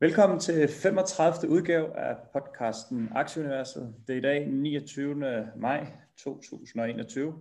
[0.00, 1.50] Velkommen til 35.
[1.50, 3.94] udgave af podcasten Aktieuniverset.
[4.06, 5.46] Det er i dag 29.
[5.56, 5.86] maj
[6.18, 7.34] 2021.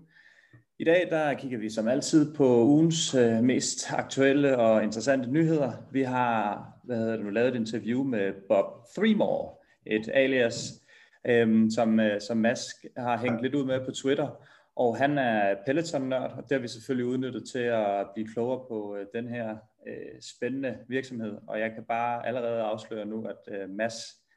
[0.80, 5.72] I dag der kigger vi som altid på ugens øh, mest aktuelle og interessante nyheder.
[5.92, 8.66] Vi har hvad hedder det, lavet et interview med Bob
[8.98, 10.82] Threemore, et alias,
[11.28, 14.30] øhm, som, øh, som Mask har hængt lidt ud med på Twitter.
[14.76, 18.96] Og han er Peloton-nørd, og det har vi selvfølgelig udnyttet til at blive klogere på
[18.96, 21.38] øh, den her øh, spændende virksomhed.
[21.48, 23.96] Og jeg kan bare allerede afsløre nu, at øh, Mads,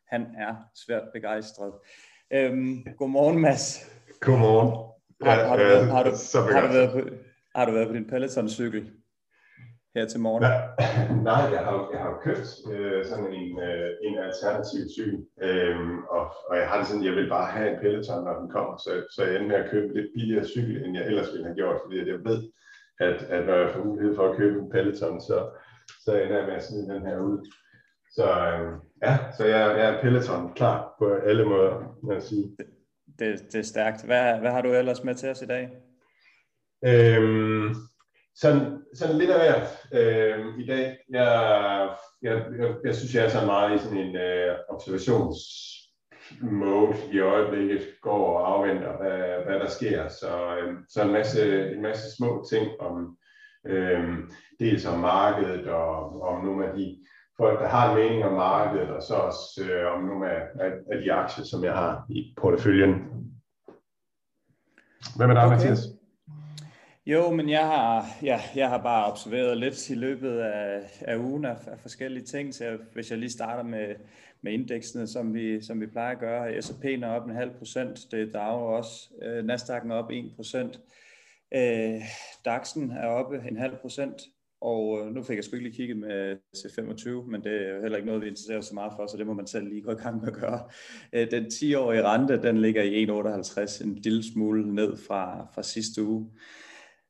[0.08, 0.54] han er
[0.86, 1.72] svært begejstret.
[2.32, 3.90] Øhm, godmorgen, Mads.
[4.20, 4.92] Godmorgen.
[5.22, 6.10] Har, har, du, været, har, du,
[6.52, 7.00] har, du været på,
[7.54, 8.90] har du været på din Peloton-cykel
[9.94, 10.42] her til morgen?
[10.42, 10.58] Nej,
[11.30, 16.24] nej jeg har, jeg har købt øh, sådan en, øh, en alternativ cykel, øhm, og,
[16.48, 18.90] og jeg har det sådan, jeg vil bare have en Peloton, når den kommer, så,
[19.14, 21.80] så jeg ender med at købe lidt billigere cykel, end jeg ellers ville have gjort,
[21.84, 22.40] fordi jeg ved,
[23.00, 25.50] at, at når jeg får mulighed for at købe en Peloton, så,
[26.04, 27.50] så ender jeg med at smide den her ud.
[28.10, 32.56] Så øh, ja, så jeg, jeg er Peloton klar på alle måder, må jeg sige.
[33.18, 34.04] Det, det er stærkt.
[34.04, 35.70] Hvad, hvad har du ellers med til os i dag?
[36.84, 37.74] Øhm,
[38.34, 40.96] sådan, sådan lidt af hvert øhm, i dag.
[41.10, 41.90] Jeg,
[42.22, 45.36] jeg, jeg, jeg synes, jeg er så meget i sådan en øh, observations
[46.40, 50.08] mode i øjeblikket går og afventer, hvad, hvad der sker.
[50.08, 53.16] Så, øh, så en, masse, en masse små ting om
[53.66, 54.18] øh,
[54.60, 56.98] dels om markedet og om nogle af de
[57.36, 60.72] folk, der har en mening om markedet, og så også øh, om nogle af, af,
[60.92, 62.94] af de aktier, som jeg har i porteføljen.
[65.16, 65.56] Hvad med dig, okay.
[65.56, 65.95] Mathias?
[67.06, 71.44] Jo, men jeg har, ja, jeg har bare observeret lidt i løbet af, af ugen
[71.44, 73.94] af, af forskellige ting, så hvis jeg lige starter med,
[74.42, 76.58] med indeksene, som vi, som vi plejer at gøre.
[76.62, 79.10] S&P'en er op en halv procent, det er DAO også.
[79.22, 80.80] Øh, Nasdaq'en er op 1 procent.
[81.54, 82.00] Øh,
[82.48, 84.22] DAX'en er oppe en halv procent.
[84.60, 87.82] Og øh, nu fik jeg sgu ikke lige kigget med C25, men det er jo
[87.82, 89.90] heller ikke noget, vi interesserer så meget for, så det må man selv lige gå
[89.90, 90.60] i gang med at gøre.
[91.12, 96.02] Øh, den 10-årige rente, den ligger i 1,58, en lille smule ned fra, fra sidste
[96.02, 96.30] uge.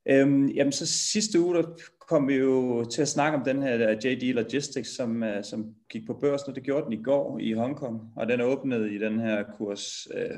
[0.08, 1.62] Øhm, jamen så sidste uge, der
[2.00, 6.06] kom vi jo til at snakke om den her JD Logistics, som, uh, som gik
[6.06, 9.20] på børsen, og det gjorde den i går i Hongkong, og den åbnede i den
[9.20, 10.36] her kurs uh,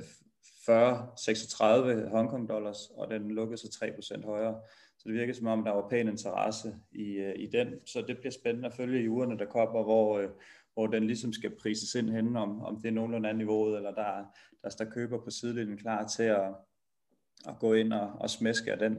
[0.68, 4.60] 40-36 Hongkong dollars, og den lukkede så 3% højere.
[4.98, 8.18] Så det virker som om, der var pæn interesse i, uh, i den, så det
[8.18, 10.30] bliver spændende at følge i ugerne, der kommer, hvor, uh,
[10.74, 13.94] hvor den ligesom skal prises ind henne, om, om det er nogenlunde andet niveauet, eller
[13.94, 14.24] der,
[14.62, 16.48] der, der køber på sidelinjen klar til at,
[17.48, 18.96] at gå ind og, og smæske af den.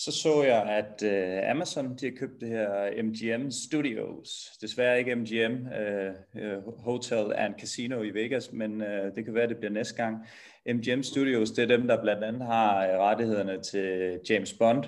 [0.00, 4.52] Så så jeg, at uh, Amazon de har købt det her MGM Studios.
[4.60, 9.34] Desværre ikke MGM uh, øh, øh, Hotel and Casino i Vegas, men uh, det kan
[9.34, 10.26] være, at det bliver næste gang.
[10.66, 14.84] MGM Studios, det er dem, der blandt andet har rettighederne til James Bond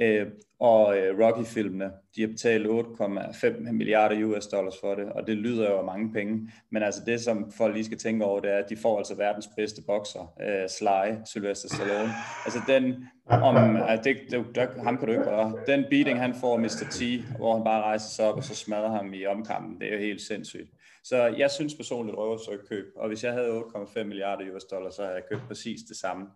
[0.00, 0.26] Øh,
[0.60, 1.90] og øh, Rocky-filmene.
[2.16, 6.12] De har betalt 8,5 milliarder US dollars for det, og det lyder jo af mange
[6.12, 6.52] penge.
[6.70, 9.14] Men altså det, som folk lige skal tænke over, det er, at de får altså
[9.14, 12.12] verdens bedste bokser, øh, Sly, Sylvester Stallone.
[12.44, 15.58] Altså den om, at det, det, det, ham kan du ikke gøre.
[15.66, 16.86] Den beating, han får Mr.
[16.90, 19.92] T, hvor han bare rejser sig op, og så smadrer ham i omkampen, det er
[19.92, 20.70] jo helt sindssygt.
[21.04, 25.02] Så jeg synes personligt, røver køb, og hvis jeg havde 8,5 milliarder US dollars, så
[25.02, 26.26] havde jeg købt præcis det samme.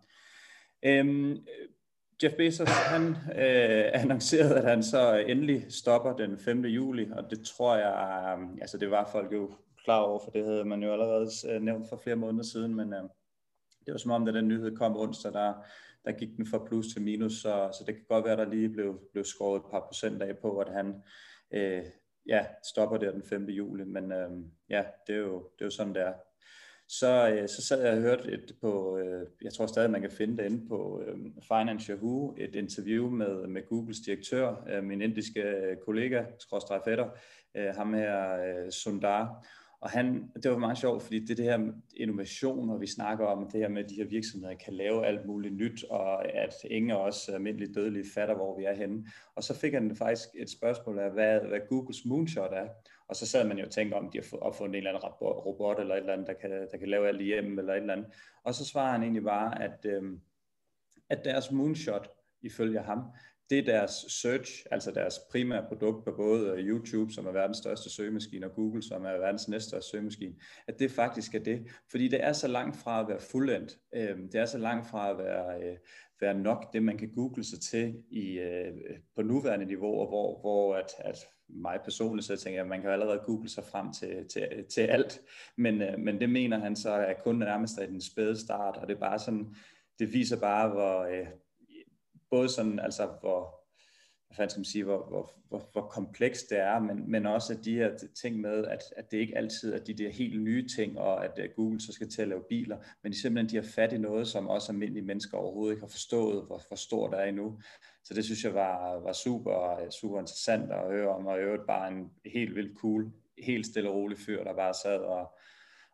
[0.82, 1.36] Øhm,
[2.22, 6.64] Jeff Bezos, han øh, annoncerede, at han så endelig stopper den 5.
[6.64, 9.50] juli, og det tror jeg, øh, altså det var folk jo
[9.84, 12.92] klar over, for det havde man jo allerede øh, nævnt for flere måneder siden, men
[12.92, 13.02] øh,
[13.86, 15.52] det var som om, da den nyhed kom onsdag, der
[16.04, 18.68] der gik den fra plus til minus, så, så det kan godt være, der lige
[18.68, 21.02] blev, blev skåret et par procent af på, at han
[21.50, 21.84] øh,
[22.26, 23.48] ja, stopper der den 5.
[23.48, 24.30] juli, men øh,
[24.68, 26.14] ja, det er, jo, det er jo sådan, det er.
[26.92, 30.10] Så, øh, så sad jeg og hørte et på, øh, jeg tror stadig, man kan
[30.10, 35.02] finde det inde på øh, Finance Yahoo, et interview med, med Googles direktør, øh, min
[35.02, 37.08] indiske øh, kollega, skråstrej fætter,
[37.54, 39.46] øh, ham her, øh, Sundar,
[39.80, 43.50] og han, det var meget sjovt, fordi det, det her innovation, og vi snakker om
[43.50, 46.90] det her med, at de her virksomheder kan lave alt muligt nyt, og at ingen
[46.90, 49.06] af os almindelige dødelige fatter, hvor vi er henne.
[49.34, 52.68] Og så fik han faktisk et spørgsmål af, hvad, hvad Googles moonshot er.
[53.10, 55.80] Og så sad man jo og tænkte om, de har opfundet en eller anden robot,
[55.80, 58.06] eller et eller andet, der kan, der kan lave alt hjemme, eller et eller andet.
[58.44, 60.02] Og så svarer han egentlig bare, at, øh,
[61.10, 62.10] at deres moonshot,
[62.42, 62.98] ifølge ham,
[63.50, 67.90] det er deres search, altså deres primære produkt på både YouTube, som er verdens største
[67.90, 70.34] søgemaskine, og Google, som er verdens næststørste søgemaskine,
[70.66, 71.66] at det faktisk er det.
[71.90, 73.78] Fordi det er så langt fra at være fuldendt.
[73.94, 75.76] Øhm, det er så langt fra at være, øh,
[76.20, 78.72] være nok det, man kan google sig til i, øh,
[79.16, 81.16] på nuværende niveau, og hvor, hvor at, at
[81.54, 84.80] mig personligt så tænker jeg, at man kan allerede google sig frem til, til, til
[84.80, 85.20] alt.
[85.56, 88.88] Men, øh, men det mener han så er kun nærmest er den spæde start, og
[88.88, 89.54] det er bare sådan,
[89.98, 91.26] det viser bare, hvor, øh,
[92.30, 93.59] både sådan, altså hvor,
[94.30, 97.52] hvad fanden skal man sige, hvor, hvor, hvor, hvor komplekst det er, men, men også
[97.52, 100.68] at de her ting med, at, at det ikke altid er de der helt nye
[100.68, 103.64] ting, og at uh, Google så skal til at lave biler, men de simpelthen de
[103.64, 107.10] har fat i noget, som også almindelige mennesker overhovedet ikke har forstået, hvor, hvor stort
[107.10, 107.60] det er endnu.
[108.04, 111.88] Så det synes jeg var, var super, super interessant at høre om, og øvrigt bare
[111.88, 115.32] en helt vildt cool, helt stille og rolig fyr, der bare sad og,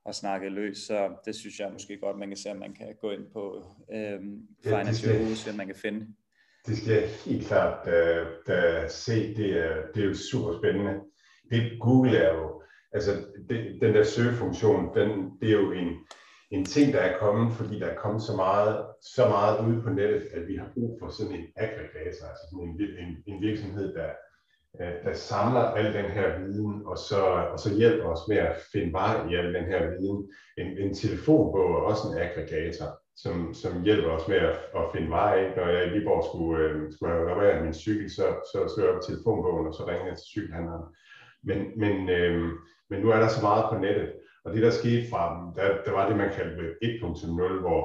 [0.04, 0.78] og snakkede løs.
[0.78, 3.64] Så det synes jeg måske godt, man kan se, at man kan gå ind på
[3.92, 6.06] øhm, Financial så man kan finde.
[6.66, 9.36] Det skal jeg helt klart uh, da se.
[9.36, 10.94] Det er, det er jo super spændende.
[11.50, 13.10] Det Google er jo, altså
[13.48, 15.88] det, den der søgefunktion, den, det er jo en,
[16.50, 19.90] en ting, der er kommet, fordi der er kommet så meget, så meget ude på
[19.90, 23.94] nettet, at vi har brug for sådan en aggregator, altså sådan en, en, en virksomhed,
[23.94, 24.10] der,
[24.80, 27.20] øh, der samler al den her viden, og så,
[27.52, 30.30] og så hjælper os med at finde vej i al den her viden.
[30.58, 35.10] En, en telefonbog er også en aggregator, som, som hjælper os med at, at finde
[35.10, 35.56] vej.
[35.56, 38.94] Når jeg i Viborg skulle, øh, skulle have repareret min cykel, så, så slog jeg
[38.94, 40.84] på telefonbogen, og så ringede jeg til cykelhandleren.
[41.48, 42.52] Men, men, øh,
[42.90, 44.12] men nu er der så meget på nettet,
[44.44, 47.82] og det, der skete fra dem, der, der var det, man kaldte 1.0, hvor,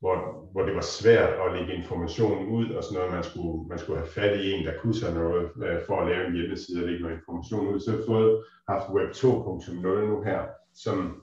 [0.00, 0.16] hvor,
[0.52, 3.14] hvor det var svært at lægge information ud og sådan noget.
[3.14, 6.08] Man skulle, man skulle have fat i en, der kunne sig noget øh, for at
[6.08, 7.80] lave en hjemmeside og lægge noget information ud.
[7.80, 10.40] Så har vi fået haft Web 2.0 nu her,
[10.74, 11.22] som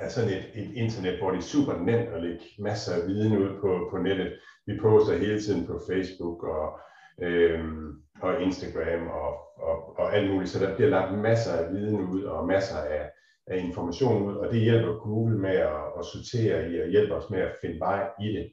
[0.00, 3.36] er sådan et, et internet, hvor det er super nemt at lægge masser af viden
[3.38, 4.32] ud på, på nettet.
[4.66, 6.80] Vi poster hele tiden på Facebook og,
[7.22, 9.30] øhm, og Instagram og,
[9.68, 13.10] og, og alt muligt, så der bliver lagt masser af viden ud og masser af,
[13.46, 17.30] af information ud, og det hjælper Google med at, at sortere i og hjælper os
[17.30, 18.52] med at finde vej i det.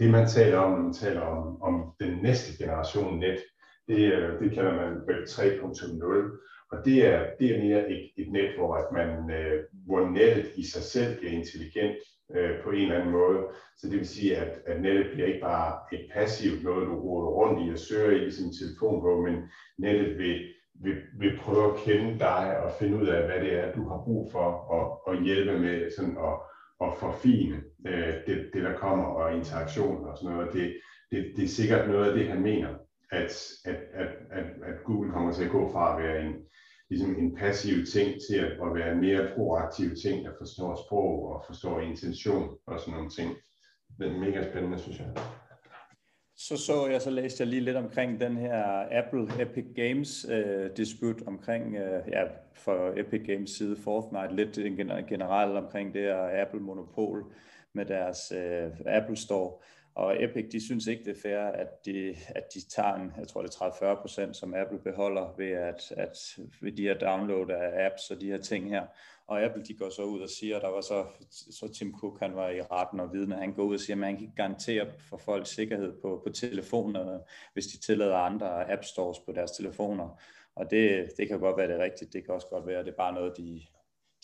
[0.00, 3.38] Det man taler om, man taler om, om den næste generation net,
[3.88, 8.32] det, øh, det kalder man Web 3.0, og det er, det er mere et, et
[8.32, 11.96] net, hvor, at man, øh, hvor nettet i sig selv bliver intelligent
[12.34, 13.38] øh, på en eller anden måde.
[13.78, 17.30] Så det vil sige, at, at nettet bliver ikke bare et passivt noget, du ruller
[17.30, 19.36] rundt i og søger i sin telefon men
[19.78, 20.40] nettet vil
[20.82, 24.02] vil, vil prøve at kende dig og finde ud af, hvad det er, du har
[24.04, 26.34] brug for, og, og hjælpe med sådan at,
[26.86, 30.52] at forfine øh, det, det, der kommer, og interaktion og sådan noget.
[30.52, 30.74] Det,
[31.10, 32.68] det, det er sikkert noget af det, han mener,
[33.12, 36.34] at, at, at, at, at Google kommer til at gå fra at være en,
[36.90, 41.32] ligesom en passiv ting til at, at være en mere proaktiv ting, der forstår sprog
[41.32, 43.30] og forstår intention og sådan nogle ting.
[43.98, 45.08] Det er mega spændende, synes jeg.
[46.36, 50.70] Så så jeg, så læste jeg lige lidt omkring den her Apple Epic Games øh,
[50.76, 52.22] dispute omkring, øh, ja,
[52.54, 54.78] for Epic Games side Fortnite, lidt
[55.08, 57.24] generelt omkring det her Apple monopol
[57.74, 59.52] med deres øh, Apple Store.
[59.94, 63.28] Og Epic, de synes ikke, det er fair, at de, at de tager en, jeg
[63.28, 67.50] tror det er 30-40 procent, som Apple beholder ved, at, at ved de her download
[67.50, 68.86] af apps og de her ting her.
[69.26, 72.36] Og Apple, de går så ud og siger, der var så, så Tim Cook, han
[72.36, 75.16] var i retten og vidne, han går ud og siger, at man kan garantere for
[75.16, 77.20] folks sikkerhed på, på telefonerne,
[77.52, 80.20] hvis de tillader andre app stores på deres telefoner.
[80.56, 82.92] Og det, det kan godt være det rigtigt, det kan også godt være, at det
[82.92, 83.62] er bare noget, de,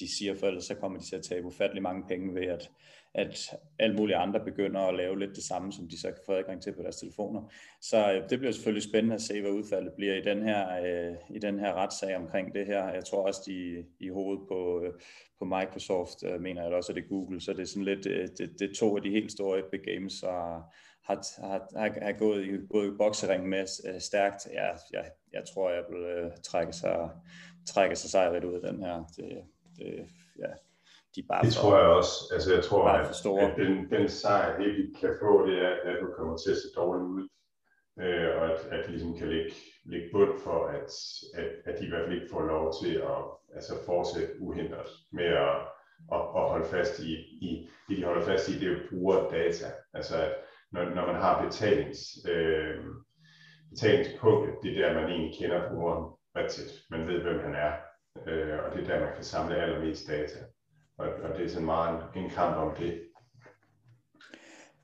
[0.00, 2.70] de siger, for ellers så kommer de til at tabe ufattelig mange penge ved, at,
[3.16, 6.32] at alle mulige andre begynder at lave lidt det samme, som de så kan få
[6.32, 7.52] adgang til på deres telefoner.
[7.80, 11.16] Så øh, det bliver selvfølgelig spændende at se, hvad udfaldet bliver i den her, øh,
[11.30, 12.88] i den her retssag omkring det her.
[12.88, 14.92] Jeg tror også, de i hovedet på, øh,
[15.38, 18.06] på Microsoft øh, mener jeg også, at det er Google, så det er sådan lidt,
[18.06, 20.62] øh, det, det er to af de helt store Epic Games, og
[21.04, 24.46] har, har, har, har gået i, gået i boksering med øh, stærkt.
[24.52, 27.10] Jeg, jeg, jeg tror, jeg vil øh, trække sig,
[27.66, 29.04] trække sig sejret ud af den her.
[29.16, 29.42] Det,
[29.76, 30.06] det,
[30.38, 30.52] ja,
[31.16, 32.14] de bare det for, tror jeg også.
[32.34, 33.06] Altså jeg tror, at,
[33.44, 36.56] at den, den sejr, det vi kan få, det er, at du kommer til at
[36.56, 37.28] se dårligt ud.
[38.00, 39.52] Øh, og at, at de ligesom kan lægge,
[39.84, 40.90] lægge bund for, at,
[41.34, 43.18] at, at de i hvert fald ikke får lov til at
[43.54, 45.56] altså fortsætte uhindret med at,
[46.14, 47.12] at, at holde fast i,
[47.48, 49.66] i, det de holder fast i, det er jo brugerdata.
[49.94, 50.34] Altså at
[50.72, 52.84] når, når man har betalings, øh,
[53.70, 56.04] betalingspunktet, det er der, man egentlig kender brugeren
[56.36, 56.72] rigtigt.
[56.90, 57.72] Man ved, hvem han er,
[58.26, 60.38] øh, og det er der, man kan samle allermest data.
[60.98, 63.02] Og, og det er sådan meget en, en kamp om det.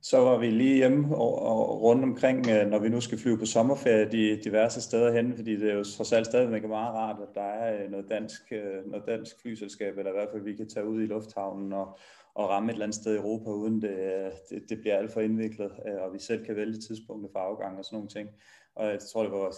[0.04, 3.38] Så var vi lige hjemme og, og rundt omkring, øh, når vi nu skal flyve
[3.38, 7.16] på sommerferie de diverse steder hen, fordi det er jo trods alt stadigvæk meget rart,
[7.22, 10.56] at der er øh, noget dansk, øh, noget dansk flyselskab, eller i hvert fald vi
[10.56, 11.98] kan tage ud i lufthavnen og,
[12.34, 15.20] og ramme et eller andet sted i Europa, uden det, det, det bliver alt for
[15.20, 18.28] indviklet, og vi selv kan vælge tidspunktet for afgang og sådan nogle ting.
[18.76, 19.54] Og jeg tror, det var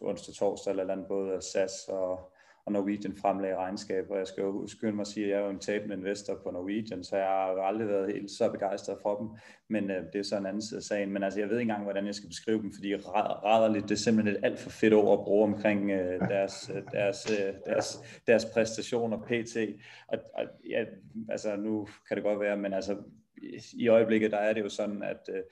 [0.00, 2.31] onsdag, torsdag eller andet, både SAS og,
[2.66, 5.44] og Norwegian fremlagde regnskab, og jeg skal jo skynde mig at sige, at jeg er
[5.44, 8.98] jo en tabende investor på Norwegian, så jeg har jo aldrig været helt så begejstret
[9.02, 9.28] for dem,
[9.68, 11.12] men øh, det er så en anden side af sagen.
[11.12, 13.98] Men altså, jeg ved ikke engang, hvordan jeg skal beskrive dem, fordi rædderligt, det er
[13.98, 18.00] simpelthen et alt for fedt ord at bruge omkring øh, deres, øh, deres, øh, deres,
[18.26, 19.56] deres præstationer pt.
[20.08, 20.84] Og, og ja,
[21.28, 22.96] altså, nu kan det godt være, men altså,
[23.72, 25.42] i øjeblikket, der er det jo sådan, at øh,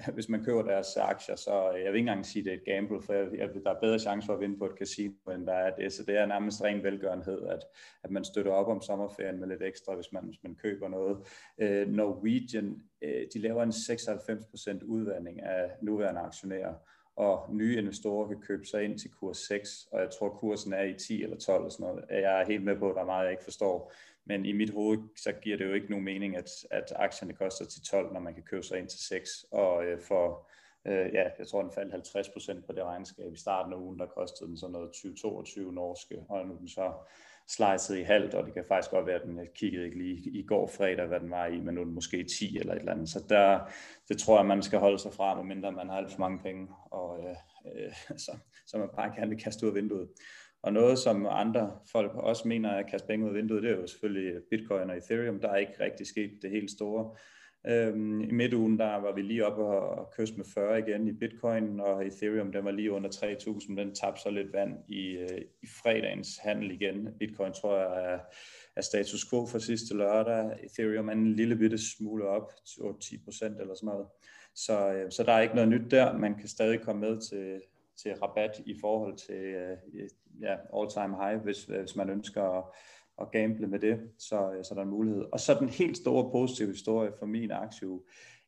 [0.14, 2.56] hvis man køber deres aktier, så øh, jeg vil ikke engang sige, at det er
[2.56, 5.12] et gamble, for jeg, jeg, der er bedre chance for at vinde på et casino,
[5.34, 5.92] end der er det.
[5.92, 7.64] Så det er nærmest ren velgørenhed, at,
[8.04, 11.18] at man støtter op om sommerferien med lidt ekstra, hvis man, hvis man køber noget.
[11.58, 16.74] Øh, Norwegian, øh, de laver en 96% udvandring af nuværende aktionærer,
[17.16, 20.82] og nye investorer kan købe sig ind til kurs 6, og jeg tror kursen er
[20.82, 22.04] i 10 eller 12 eller sådan noget.
[22.10, 23.92] Jeg er helt med på, at der er meget, jeg ikke forstår.
[24.30, 27.64] Men i mit hoved, så giver det jo ikke nogen mening, at, at aktierne koster
[27.64, 29.44] til 12, når man kan købe sig ind til 6.
[29.50, 30.48] Og øh, for,
[30.86, 33.32] øh, ja, jeg tror, den faldt 50 procent på det regnskab.
[33.32, 36.68] I starten af ugen, der kostede den sådan noget 20-22 norske, og nu er den
[36.68, 36.92] så
[37.48, 40.30] slicet i halvt, og det kan faktisk godt være, at den, jeg kiggede ikke lige
[40.30, 42.78] i går fredag, hvad den var i, men nu er den måske 10 eller et
[42.78, 43.08] eller andet.
[43.08, 43.60] Så der,
[44.08, 46.68] det tror jeg, man skal holde sig fra, medmindre man har alt for mange penge,
[46.90, 47.36] og øh,
[47.84, 48.32] øh, så,
[48.66, 50.08] så man bare gerne vil kaste ud af vinduet.
[50.62, 53.70] Og noget, som andre folk også mener er at kaste penge ud af vinduet, det
[53.70, 55.40] er jo selvfølgelig Bitcoin og Ethereum.
[55.40, 57.16] Der er ikke rigtig sket det helt store.
[57.66, 61.80] Øhm, I midtugen der var vi lige oppe og kysse med 40 igen i Bitcoin,
[61.80, 63.76] og Ethereum den var lige under 3.000.
[63.76, 67.08] Den tabte så lidt vand i, øh, i fredagens handel igen.
[67.18, 68.18] Bitcoin tror jeg er,
[68.76, 70.58] er status quo for sidste lørdag.
[70.64, 72.52] Ethereum er en lille bitte smule op,
[73.00, 74.06] 10 procent eller sådan noget.
[74.54, 76.18] Så, øh, så der er ikke noget nyt der.
[76.18, 77.60] Man kan stadig komme med til,
[78.02, 79.76] til rabat i forhold til øh,
[80.40, 82.64] ja, all-time high, hvis, øh, hvis man ønsker at,
[83.20, 85.24] at gamble med det, så, øh, så der er en mulighed.
[85.32, 87.88] Og så den helt store positive historie for min aktie,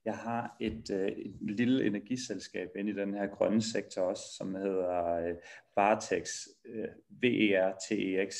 [0.05, 4.55] jeg har et, øh, et lille energiselskab inde i den her grønne sektor også, som
[4.55, 5.35] hedder øh,
[5.77, 6.31] Vartex,
[6.67, 6.89] øh,
[7.23, 8.35] V-E-R-T-E-X.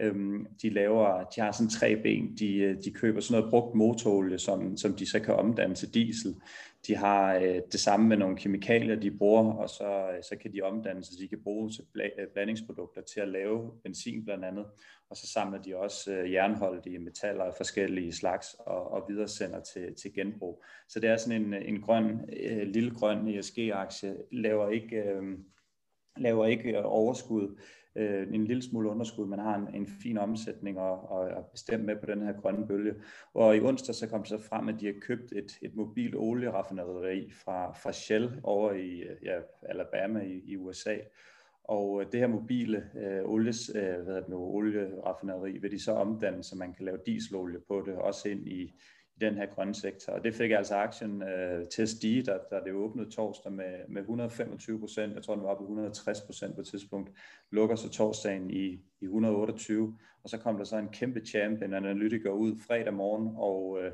[0.00, 3.74] Øhm, de laver, de har sådan tre ben, de, øh, de køber sådan noget brugt
[3.74, 6.34] motorolie, som, som de så kan omdanne til diesel.
[6.86, 10.52] De har øh, det samme med nogle kemikalier, de bruger, og så, øh, så kan
[10.52, 11.84] de omdanne, så de kan bruge til
[12.18, 14.66] øh, blandingsprodukter til at lave benzin blandt andet.
[15.10, 19.60] Og så samler de også øh, jernholdige metaller af forskellige slags og, og videre sender
[19.60, 20.64] til, til genbrug.
[20.88, 25.38] Så det er sådan en, en grøn, øh, lille grøn ESG-aktie, laver ikke, øh,
[26.16, 27.60] laver ikke øh, overskud,
[27.96, 31.84] øh, en lille smule underskud, man har en, en fin omsætning og, og er bestemt
[31.84, 32.94] med på den her grønne bølge.
[33.34, 36.16] Og i onsdag så kom det så frem, at de har købt et, et mobil
[36.16, 40.96] olieraffinaderi fra, fra Shell over i øh, ja, Alabama i, i USA.
[41.64, 45.92] Og øh, det her mobile øh, olies, øh, hvad det nu, olieraffinaderi vil de så
[45.92, 48.80] omdanne, så man kan lave dieselolie på det, også ind i,
[49.20, 50.12] den her grønne sektor.
[50.12, 53.88] Og det fik altså aktien øh, til at stige, da, da det åbnede torsdag med,
[53.88, 55.14] med 125 procent.
[55.14, 57.10] Jeg tror, den var oppe 160 procent på et tidspunkt.
[57.50, 59.98] Lukker så torsdagen i, i 128.
[60.22, 63.92] Og så kom der så en kæmpe champion, en analytiker ud fredag morgen og, øh,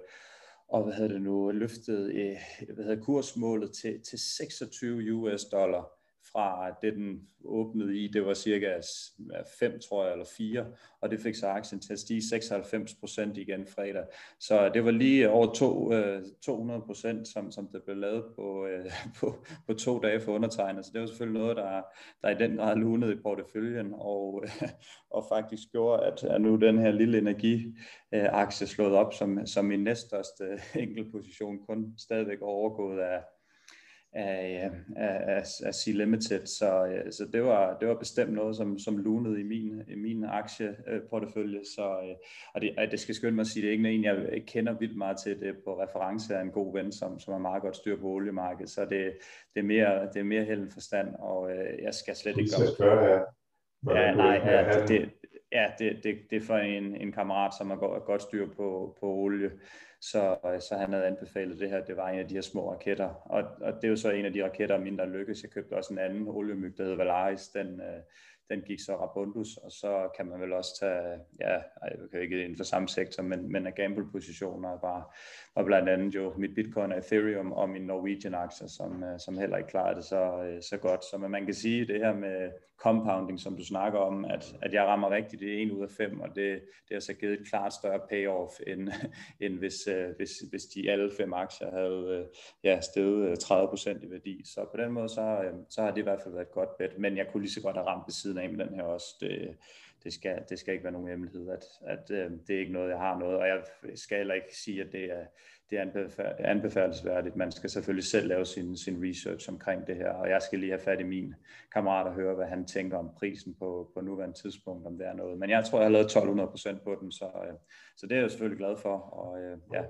[0.68, 2.36] og hvad hedder det nu, løftede øh,
[2.74, 5.95] hvad hedder kursmålet til, til 26 US dollar
[6.32, 8.08] fra det, den åbnede i.
[8.08, 8.80] Det var cirka
[9.58, 10.66] 5, tror jeg, eller 4,
[11.00, 14.04] og det fik så aktien til at stige 96 procent igen fredag.
[14.40, 18.66] Så det var lige over to, øh, 200 procent, som, som det blev lavet på,
[18.66, 18.90] øh,
[19.20, 20.84] på, på to dage for undertegnet.
[20.84, 21.82] Så det var selvfølgelig noget, der,
[22.22, 24.68] der i den grad lunede i porteføljen, og, øh,
[25.10, 29.64] og faktisk gjorde, at, at nu den her lille energiaktie øh, slået op som, som
[29.64, 30.44] min næststørste
[30.82, 33.20] enkeltposition, kun stadigvæk overgået af,
[34.16, 38.96] af, af, af Sea Limited, så, så det, var, det var bestemt noget, som, som
[38.96, 42.14] lunede i min, i min aktieportefølje, så, øh,
[42.54, 44.96] og det, det skal skynde mig at sige, det er ikke en, jeg kender vildt
[44.96, 45.40] meget til.
[45.40, 48.70] Det på reference af en god ven, som, som har meget godt styr på oliemarkedet,
[48.70, 49.12] så det,
[49.54, 53.24] det, er, mere, det er mere held forstand, og øh, jeg skal slet ikke gøre.
[53.90, 55.10] Ja, nej, ja, det,
[55.56, 58.96] ja, det, det, det er for en, en kammerat, som har godt, godt styr på,
[59.00, 59.50] på olie,
[60.00, 63.08] så, så han havde anbefalet det her, det var en af de her små raketter.
[63.08, 65.42] Og, og det er jo så en af de raketter, mindre lykkes.
[65.42, 67.48] Jeg købte også en anden oliemyg, der hedder Valaris.
[67.48, 68.00] Den, øh,
[68.50, 72.42] den gik så Rabundus, og så kan man vel også tage, ja, jeg kan ikke
[72.42, 75.16] inden for samme sektor, men, men af gamble-positioner var,
[75.56, 79.38] var blandt andet jo mit Bitcoin og Ethereum og min Norwegian aktier, som, øh, som
[79.38, 81.04] heller ikke klarede det så, øh, så godt.
[81.04, 84.84] Så man kan sige, det her med compounding, som du snakker om, at, at jeg
[84.84, 87.72] rammer rigtigt det en ud af fem, og det, det har så givet et klart
[87.72, 88.88] større payoff, end,
[89.44, 92.26] end hvis, øh, hvis, hvis de alle fem aktier havde øh,
[92.64, 94.42] ja, steget øh, 30% i værdi.
[94.44, 96.78] Så på den måde, så, øh, så har det i hvert fald været et godt
[96.78, 98.82] bet, men jeg kunne lige så godt have ramt ved siden af med den her
[98.82, 99.06] også.
[99.20, 99.56] Det,
[100.04, 102.90] det skal, det skal ikke være nogen hemmelighed, at, at øh, det er ikke noget,
[102.90, 103.62] jeg har noget, og jeg
[103.94, 105.24] skal heller ikke sige, at det er,
[105.70, 107.36] det er anbefalesværdigt.
[107.36, 110.72] Man skal selvfølgelig selv lave sin, sin research omkring det her, og jeg skal lige
[110.72, 111.34] have fat i min
[111.72, 115.14] kammerat og høre, hvad han tænker om prisen på, på nuværende tidspunkt, om det er
[115.14, 115.38] noget.
[115.38, 117.54] Men jeg tror, jeg har lavet 1200 procent på den, så, øh,
[117.96, 119.82] så det er jeg selvfølgelig glad for, og øh, ja.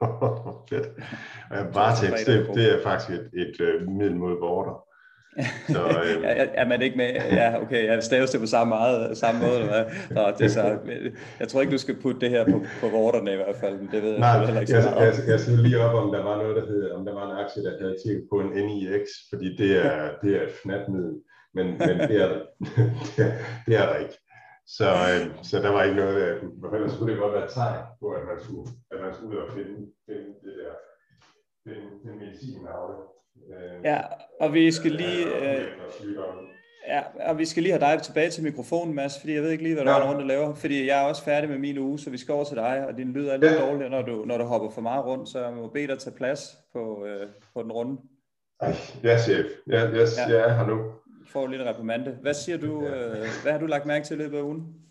[0.70, 0.88] Fedt.
[1.74, 4.85] Vartex, det, det er faktisk et, et, et middel mod border.
[5.74, 6.48] Så, øh...
[6.54, 7.10] er man ikke med?
[7.40, 9.84] Ja, okay, jeg staves det på samme, meget, samme måde, eller hvad?
[10.10, 10.78] Nå, det er så,
[11.40, 14.02] jeg tror ikke, du skal putte det her på, på vorterne i hvert fald, det
[14.02, 16.66] ved jeg Nej, heller ikke jeg, jeg, jeg lige op, om der var noget, der
[16.66, 20.10] hed, om der var en aktie, der havde tjekket på en NIX, fordi det er,
[20.22, 21.14] det er et fnatmiddel,
[21.54, 22.28] men, men det, er,
[23.16, 23.32] det, er,
[23.66, 24.16] det er der ikke.
[24.76, 27.82] Så, øh, så der var ikke noget, af, for ellers skulle det godt være tegn
[28.00, 29.76] på, at man skulle, at man skulle ud og finde,
[30.06, 30.72] finde det der,
[32.40, 32.94] den medicinnavle.
[33.50, 34.00] Øh, ja,
[34.40, 35.26] og vi skal lige...
[35.26, 35.66] Øh,
[36.88, 39.62] ja, og vi skal lige have dig tilbage til mikrofonen, Mads, fordi jeg ved ikke
[39.62, 39.98] lige, hvad du ja.
[39.98, 42.34] er rundt og laver, fordi jeg er også færdig med min uge, så vi skal
[42.34, 43.60] over til dig, og din lyd er lidt ja.
[43.60, 46.16] dårlig, når du, når du hopper for meget rundt, så jeg må bede dig tage
[46.16, 48.00] plads på, øh, på den runde.
[48.60, 49.46] Ej, ja, chef.
[49.70, 50.36] Ja, yes, ja.
[50.36, 50.92] jeg er her nu.
[51.26, 52.18] Får lidt reprimande.
[52.22, 54.85] Hvad siger du, øh, hvad har du lagt mærke til i løbet af ugen?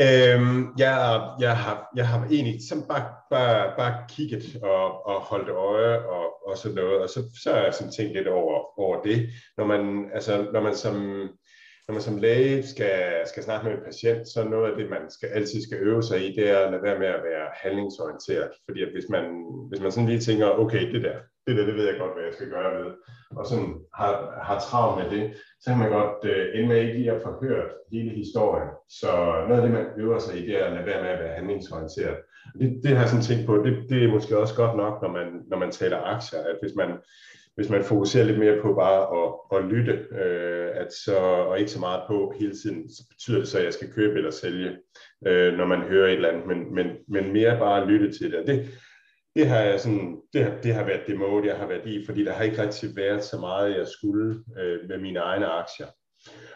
[0.00, 5.48] Øhm, jeg, jeg, har, jeg har egentlig sådan bare, bare, bare kigget og, og holdt
[5.48, 9.02] øje og, og sådan noget, og så, så har jeg sådan tænkt lidt over, over
[9.02, 9.28] det.
[9.56, 11.28] Når man, altså, når man som,
[11.90, 15.04] når man som læge skal, skal snakke med en patient, så noget af det, man
[15.16, 18.50] skal, altid skal øve sig i, det er at lade være med at være handlingsorienteret.
[18.66, 19.24] Fordi at hvis man,
[19.68, 21.16] hvis man sådan lige tænker, okay, det der,
[21.46, 22.90] det der, det ved jeg godt, hvad jeg skal gøre ved,
[23.38, 24.12] og sådan har,
[24.48, 25.24] har travlt med det,
[25.62, 28.70] så kan man godt øh, ende med ikke lige at få hørt hele historien.
[29.00, 29.10] Så
[29.48, 31.36] noget af det, man øver sig i, det er at lade være med at være
[31.38, 32.18] handlingsorienteret.
[32.60, 35.10] Det, det har jeg sådan tænkt på, det, det er måske også godt nok, når
[35.18, 36.90] man, når man taler aktier, at hvis man,
[37.60, 41.70] hvis man fokuserer lidt mere på bare at, at lytte, øh, at så, og ikke
[41.70, 44.70] så meget på hele tiden, så betyder det så, at jeg skal købe eller sælge,
[45.26, 48.46] øh, når man hører et eller andet, men, men, men mere bare lytte til det.
[48.46, 48.68] det
[49.36, 52.06] det har, jeg sådan, det, har, det har været det mode, jeg har været i,
[52.06, 55.86] fordi der har ikke rigtig været så meget, jeg skulle øh, med mine egne aktier.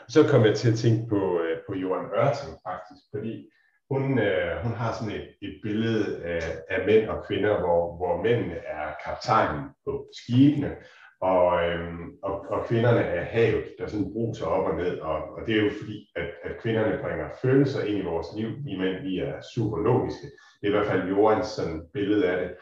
[0.08, 3.50] Så kom jeg til at tænke på, øh, på Johan Ørting faktisk, fordi
[3.90, 8.22] hun, øh, hun har sådan et, et billede af, af mænd og kvinder, hvor, hvor
[8.22, 10.76] mændene er kaptajnen på skibene,
[11.20, 15.46] og, øhm, og, og kvinderne er havet, der sådan bruser op og ned, og, og
[15.46, 19.02] det er jo fordi, at, at kvinderne bringer følelser ind i vores liv, vi mænd
[19.02, 20.26] vi er super logiske.
[20.60, 22.56] Det er i hvert fald Jorans sådan billede af det.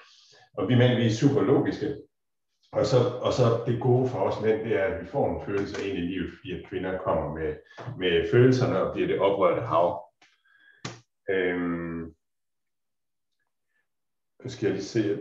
[0.58, 1.88] Og vi mænd vi er super logiske,
[2.72, 5.46] og så, og så det gode for os mænd, det er, at vi får en
[5.46, 7.54] følelse ind i livet, fordi at kvinder kommer med,
[7.98, 10.02] med følelserne og bliver det oprørte hav.
[11.32, 12.14] Øhm,
[14.46, 15.18] skal jeg lige se.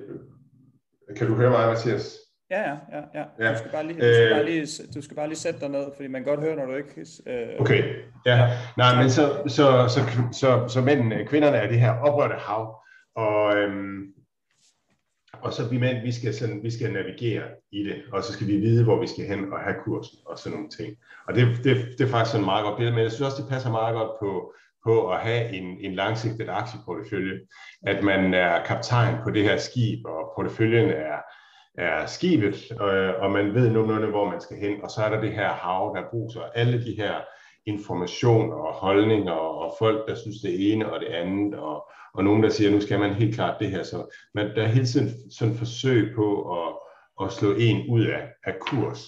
[1.18, 2.18] Kan du høre mig, Mathias?
[2.50, 3.52] Ja, ja, ja, ja.
[3.52, 5.86] Du, skal bare lige, du, skal bare lige, du skal bare lige sætte dig ned,
[5.96, 7.06] fordi man kan godt høre, når du ikke...
[7.28, 7.60] Øh...
[7.60, 8.50] Okay, ja.
[8.78, 10.00] Nej, men så, så, så,
[10.32, 12.84] så, så mændene, kvinderne er det her oprørte hav,
[13.16, 14.14] og, øhm,
[15.34, 18.48] og så vi mænd, vi skal, sådan, vi skal navigere i det, og så skal
[18.48, 20.98] vi vide, hvor vi skal hen og have kursen og sådan nogle ting.
[21.28, 23.50] Og det, det, det er faktisk sådan meget godt billede, men jeg synes også, det
[23.50, 24.54] passer meget godt på,
[24.86, 27.40] på at have en, en langsigtet aktieportefølje,
[27.88, 31.18] at man er kaptajn på det her skib, og porteføljen er
[31.78, 35.22] er skibet, øh, og man ved nogenlunde, hvor man skal hen, og så er der
[35.22, 37.14] det her hav, der bruger alle de her
[37.66, 42.44] informationer og holdninger, og folk, der synes det ene og det andet, og, og nogen,
[42.44, 43.84] der siger, nu skal man helt klart det her.
[43.84, 46.74] Så man, der er hele tiden sådan forsøg på at,
[47.26, 49.08] at slå en ud af, af kurs.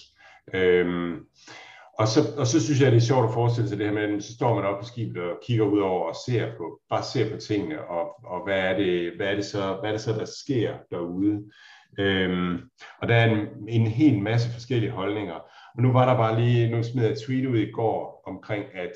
[0.54, 1.26] Øhm,
[1.98, 4.02] og så, og så synes jeg, det er sjovt at forestille sig det her med,
[4.02, 7.02] at så står man op på skibet og kigger ud over og ser på, bare
[7.02, 10.00] ser på tingene, og, og hvad, er det, hvad, er det så, hvad er det
[10.00, 11.42] så, der sker derude.
[11.98, 12.58] Øhm,
[13.02, 15.34] og der er en, en hel masse forskellige holdninger.
[15.76, 18.64] Og nu var der bare lige, nu smed jeg et tweet ud i går omkring,
[18.74, 18.92] at,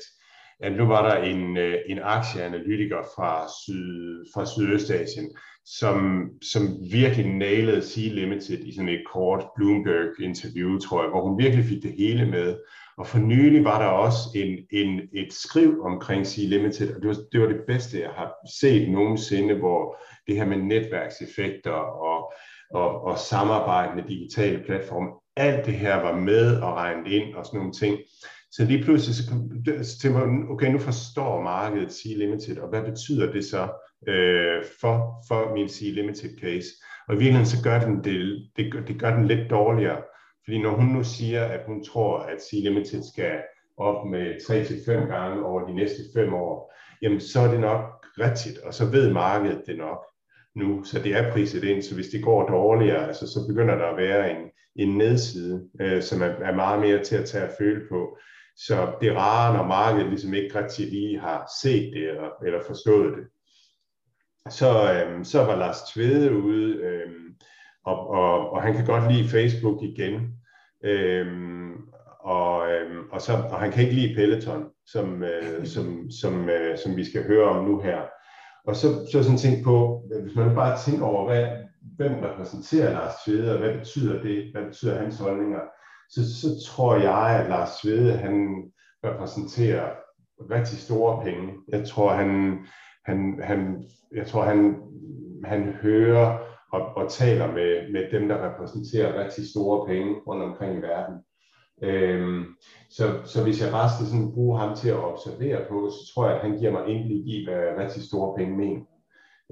[0.59, 5.31] at nu var der en, øh, en aktieanalytiker fra, syd, fra Sydøstasien,
[5.65, 11.39] som, som virkelig nailede Sea Limited i sådan et kort Bloomberg-interview, tror jeg, hvor hun
[11.39, 12.57] virkelig fik det hele med.
[12.97, 17.07] Og for nylig var der også en, en, et skriv omkring Sea Limited, og det
[17.07, 22.33] var, det var det bedste, jeg har set nogensinde, hvor det her med netværkseffekter og
[22.71, 25.09] og, og samarbejde med digitale platforme.
[25.35, 27.97] Alt det her var med og regnet ind og sådan nogle ting.
[28.51, 29.23] Så lige pludselig så,
[29.83, 33.63] så tænker man, okay, nu forstår markedet C-Limited, og hvad betyder det så
[34.07, 36.67] øh, for, for min C-Limited case?
[37.07, 40.01] Og i virkeligheden så gør den det, det, gør, det gør den lidt dårligere,
[40.43, 43.33] fordi når hun nu siger, at hun tror, at C-Limited skal
[43.77, 47.81] op med 3-5 gange over de næste 5 år, jamen så er det nok
[48.19, 50.05] rigtigt, og så ved markedet det nok
[50.55, 53.85] nu, så det er priset ind, så hvis det går dårligere, altså, så begynder der
[53.85, 57.55] at være en, en nedside, øh, som er, er meget mere til at tage at
[57.59, 58.17] føle på.
[58.67, 62.59] Så det er rare, når markedet ligesom ikke rigtig lige har set det eller, eller
[62.67, 63.27] forstået det.
[64.49, 67.11] Så, øh, så var Lars Tvede ude, øh,
[67.85, 70.13] og, og, og han kan godt lide Facebook igen.
[70.83, 71.27] Øh,
[72.19, 76.77] og, øh, og, så, og han kan ikke lide Peloton, som, øh, som, som, øh,
[76.77, 78.01] som vi skal høre om nu her.
[78.67, 81.47] Og så, så sådan tænkt på, hvis man bare tænker over, hvad,
[81.97, 85.59] hvem repræsenterer Lars Tvede, og hvad betyder det, hvad betyder hans holdninger,
[86.09, 88.63] så, så tror jeg, at Lars Svede, han
[89.03, 89.89] repræsenterer
[90.51, 91.53] rigtig store penge.
[91.67, 92.59] Jeg tror, han,
[93.05, 93.83] han, han,
[94.15, 94.81] jeg tror, han,
[95.43, 96.39] han hører
[96.71, 101.15] og, og taler med, med dem, der repræsenterer rigtig store penge rundt omkring i verden.
[101.81, 102.45] Øhm,
[102.89, 106.27] så, så hvis jeg bare skal sådan bruge ham til at observere på, så tror
[106.27, 108.81] jeg, at han giver mig indblik i, hvad rigtig store penge mener.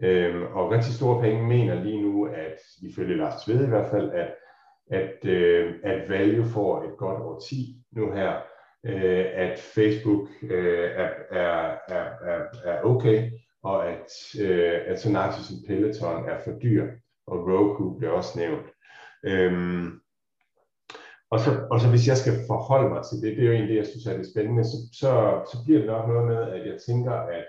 [0.03, 4.11] Øhm, og rigtig store penge mener lige nu, at ifølge Lars Tvede i hvert fald,
[4.11, 4.33] at,
[4.91, 8.41] at, øh, at value får et godt år 10 nu her,
[8.85, 13.31] øh, at Facebook øh, er, er, er, er, okay,
[13.63, 14.07] og at,
[14.41, 16.91] øh, at Sonaxi som Peloton er for dyr,
[17.27, 18.67] og Roku bliver også nævnt.
[19.25, 19.99] Øhm,
[21.31, 23.69] og så, og så hvis jeg skal forholde mig til det, det er jo egentlig
[23.69, 25.11] det, jeg synes er det spændende, så, så,
[25.51, 27.45] så bliver det nok noget med, at jeg tænker, at,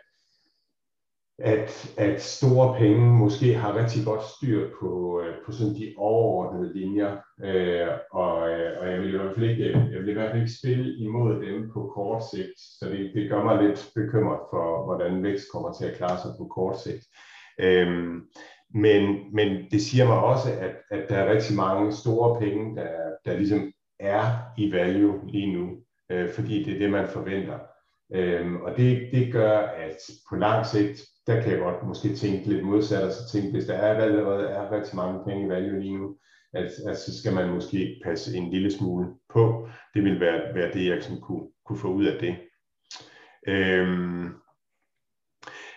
[1.38, 6.72] at, at store penge måske har rigtig godt styr på, øh, på sådan de overordnede
[6.74, 10.30] linjer, øh, og, øh, og jeg vil i hvert fald ikke, jeg vil i hvert
[10.30, 14.40] fald ikke spille imod dem på kort sigt, så det, det gør mig lidt bekymret
[14.50, 17.04] for, hvordan vækst kommer til at klare sig på kort sigt.
[17.60, 18.22] Øhm,
[18.74, 22.90] men, men det siger mig også, at, at der er rigtig mange store penge, der,
[23.24, 24.22] der ligesom er
[24.58, 25.70] i value lige nu,
[26.10, 27.58] øh, fordi det er det, man forventer.
[28.14, 29.96] Øhm, og det, det gør, at
[30.30, 33.64] på lang sigt, der kan jeg godt måske tænke lidt modsat, og så tænke, hvis
[33.64, 36.16] der er allerede er rigtig mange penge i value lige nu,
[36.52, 39.68] at, at så skal man måske passe en lille smule på.
[39.94, 42.36] Det vil være, være det, jeg sådan kunne, kunne få ud af det.
[43.48, 44.34] Øhm,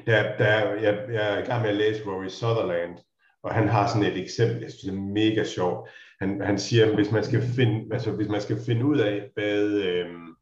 [0.06, 2.98] der, der, jeg, jeg er i gang med at læse Rory Sutherland,
[3.44, 5.90] og han har sådan et eksempel, jeg synes det er mega sjovt.
[6.22, 9.64] Han, han siger, hvis man skal finde, altså hvis man skal finde ud af, hvad,
[9.64, 10.36] øhm,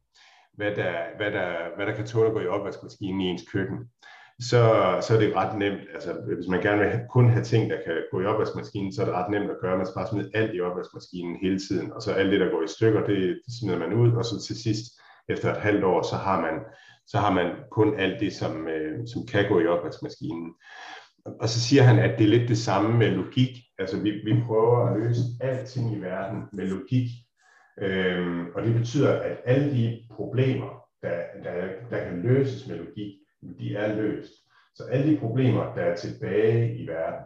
[0.52, 3.78] hvad, der, hvad, der, hvad der kan tåle at gå i opvaskemaskinen i ens køkken,
[4.40, 4.62] så,
[5.06, 5.80] så er det ret nemt.
[5.94, 9.06] Altså, hvis man gerne vil kun have ting, der kan gå i opvaskemaskinen, så er
[9.06, 9.76] det ret nemt at gøre.
[9.76, 12.62] Man skal bare smide alt i opvaskemaskinen hele tiden, og så alt det, der går
[12.62, 14.84] i stykker, det, det smider man ud, og så til sidst,
[15.28, 16.54] efter et halvt år, så har man
[17.06, 20.54] så har man kun alt det, som, øh, som kan gå i opvaskemaskinen.
[21.40, 23.50] Og så siger han, at det er lidt det samme med logik.
[23.78, 27.06] Altså vi, vi prøver at løse alting i verden med logik.
[27.80, 31.54] Øhm, og det betyder, at alle de problemer, der, der,
[31.90, 33.12] der kan løses med logik,
[33.58, 34.32] de er løst.
[34.74, 37.24] Så alle de problemer, der er tilbage i verden,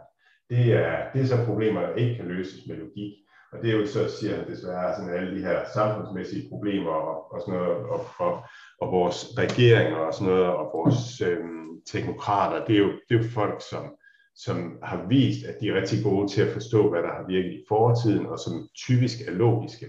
[0.49, 3.13] det er, det er så problemer, der ikke kan løses med logik.
[3.51, 7.33] Og det er jo så, siger han desværre, sådan alle de her samfundsmæssige problemer og,
[7.33, 8.43] og sådan noget, og, og,
[8.81, 13.23] og vores regeringer og sådan noget, og vores øhm, teknokrater, det er, jo, det er
[13.23, 13.95] jo folk, som,
[14.35, 17.51] som har vist, at de er rigtig gode til at forstå, hvad der har virket
[17.51, 19.87] i fortiden, og som typisk er logiske.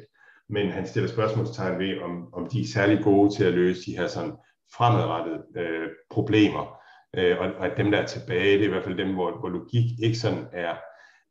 [0.48, 3.96] Men han stiller spørgsmålstegn ved, om, om de er særlig gode til at løse de
[3.96, 4.32] her sådan
[4.76, 6.76] fremadrettede øh, problemer.
[7.16, 9.38] Øh, og, og at dem, der er tilbage, det er i hvert fald dem, hvor,
[9.38, 10.74] hvor logik ikke sådan er,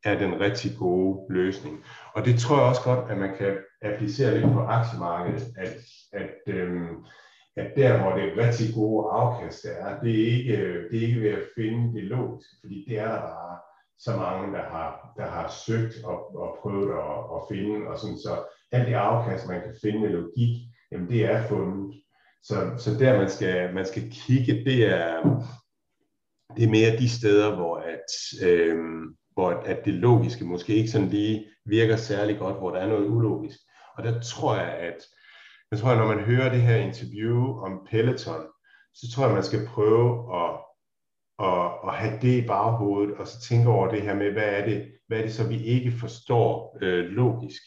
[0.03, 1.83] er den rigtig gode løsning.
[2.15, 5.77] Og det tror jeg også godt, at man kan applicere lidt på aktiemarkedet, at,
[6.13, 6.89] at, øh,
[7.57, 10.57] at der, hvor det rigtig gode afkast er, det er ikke,
[10.89, 13.57] det er ikke ved at finde det logiske, fordi det er der bare
[13.99, 18.17] så mange, der har, der har søgt og, og prøvet at, at finde, og sådan,
[18.17, 18.33] så
[18.71, 20.53] alt det afkast, man kan finde med logik,
[20.91, 22.01] jamen det er fundet.
[22.47, 25.21] Så, så der man skal, man skal kigge, det er,
[26.55, 28.09] det er mere de steder, hvor at,
[28.47, 28.77] øh,
[29.33, 33.07] hvor at det logiske måske ikke sådan lige virker særlig godt, hvor der er noget
[33.07, 33.59] ulogisk.
[33.97, 35.05] Og der tror jeg, at
[35.71, 38.41] jeg tror, at når man hører det her interview om Peloton,
[38.93, 40.51] så tror jeg, man skal prøve at,
[41.39, 44.65] at, at have det i baghovedet, og så tænke over det her med, hvad er
[44.65, 47.61] det, hvad er det så, vi ikke forstår øh, logisk.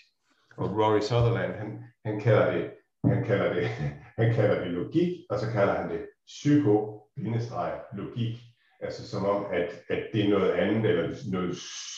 [0.56, 2.70] Og Rory Sutherland, han, han kalder det
[3.04, 3.66] han kalder det,
[4.20, 8.36] han kalder det logik, og så kalder han det psyko-logik.
[8.80, 11.50] Altså som om, at, at det er noget andet, eller noget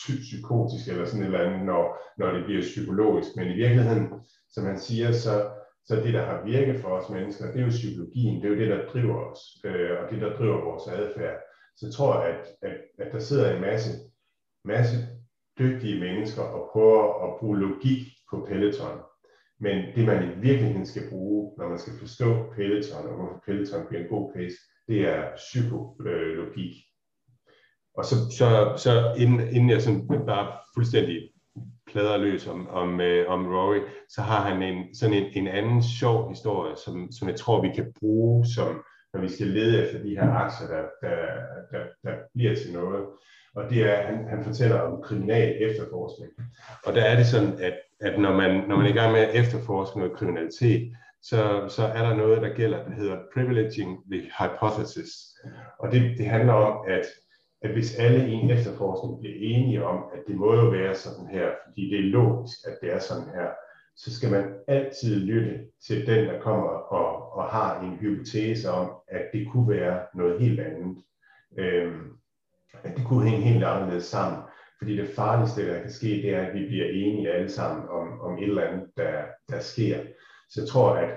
[0.03, 3.29] psykotisk, eller sådan et eller andet, når, når det bliver psykologisk.
[3.35, 4.07] Men i virkeligheden,
[4.49, 5.49] som han siger, så,
[5.85, 8.61] så det, der har virket for os mennesker, det er jo psykologien, det er jo
[8.61, 11.37] det, der driver os, øh, og det, der driver vores adfærd.
[11.77, 13.89] Så jeg tror, at, at, at der sidder en masse,
[14.65, 14.97] masse
[15.59, 18.99] dygtige mennesker og prøver at bruge logik på Peloton.
[19.61, 23.87] Men det, man i virkeligheden skal bruge, når man skal forstå Peloton, og hvorfor Peloton
[23.87, 24.55] bliver en god pace,
[24.87, 26.73] det er psykologik.
[27.97, 31.29] Og så, så, så inden, inden jeg sådan bare fuldstændig
[31.91, 35.83] plader løs om, om, øh, om Rory, så har han en, sådan en, en anden
[35.83, 40.03] sjov historie, som, som jeg tror, vi kan bruge, som, når vi skal lede efter
[40.03, 41.17] de her aktier, der, der,
[41.71, 43.05] der, der bliver til noget.
[43.55, 46.31] Og det er, han, han fortæller om kriminal efterforskning.
[46.85, 49.19] Og der er det sådan, at, at når, man, når man er i gang med
[49.19, 54.31] at efterforske noget kriminalitet, så, så er der noget, der gælder, der hedder privileging the
[54.39, 55.11] hypothesis.
[55.79, 57.05] Og det, det handler om, at,
[57.61, 61.27] at hvis alle i en efterforskning bliver enige om, at det må jo være sådan
[61.27, 63.49] her, fordi det er logisk, at det er sådan her,
[63.95, 68.91] så skal man altid lytte til den, der kommer og, og har en hypotese om,
[69.07, 70.97] at det kunne være noget helt andet.
[71.57, 72.09] Øhm,
[72.83, 74.39] at det kunne hænge helt anderledes sammen.
[74.81, 78.21] Fordi det farligste, der kan ske, det er, at vi bliver enige alle sammen om,
[78.21, 79.13] om et eller andet, der,
[79.49, 79.97] der sker.
[80.49, 81.09] Så jeg tror, at,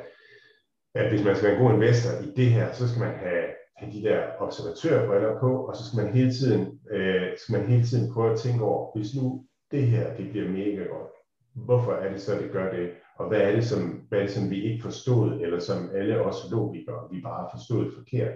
[0.94, 3.44] at hvis man skal være en god investor i det her, så skal man have,
[3.76, 7.84] have de der observatørbriller på, og så skal man hele tiden, øh, skal man hele
[7.84, 11.10] tiden prøve at tænke over, hvis nu det her det bliver mega godt,
[11.54, 12.90] hvorfor er det så, det gør det?
[13.18, 16.24] Og hvad er det, som, hvad er det, som vi ikke forstod, eller som alle
[16.24, 18.34] os logikere, vi bare forstod forkert?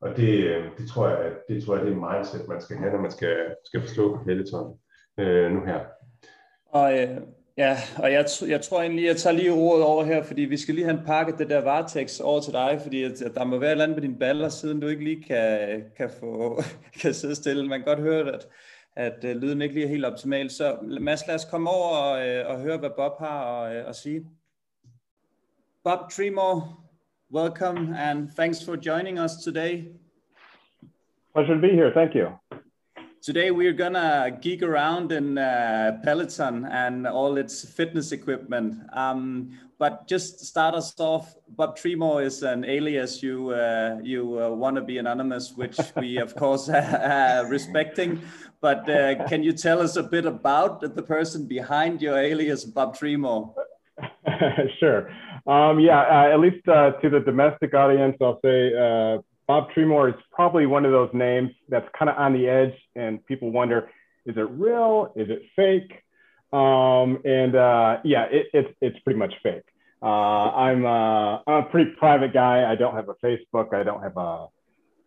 [0.00, 2.76] Og det, øh, det, tror jeg, at, det tror jeg, det er mindset, man skal
[2.76, 4.78] have, når man skal, skal forstå Peloton
[5.18, 5.80] øh, nu her.
[6.66, 7.16] Og, øh,
[7.56, 10.74] ja, og jeg, jeg tror egentlig, jeg tager lige ordet over her, fordi vi skal
[10.74, 13.58] lige have en pakke det der Vartex over til dig, fordi at, at der må
[13.58, 16.62] være et eller andet med dine baller, siden du ikke lige kan, kan, få,
[17.02, 17.68] kan sidde stille.
[17.68, 18.48] Man kan godt høre, at,
[18.96, 20.50] at øh, lyden ikke lige er helt optimal.
[20.50, 23.88] Så Mads, lad os komme over og, øh, og høre, hvad Bob har at, uh,
[23.88, 24.26] at sige.
[25.84, 26.80] Bob Tremor,
[27.30, 29.88] welcome and thanks for joining us today.
[31.32, 31.92] Pleasure to be here.
[31.94, 32.36] Thank you.
[33.22, 38.82] Today we're gonna geek around in uh, Peloton and all its fitness equipment.
[38.92, 44.50] Um, but just start us off, Bob Tremor is an alias you uh, you uh,
[44.50, 48.20] want to be anonymous, which we of course are respecting.
[48.60, 52.96] But uh, can you tell us a bit about the person behind your alias, Bob
[52.96, 53.50] Tremor?
[54.80, 55.10] sure.
[55.50, 60.10] Um, yeah, uh, at least uh, to the domestic audience, I'll say uh, Bob Tremor
[60.10, 63.90] is probably one of those names that's kind of on the edge, and people wonder,
[64.26, 65.12] is it real?
[65.16, 65.90] Is it fake?
[66.52, 69.64] Um, and uh, yeah, it, it's it's pretty much fake.
[70.00, 72.70] Uh, I'm, uh, I'm a pretty private guy.
[72.70, 73.74] I don't have a Facebook.
[73.74, 74.46] I don't have a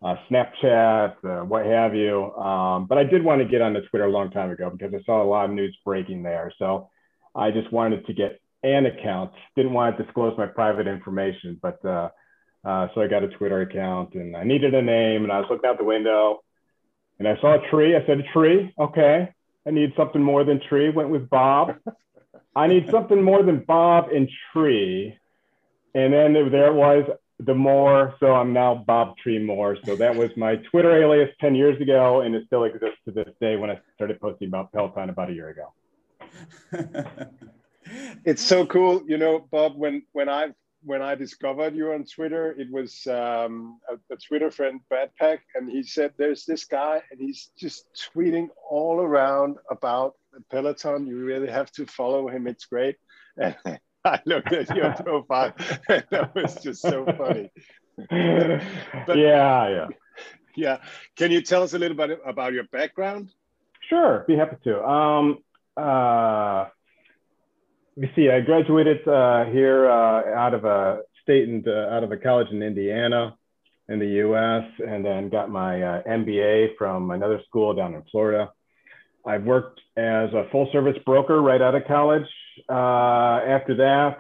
[0.04, 2.34] uh, Snapchat, what have you.
[2.36, 4.94] Um, but I did want to get on the Twitter a long time ago because
[4.94, 6.52] I saw a lot of news breaking there.
[6.60, 6.90] So
[7.34, 9.32] I just wanted to get an account.
[9.56, 12.10] Didn't want to disclose my private information, but uh,
[12.66, 15.48] uh, so I got a Twitter account and I needed a name and I was
[15.50, 16.44] looking out the window
[17.20, 17.96] and I saw a tree.
[17.96, 18.74] I said, a tree.
[18.80, 19.30] Okay.
[19.66, 20.90] I need something more than tree.
[20.90, 21.76] Went with Bob.
[22.56, 25.18] I need something more than Bob and tree.
[25.96, 27.06] And then there it was
[27.40, 29.78] the more, so I'm now Bob Tree Moore.
[29.86, 33.28] So that was my Twitter alias 10 years ago, and it still exists to this
[33.42, 35.74] day when I started posting about Peloton about a year ago.
[38.26, 39.76] it's so cool, you know, Bob.
[39.76, 40.54] When when I
[40.86, 45.70] when I discovered you on Twitter, it was um, a, a, Twitter friend, Backpack, and
[45.70, 50.16] he said, "There's this guy, and he's just tweeting all around about
[50.52, 51.08] Peloton.
[51.08, 52.48] You really have to follow him.
[52.48, 52.98] It's great."
[53.38, 53.56] And
[54.06, 55.54] I looked at your profile,
[55.90, 57.50] and that was just so funny.
[57.98, 59.88] but, yeah, yeah,
[60.56, 60.78] yeah.
[61.16, 63.32] Can you tell us a little bit about your background?
[63.88, 64.84] Sure, be happy to.
[64.84, 65.40] Um,
[65.78, 66.66] uh,
[67.98, 68.30] me see.
[68.30, 72.48] I graduated uh, here uh, out of a state and uh, out of a college
[72.52, 73.36] in Indiana,
[73.90, 78.52] in the U.S., and then got my uh, MBA from another school down in Florida.
[79.26, 82.28] I've worked as a full service broker right out of college.
[82.70, 84.18] Uh, after that,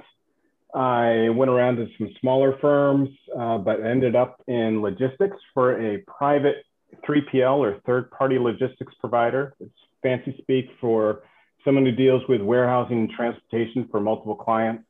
[0.73, 6.65] I went around to some smaller firms, but ended up in logistics for a private
[7.07, 9.53] 3PL or third party logistics provider.
[9.59, 11.23] It's fancy speak for
[11.65, 14.83] someone who deals with warehousing and transportation for multiple clients.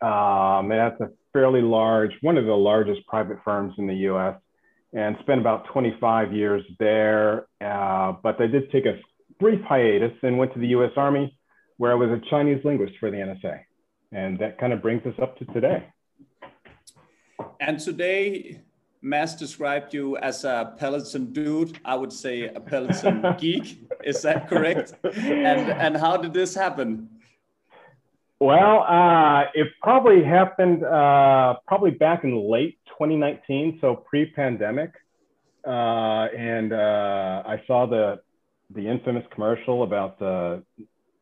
[0.00, 4.36] Um, that's a fairly large, one of the largest private firms in the US,
[4.92, 7.46] and spent about 25 years there.
[7.60, 8.98] Uh, but I did take a
[9.38, 11.36] brief hiatus and went to the US Army,
[11.76, 13.60] where I was a Chinese linguist for the NSA.
[14.12, 15.86] And that kind of brings us up to today.
[17.60, 18.60] And today,
[19.02, 21.78] Mass described you as a Peloton dude.
[21.84, 23.84] I would say a Peloton geek.
[24.04, 24.94] Is that correct?
[25.02, 27.08] And and how did this happen?
[28.38, 34.90] Well, uh, it probably happened uh, probably back in late 2019, so pre-pandemic,
[35.64, 35.70] uh,
[36.36, 38.20] and uh, I saw the
[38.70, 40.62] the infamous commercial about the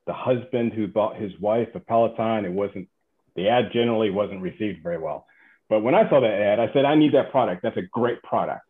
[0.06, 2.44] the husband who bought his wife a Peloton.
[2.44, 2.88] It wasn't
[3.36, 5.26] the ad generally wasn't received very well.
[5.70, 7.62] But when I saw that ad, I said, I need that product.
[7.62, 8.66] That's a great product.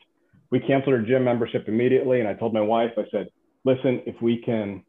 [0.50, 2.20] We canceled our gym membership immediately.
[2.20, 3.28] And I told my wife, I said,
[3.64, 4.84] listen, if we can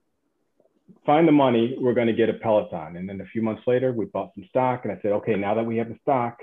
[1.05, 2.97] find the money, we're going to get a Peloton.
[2.97, 4.81] And then a few months later, we bought some stock.
[4.83, 6.39] And I said, okay, now that we have the stock,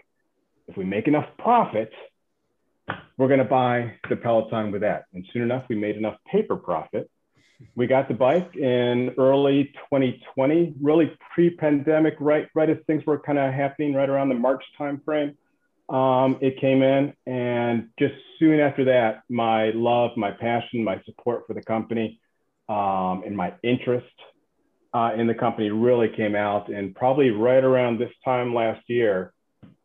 [0.69, 1.93] if we make enough profit,
[3.19, 5.05] we're going to buy the Peloton with that.
[5.13, 7.11] And soon enough, we made enough paper profit.
[7.77, 13.39] We got the bike in early 2020, really pre-pandemic, right, right as things were kind
[13.39, 15.35] of happening right around the March timeframe
[15.89, 17.13] um, it came in.
[17.27, 22.21] And just soon after that, my love, my passion, my support for the company,
[22.69, 24.07] um, and my interest
[24.95, 26.69] uh, in the company really came out.
[26.69, 29.33] And probably right around this time last year,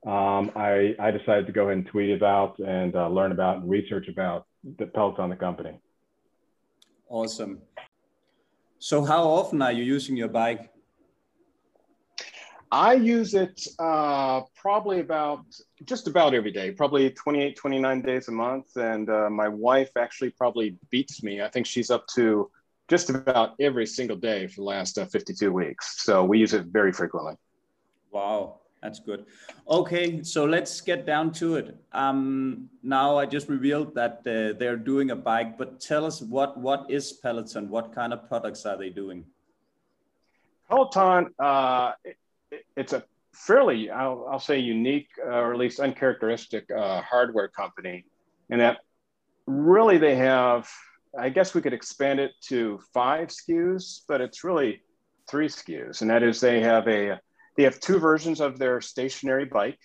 [0.05, 3.69] um, I, I decided to go ahead and tweet about and uh, learn about and
[3.69, 4.45] research about
[4.77, 5.79] the Peloton, the company.
[7.07, 7.61] Awesome.
[8.79, 10.72] So how often are you using your bike?
[12.73, 15.45] I use it uh, probably about
[15.85, 18.75] just about every day, probably 28, 29 days a month.
[18.77, 21.39] And uh, my wife actually probably beats me.
[21.39, 22.49] I think she's up to
[22.87, 26.03] just about every single day for the last uh, 52 weeks.
[26.03, 27.35] So we use it very frequently.
[28.09, 29.27] Wow, that's good.
[29.69, 31.77] Okay, so let's get down to it.
[31.91, 36.57] Um, now I just revealed that uh, they're doing a bike, but tell us what
[36.57, 37.69] what is Peloton?
[37.69, 39.25] What kind of products are they doing?
[40.67, 41.91] Peloton, uh,
[42.75, 48.05] it's a fairly, I'll, I'll say, unique uh, or at least uncharacteristic uh, hardware company,
[48.49, 48.79] in that
[49.45, 50.69] really they have.
[51.17, 54.81] I guess we could expand it to five SKUs, but it's really
[55.29, 57.19] three SKUs, and that is they have a
[57.55, 59.79] they have two versions of their stationary bike,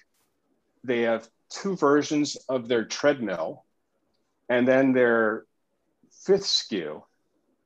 [0.84, 3.64] they have two versions of their treadmill,
[4.48, 5.44] and then their
[6.24, 7.02] fifth SKU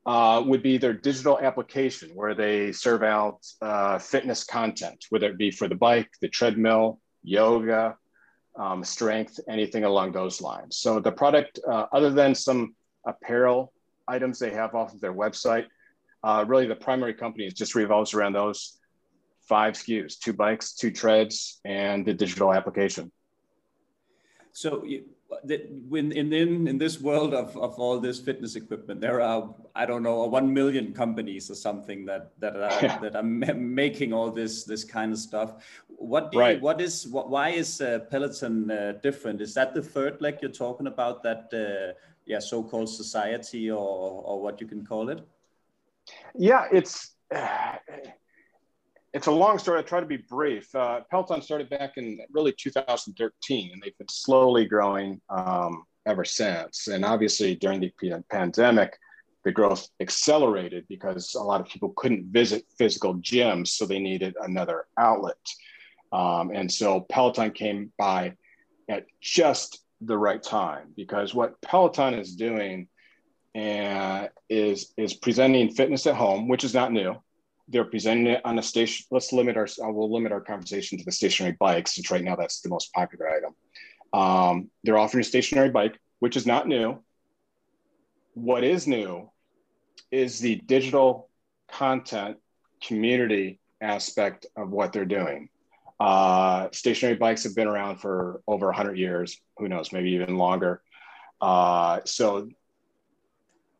[0.04, 5.38] uh, would be their digital application where they serve out uh, fitness content, whether it
[5.38, 7.96] be for the bike, the treadmill, yoga,
[8.56, 10.76] um, strength, anything along those lines.
[10.76, 12.74] So the product, uh, other than some
[13.06, 13.72] apparel
[14.08, 15.66] items they have off of their website,
[16.24, 18.78] uh, really the primary company just revolves around those
[19.48, 23.10] five SKUs, two bikes, two treads, and the digital application.
[24.52, 24.84] So
[25.44, 29.54] that when in, in in this world of, of all this fitness equipment there are
[29.74, 32.98] i don't know 1 million companies or something that that are yeah.
[32.98, 35.54] that are making all this this kind of stuff
[35.88, 36.56] what right.
[36.56, 40.38] you, what is what, why is uh, peloton uh, different is that the third leg
[40.42, 41.92] you're talking about that uh,
[42.26, 45.20] yeah so-called society or or what you can call it
[46.34, 47.12] yeah it's
[49.14, 49.78] it's a long story.
[49.78, 50.74] I try to be brief.
[50.74, 56.88] Uh, Peloton started back in really 2013, and they've been slowly growing um, ever since.
[56.88, 57.92] And obviously, during the
[58.30, 58.98] pandemic,
[59.44, 64.34] the growth accelerated because a lot of people couldn't visit physical gyms, so they needed
[64.40, 65.36] another outlet.
[66.12, 68.34] Um, and so Peloton came by
[68.88, 72.88] at just the right time because what Peloton is doing
[73.54, 77.16] uh, is is presenting fitness at home, which is not new
[77.72, 79.06] they're presenting it on a station.
[79.10, 82.36] Let's limit our, I will limit our conversation to the stationary bikes, since right now
[82.36, 83.54] that's the most popular item.
[84.12, 87.02] Um, they're offering a stationary bike, which is not new.
[88.34, 89.30] What is new
[90.10, 91.30] is the digital
[91.70, 92.36] content
[92.82, 95.48] community aspect of what they're doing.
[95.98, 100.82] Uh, stationary bikes have been around for over 100 years, who knows, maybe even longer.
[101.40, 102.48] Uh, so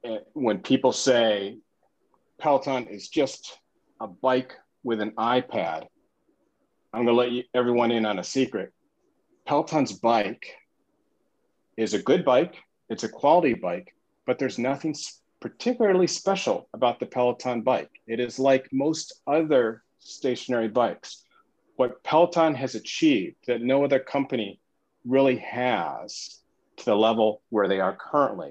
[0.04, 1.58] eh, when people say
[2.38, 3.58] Peloton is just
[4.02, 5.86] a bike with an iPad,
[6.92, 8.72] I'm going to let you, everyone in on a secret.
[9.46, 10.56] Peloton's bike
[11.76, 12.56] is a good bike,
[12.88, 13.94] it's a quality bike,
[14.26, 14.94] but there's nothing
[15.40, 17.90] particularly special about the Peloton bike.
[18.08, 21.22] It is like most other stationary bikes.
[21.76, 24.58] What Peloton has achieved that no other company
[25.04, 26.38] really has
[26.78, 28.50] to the level where they are currently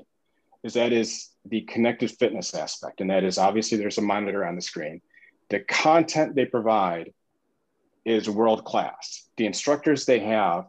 [0.63, 3.01] is that is the connected fitness aspect.
[3.01, 5.01] And that is obviously there's a monitor on the screen.
[5.51, 7.11] The content they provide
[8.05, 9.27] is world class.
[9.35, 10.67] The instructors they have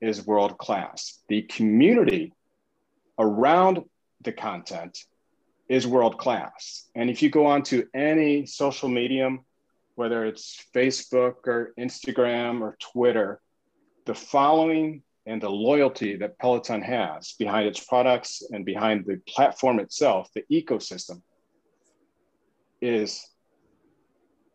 [0.00, 1.20] is world class.
[1.28, 2.32] The community
[3.16, 3.84] around
[4.22, 4.98] the content
[5.68, 6.88] is world class.
[6.96, 9.44] And if you go on to any social medium,
[9.94, 13.40] whether it's Facebook or Instagram or Twitter,
[14.04, 19.78] the following and the loyalty that Peloton has behind its products and behind the platform
[19.78, 21.22] itself, the ecosystem,
[22.82, 23.24] is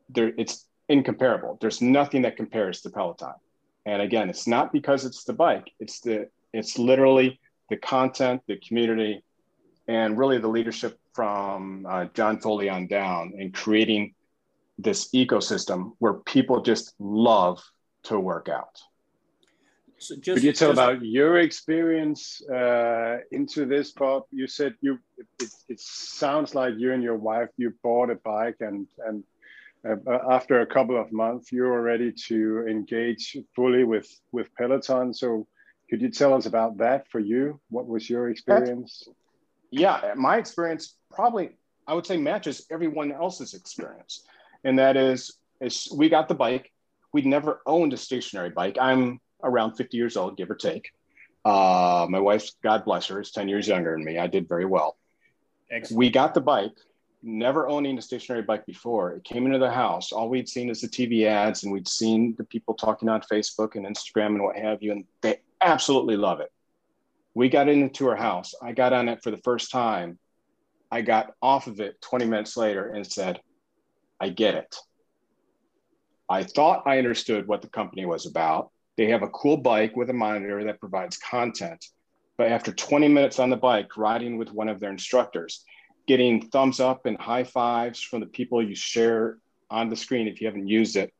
[0.09, 1.57] there it's incomparable.
[1.61, 3.35] There's nothing that compares to Peloton.
[3.85, 8.57] And again, it's not because it's the bike, it's the it's literally the content, the
[8.57, 9.23] community,
[9.87, 14.15] and really the leadership from uh, John Foley on down in creating
[14.77, 17.61] this ecosystem where people just love
[18.03, 18.79] to work out.
[19.97, 24.23] So just, Could you tell just, about your experience uh, into this, Bob?
[24.31, 28.55] You said you it, it, sounds like you and your wife you bought a bike
[28.61, 29.23] and and
[30.29, 35.13] after a couple of months, you were ready to engage fully with with Peloton.
[35.13, 35.47] So,
[35.89, 37.59] could you tell us about that for you?
[37.69, 39.07] What was your experience?
[39.71, 41.51] Yeah, my experience probably
[41.89, 44.23] I would say matches everyone else's experience,
[44.63, 46.71] and that is, is we got the bike.
[47.13, 48.77] We'd never owned a stationary bike.
[48.79, 50.91] I'm around 50 years old, give or take.
[51.43, 54.19] Uh, my wife, God bless her, is 10 years younger than me.
[54.19, 54.97] I did very well.
[55.71, 55.97] Excellent.
[55.97, 56.77] We got the bike
[57.21, 59.13] never owning a stationary bike before.
[59.13, 60.11] It came into the house.
[60.11, 63.75] All we'd seen is the TV ads, and we'd seen the people talking on Facebook
[63.75, 66.51] and Instagram and what have you, and they absolutely love it.
[67.33, 68.53] We got into her house.
[68.61, 70.17] I got on it for the first time.
[70.91, 73.39] I got off of it 20 minutes later and said,
[74.19, 74.75] I get it.
[76.27, 78.71] I thought I understood what the company was about.
[78.97, 81.85] They have a cool bike with a monitor that provides content.
[82.37, 85.63] But after 20 minutes on the bike, riding with one of their instructors,
[86.09, 89.37] getting thumbs up and high fives from the people you share
[89.69, 91.13] on the screen if you haven't used it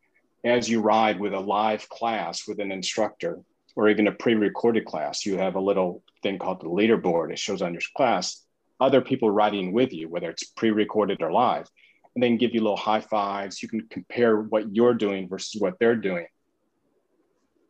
[0.43, 3.37] as you ride with a live class with an instructor
[3.75, 5.27] or even a pre-recorded class.
[5.27, 7.31] You have a little thing called the leaderboard.
[7.31, 8.43] It shows on your class
[8.79, 11.69] other people riding with you whether it's pre-recorded or live
[12.15, 13.61] and then give you little high fives.
[13.61, 16.25] You can compare what you're doing versus what they're doing.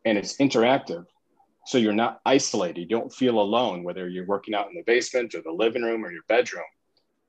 [0.06, 1.04] And it's interactive
[1.66, 2.80] so you're not isolated.
[2.80, 6.06] You don't feel alone whether you're working out in the basement or the living room
[6.06, 6.64] or your bedroom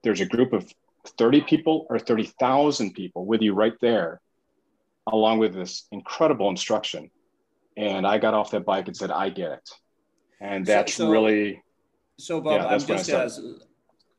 [0.03, 0.73] there's a group of
[1.19, 4.21] 30 people or 30,000 people with you right there,
[5.07, 7.11] along with this incredible instruction.
[7.77, 9.71] And I got off that bike and said, I get it.
[10.41, 11.63] And that's so, so, really.
[12.19, 13.29] So, Bob, yeah, I'm just, uh,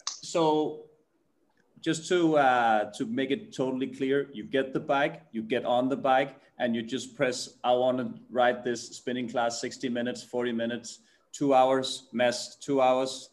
[0.07, 0.86] so
[1.82, 5.89] just to, uh, to make it totally clear, you get the bike, you get on
[5.89, 10.23] the bike, and you just press, I want to ride this spinning class 60 minutes,
[10.23, 10.99] 40 minutes,
[11.32, 13.30] two hours, mess, two hours,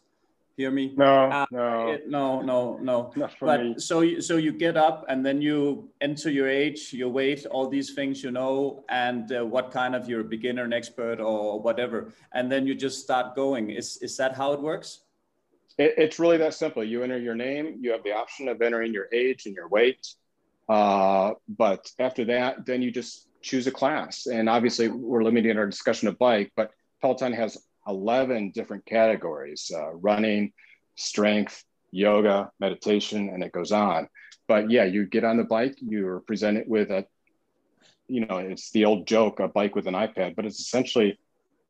[0.59, 0.93] hear me?
[0.97, 3.13] No, uh, no, it, no, no, no.
[3.15, 3.75] Not for but me.
[3.79, 7.69] so you, so you get up and then you enter your age, your weight, all
[7.69, 11.61] these things you know, and uh, what kind of you're a beginner, an expert, or
[11.61, 13.69] whatever, and then you just start going.
[13.69, 14.89] Is is that how it works?
[15.77, 16.83] It, it's really that simple.
[16.83, 17.77] You enter your name.
[17.79, 20.05] You have the option of entering your age and your weight.
[20.67, 24.27] Uh, but after that, then you just choose a class.
[24.27, 27.57] And obviously, we're limiting our discussion of bike, but Peloton has
[27.87, 30.53] 11 different categories uh, running,
[30.95, 34.07] strength, yoga, meditation, and it goes on.
[34.47, 37.05] But yeah, you get on the bike, you're presented with a,
[38.07, 41.19] you know, it's the old joke, a bike with an iPad, but it's essentially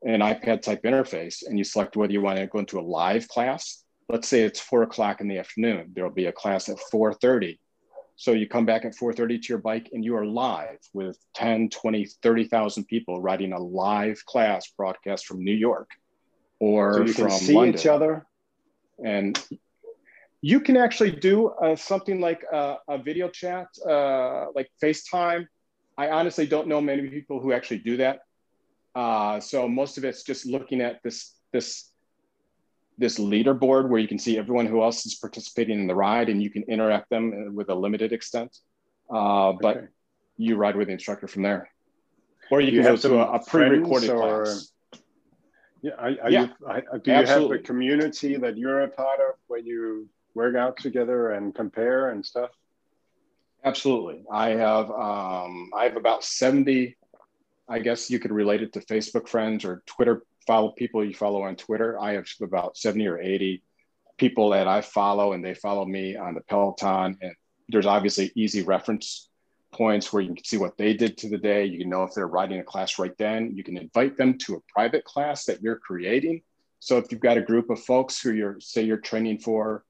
[0.04, 1.46] an iPad type interface.
[1.46, 3.84] And you select whether you want to go into a live class.
[4.08, 5.92] Let's say it's four o'clock in the afternoon.
[5.94, 7.60] There'll be a class at 4.30
[8.20, 11.70] so you come back at 4.30 to your bike and you are live with 10,
[11.70, 15.90] 20, 30,000 people riding a live class broadcast from New York
[16.60, 17.76] or so you from can see London.
[17.76, 18.26] each other.
[19.02, 19.42] And
[20.42, 25.48] you can actually do uh, something like a, a video chat, uh, like FaceTime.
[25.98, 28.20] I honestly don't know many people who actually do that.
[28.96, 31.89] Uh, so most of it's just looking at this this
[33.00, 36.44] this leaderboard where you can see everyone who else is participating in the ride and
[36.44, 38.56] you can interact them with a limited extent.
[39.10, 39.88] Uh, but okay.
[40.38, 41.72] you ride with the instructor from there.
[42.52, 44.72] Or you, you can go to a, a pre-recorded or, class.
[45.82, 46.42] Yeah, are, are yeah.
[46.42, 47.58] You, do you Absolutely.
[47.58, 52.10] have a community that you're a part of where you work out together and compare
[52.10, 52.50] and stuff?
[53.64, 54.24] Absolutely.
[54.32, 56.98] I have um, I have about 70,
[57.68, 61.44] I guess you could relate it to Facebook friends or Twitter follow people you follow
[61.44, 62.00] on Twitter.
[62.02, 63.62] I have about 70 or 80
[64.18, 67.16] people that I follow and they follow me on the Peloton.
[67.22, 67.36] And
[67.68, 69.30] there's obviously easy reference
[69.72, 71.66] points where you can see what they did to the day.
[71.66, 73.52] You can know if they're riding a class right then.
[73.54, 76.42] You can invite them to a private class that you're creating.
[76.80, 79.84] So if you've got a group of folks who you're, say you're training for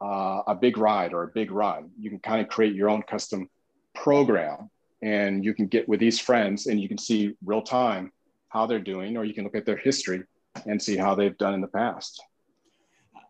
[0.00, 3.02] uh, a big ride or a big run, you can kind of create your own
[3.02, 3.50] custom
[3.94, 4.70] program
[5.02, 8.10] and you can get with these friends and you can see real time
[8.48, 10.22] how they're doing, or you can look at their history
[10.66, 12.22] and see how they've done in the past.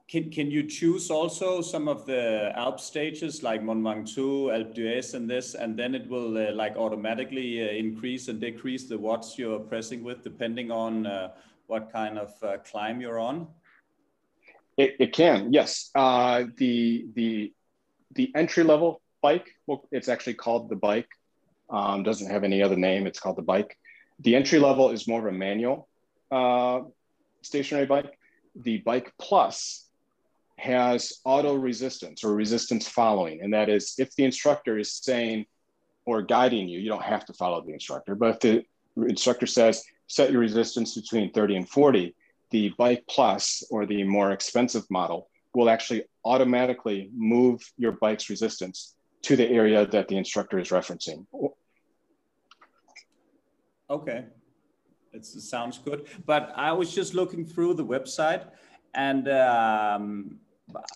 [0.08, 5.12] Can, can you choose also some of the Alp stages like Mont Ventoux, Alpe d'Huez
[5.12, 9.38] and this, and then it will uh, like automatically uh, increase and decrease the watts
[9.38, 11.32] you're pressing with depending on uh,
[11.66, 13.48] what kind of uh, climb you're on?
[14.78, 15.90] It, it can, yes.
[15.94, 17.52] Uh, the, the,
[18.14, 21.08] the entry level bike, well, it's actually called the bike,
[21.68, 23.76] um, doesn't have any other name, it's called the bike.
[24.20, 25.88] The entry level is more of a manual
[26.30, 26.80] uh,
[27.42, 28.18] stationary bike.
[28.56, 29.86] The Bike Plus
[30.56, 33.42] has auto resistance or resistance following.
[33.42, 35.46] And that is if the instructor is saying
[36.04, 38.64] or guiding you, you don't have to follow the instructor, but if the
[39.08, 42.14] instructor says set your resistance between 30 and 40,
[42.50, 48.94] the Bike Plus or the more expensive model will actually automatically move your bike's resistance
[49.22, 51.26] to the area that the instructor is referencing
[53.90, 54.24] Okay,
[55.12, 56.06] it sounds good.
[56.26, 58.44] But I was just looking through the website,
[58.94, 60.38] and um,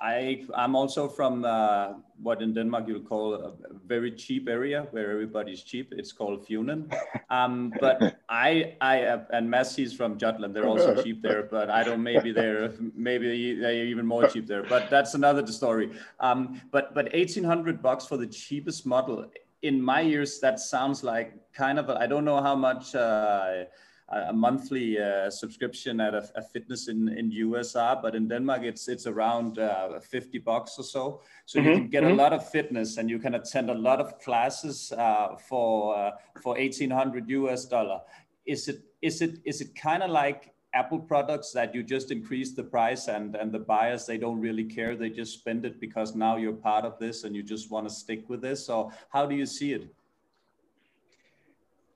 [0.00, 3.52] I I'm also from uh, what in Denmark you'll call a
[3.86, 5.92] very cheap area where everybody's cheap.
[5.96, 6.92] It's called Funen.
[7.30, 10.54] Um, but I I and Massey's from Jutland.
[10.54, 12.02] They're also cheap there, but I don't.
[12.02, 14.64] Maybe they're maybe they're even more cheap there.
[14.64, 15.90] But that's another story.
[16.20, 19.24] Um, but but 1800 bucks for the cheapest model.
[19.62, 21.88] In my ears, that sounds like kind of.
[21.88, 22.94] I don't know how much.
[22.94, 23.64] Uh,
[24.12, 28.88] a monthly uh, subscription at a, a, fitness in in USR, but in Denmark it's
[28.88, 31.22] it's around uh, 50 bucks or so.
[31.46, 31.68] So mm-hmm.
[31.68, 32.12] you can get mm-hmm.
[32.12, 36.10] a lot of fitness and you can attend a lot of classes uh, for uh,
[36.42, 38.00] for 1800 US dollar.
[38.44, 42.52] Is it is it is it kind of like Apple products that you just increase
[42.52, 46.14] the price and and the buyers they don't really care they just spend it because
[46.14, 49.26] now you're part of this and you just want to stick with this So how
[49.26, 49.84] do you see it?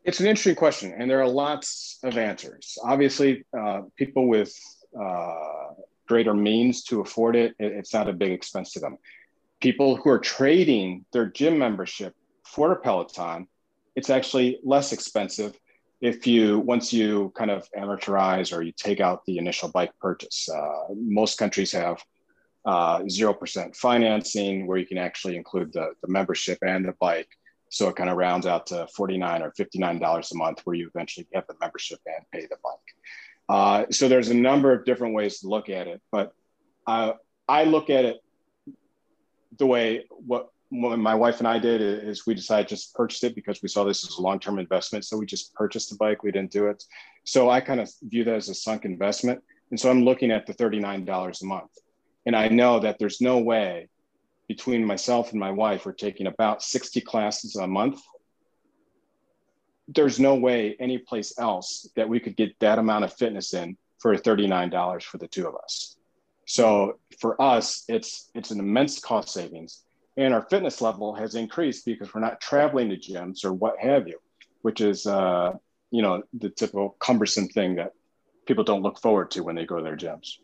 [0.07, 2.79] It's an interesting question, and there are lots of answers.
[2.85, 4.55] Obviously, uh, people with
[4.97, 5.75] uh,
[6.07, 8.99] greater means to afford it, it's not a big expense to them.
[9.61, 12.15] People who are trading their gym membership
[12.45, 13.49] for a Peloton,
[13.97, 15.59] it's actually less expensive
[16.01, 20.49] if you once you kind of amortize or you take out the initial bike purchase.
[20.49, 22.03] Uh, most countries have
[22.65, 27.29] uh, zero percent financing where you can actually include the, the membership and the bike
[27.69, 31.27] so it kind of rounds out to 49 or $59 a month where you eventually
[31.33, 32.75] get the membership and pay the bike.
[33.49, 36.33] Uh, so there's a number of different ways to look at it, but
[36.87, 37.13] uh,
[37.49, 38.19] I look at it
[39.59, 43.35] the way what, what my wife and I did is we decided just purchase it
[43.35, 45.05] because we saw this as a long-term investment.
[45.05, 46.23] So we just purchased the bike.
[46.23, 46.83] We didn't do it.
[47.25, 49.43] So I kind of view that as a sunk investment.
[49.71, 51.71] And so I'm looking at the $39 a month.
[52.25, 53.89] And I know that there's no way
[54.49, 58.01] between myself and my wife, we're taking about 60 classes a month.
[59.89, 63.77] There's no way any place else that we could get that amount of fitness in
[63.99, 65.97] for $39 for the two of us.
[66.47, 69.83] So for us, it's it's an immense cost savings.
[70.17, 74.09] And our fitness level has increased because we're not traveling to gyms or what have
[74.09, 74.19] you,
[74.63, 75.53] which is uh,
[75.91, 77.93] you know the typical cumbersome thing that
[78.47, 80.39] people don't look forward to when they go to their gyms.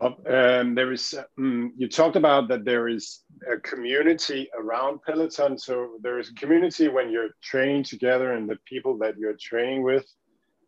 [0.00, 5.58] Um, there is, um, you talked about that there is a community around Peloton.
[5.58, 9.82] So there is a community when you're training together and the people that you're training
[9.82, 10.06] with.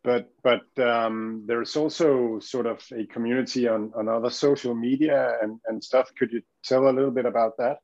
[0.03, 5.59] But but um, there's also sort of a community on, on other social media and,
[5.67, 6.09] and stuff.
[6.17, 7.79] Could you tell a little bit about that?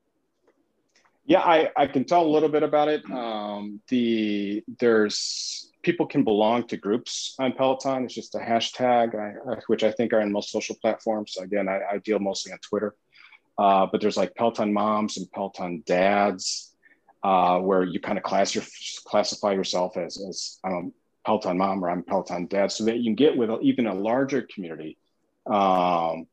[1.26, 3.04] Yeah, I, I can tell a little bit about it.
[3.12, 8.06] Um, the there's people can belong to groups on Peloton.
[8.06, 9.14] It's just a hashtag,
[9.68, 11.38] which I think are in most social platforms.
[11.38, 12.96] Again, I, I deal mostly on Twitter.
[13.58, 16.76] Uh, but there's like Peloton moms and Peloton dads,
[17.24, 18.64] uh, where you kind of class your,
[19.06, 20.82] classify yourself as, as a
[21.28, 24.44] Peloton mom or I'm Peloton dad, so that you can get with even a larger
[24.44, 24.98] community
[25.46, 26.26] um,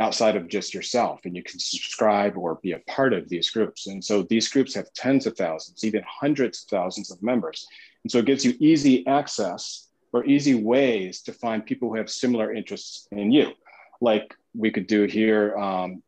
[0.00, 3.86] outside of just yourself, and you can subscribe or be a part of these groups.
[3.86, 7.66] And so these groups have tens of thousands, even hundreds of thousands of members.
[8.02, 12.08] And so it gives you easy access or easy ways to find people who have
[12.08, 13.52] similar interests in you.
[14.00, 16.02] Like we could do here, um,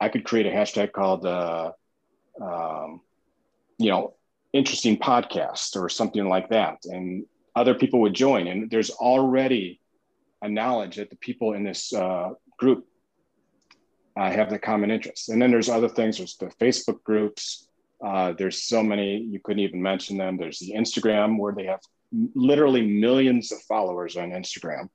[0.00, 1.72] I could create a hashtag called, uh,
[2.40, 3.02] um,
[3.76, 4.14] you know,
[4.54, 6.78] interesting podcast or something like that.
[6.84, 7.26] And
[7.60, 8.46] other people would join.
[8.48, 9.80] And there's already
[10.42, 12.86] a knowledge that the people in this uh, group
[14.16, 15.28] uh, have the common interests.
[15.28, 17.68] And then there's other things, there's the Facebook groups,
[18.04, 20.36] uh, there's so many, you couldn't even mention them.
[20.36, 21.80] There's the Instagram where they have
[22.34, 24.88] literally millions of followers on Instagram.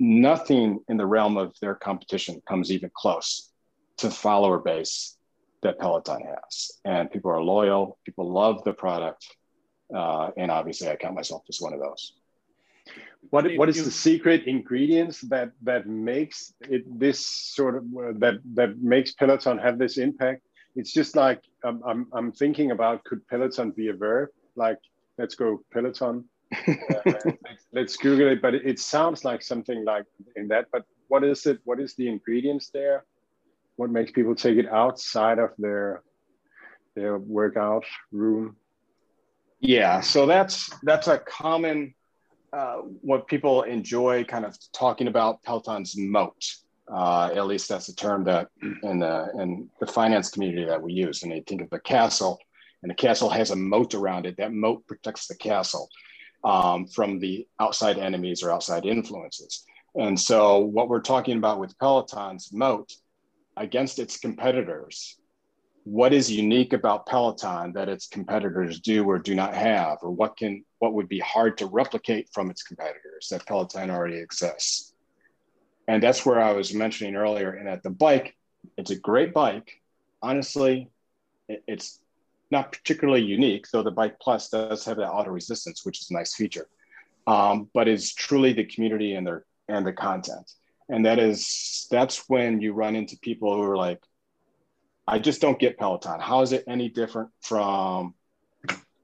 [0.00, 3.50] Nothing in the realm of their competition comes even close
[3.98, 5.16] to the follower base
[5.62, 6.72] that Peloton has.
[6.84, 9.26] And people are loyal, people love the product.
[9.94, 12.14] Uh, and obviously, I count myself as one of those.
[13.30, 18.40] What, what is the secret ingredients that that makes it this sort of uh, that
[18.54, 20.42] that makes Peloton have this impact?
[20.76, 24.30] it's just like um, I'm, I'm thinking about could Peloton be a verb?
[24.56, 24.78] Like,
[25.18, 26.24] let's go Peloton.
[26.66, 26.74] uh,
[27.06, 30.66] let's, let's, Google it, but it, it, sounds like something like in that.
[30.72, 31.60] But what is it?
[31.64, 33.04] What is the ingredients there?
[33.76, 36.02] What makes people take it outside of their
[36.96, 38.56] their workout room?
[39.60, 41.94] Yeah, so that's that's a common
[42.52, 46.44] uh, what people enjoy kind of talking about Peloton's moat.
[46.92, 48.48] Uh, at least that's the term that
[48.82, 51.22] in the in the finance community that we use.
[51.22, 52.38] And they think of the castle,
[52.82, 54.38] and the castle has a moat around it.
[54.38, 55.88] That moat protects the castle
[56.42, 59.64] um, from the outside enemies or outside influences.
[59.94, 62.92] And so, what we're talking about with Peloton's moat
[63.56, 65.19] against its competitors,
[65.84, 70.36] what is unique about Peloton that its competitors do or do not have, or what
[70.36, 74.94] can what would be hard to replicate from its competitors that Peloton already exists?
[75.88, 77.50] And that's where I was mentioning earlier.
[77.50, 78.36] And at the bike,
[78.76, 79.80] it's a great bike.
[80.22, 80.88] Honestly,
[81.48, 81.98] it's
[82.50, 86.14] not particularly unique, though the Bike Plus does have that auto resistance, which is a
[86.14, 86.68] nice feature.
[87.26, 90.50] Um, but it's truly the community and their and the content.
[90.88, 94.02] And that is that's when you run into people who are like,
[95.06, 96.20] I just don't get Peloton.
[96.20, 98.14] How is it any different from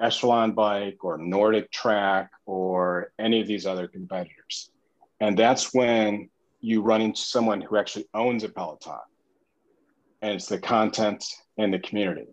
[0.01, 4.71] Echelon Bike or Nordic Track or any of these other competitors?
[5.21, 6.29] And that's when
[6.61, 8.99] you run into someone who actually owns a Peloton.
[10.23, 11.25] And it's the content
[11.59, 12.27] and the community.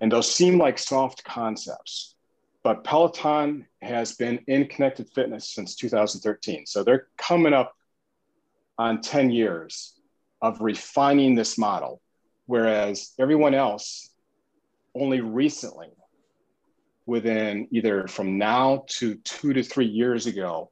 [0.00, 2.14] And those seem like soft concepts,
[2.62, 6.66] but Peloton has been in connected fitness since 2013.
[6.66, 7.74] So they're coming up
[8.78, 9.94] on 10 years
[10.40, 12.00] of refining this model,
[12.50, 14.10] whereas everyone else
[14.96, 15.86] only recently,
[17.06, 20.68] within either from now to two to three years ago,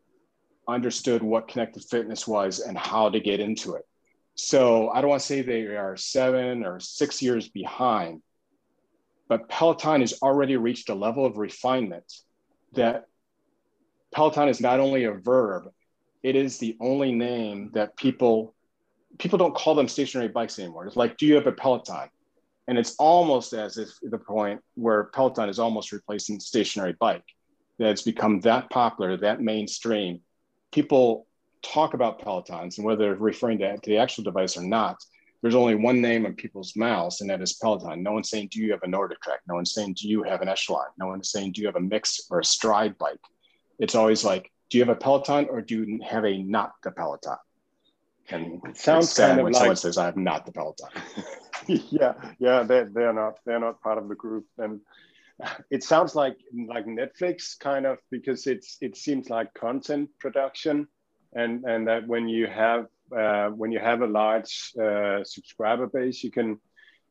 [0.67, 3.87] understood what connected fitness was and how to get into it.
[4.35, 8.23] So I don't want to say they are seven or six years behind,
[9.29, 12.13] but Peloton has already reached a level of refinement
[12.73, 13.05] that
[14.13, 15.69] Peloton is not only a verb,
[16.25, 18.57] it is the only name that people
[19.19, 20.87] people don't call them stationary bikes anymore.
[20.87, 22.09] It's like, do you have a Peloton?
[22.67, 27.25] And it's almost as if the point where Peloton is almost replacing stationary bike.
[27.79, 30.21] That it's become that popular, that mainstream.
[30.73, 31.27] People
[31.63, 34.97] talk about Pelotons and whether they're referring to the actual device or not,
[35.41, 38.03] there's only one name in people's mouths, and that is Peloton.
[38.03, 39.41] No one's saying, Do you have a Nordic track?
[39.47, 40.87] No one's saying, Do you have an Echelon?
[40.99, 43.21] No one's saying, Do you have a mix or a stride bike?
[43.79, 46.91] It's always like, Do you have a Peloton or do you have a not the
[46.91, 47.37] Peloton?
[48.31, 50.89] And it sounds kind of like, says, I have not the Peloton.
[51.67, 54.47] yeah, yeah, they they're not they're not part of the group.
[54.59, 54.81] And
[55.71, 60.89] it sounds like like Netflix kind of because it's it seems like content production
[61.35, 66.23] and and that when you have uh, when you have a large uh, subscriber base,
[66.23, 66.59] you can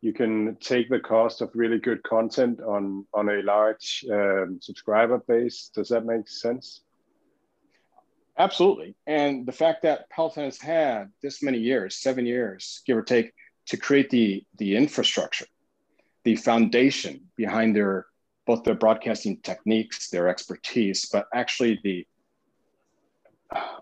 [0.01, 5.19] you can take the cost of really good content on on a large um, subscriber
[5.27, 5.69] base.
[5.73, 6.81] Does that make sense?
[8.37, 8.95] Absolutely.
[9.07, 13.33] And the fact that Peloton has had this many years, seven years, give or take,
[13.67, 15.47] to create the the infrastructure,
[16.23, 18.05] the foundation behind their
[18.45, 22.07] both their broadcasting techniques, their expertise, but actually the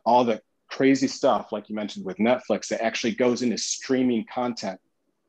[0.05, 4.79] all the crazy stuff, like you mentioned with Netflix, that actually goes into streaming content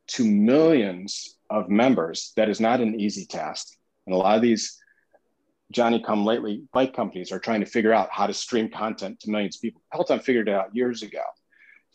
[0.08, 2.32] to millions of members.
[2.36, 3.76] That is not an easy task.
[4.06, 4.80] And a lot of these
[5.72, 9.30] Johnny come lately bike companies are trying to figure out how to stream content to
[9.30, 9.82] millions of people.
[9.92, 11.22] Peloton figured it out years ago.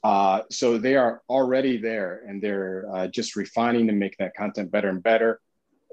[0.03, 4.71] Uh, so they are already there and they're uh, just refining and make that content
[4.71, 5.39] better and better.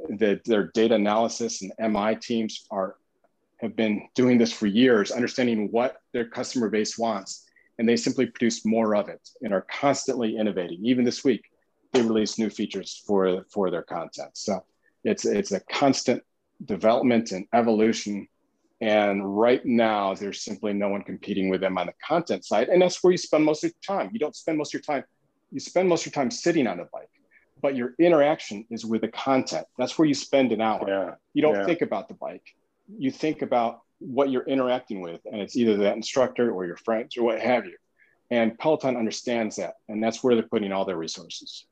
[0.08, 2.96] The, their data analysis and MI teams are
[3.58, 7.48] have been doing this for years, understanding what their customer base wants
[7.78, 10.84] and they simply produce more of it and are constantly innovating.
[10.84, 11.50] Even this week,
[11.92, 14.30] they release new features for, for their content.
[14.34, 14.64] So
[15.04, 16.22] it's, it's a constant
[16.64, 18.28] development and evolution.
[18.80, 22.68] And right now, there's simply no one competing with them on the content side.
[22.68, 24.10] And that's where you spend most of your time.
[24.12, 25.04] You don't spend most of your time,
[25.50, 27.10] you spend most of your time sitting on a bike,
[27.60, 29.66] but your interaction is with the content.
[29.78, 30.84] That's where you spend an hour.
[30.86, 31.14] Yeah.
[31.34, 31.66] You don't yeah.
[31.66, 32.54] think about the bike.
[32.98, 37.16] You think about what you're interacting with, and it's either that instructor or your friends
[37.16, 37.76] or what have you.
[38.30, 41.66] And Peloton understands that, and that's where they're putting all their resources.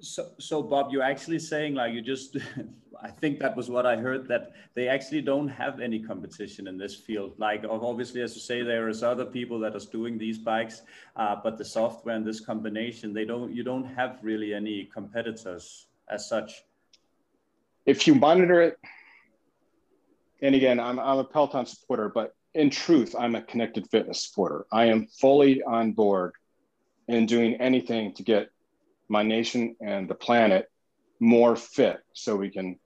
[0.00, 2.36] So, so Bob, you're actually saying like you just,
[3.02, 6.76] I think that was what I heard that they actually don't have any competition in
[6.78, 7.34] this field.
[7.38, 10.82] Like obviously, as you say, there is other people that are doing these bikes,
[11.16, 15.86] uh, but the software and this combination, they don't, you don't have really any competitors
[16.08, 16.62] as such.
[17.84, 18.78] If you monitor it
[20.42, 24.66] and again, I'm, I'm a Peloton supporter, but in truth, I'm a connected fitness supporter.
[24.70, 26.32] I am fully on board
[27.08, 28.50] in doing anything to get
[29.08, 30.70] my nation and the planet
[31.20, 32.78] more fit so we can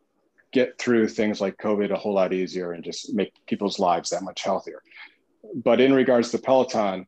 [0.53, 4.23] get through things like COVID a whole lot easier and just make people's lives that
[4.23, 4.83] much healthier.
[5.55, 7.07] But in regards to Peloton,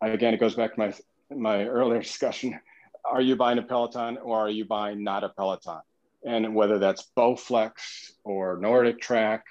[0.00, 0.94] again, it goes back to my,
[1.34, 2.58] my earlier discussion.
[3.04, 5.80] Are you buying a Peloton or are you buying not a Peloton?
[6.24, 9.44] And whether that's Bowflex or Nordic Track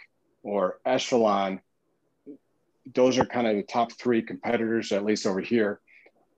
[0.43, 1.61] or Echelon,
[2.93, 5.79] those are kind of the top three competitors, at least over here.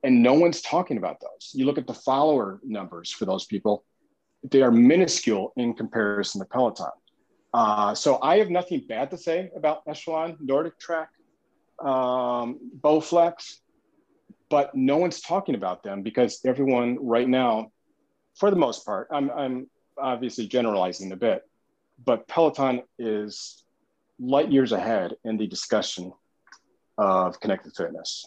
[0.04, 1.52] And no one's talking about those.
[1.54, 3.84] You look at the follower numbers for those people,
[4.44, 6.88] they are minuscule in comparison to Peloton.
[7.54, 11.10] Uh, so I have nothing bad to say about Echelon, Nordic Track,
[11.80, 13.58] um, Bowflex,
[14.50, 17.72] but no one's talking about them because everyone right now,
[18.36, 21.44] for the most part, I'm, I'm obviously generalizing a bit,
[22.04, 23.64] but Peloton is
[24.20, 26.14] light years ahead in the discussion
[26.98, 28.26] of connected fitness.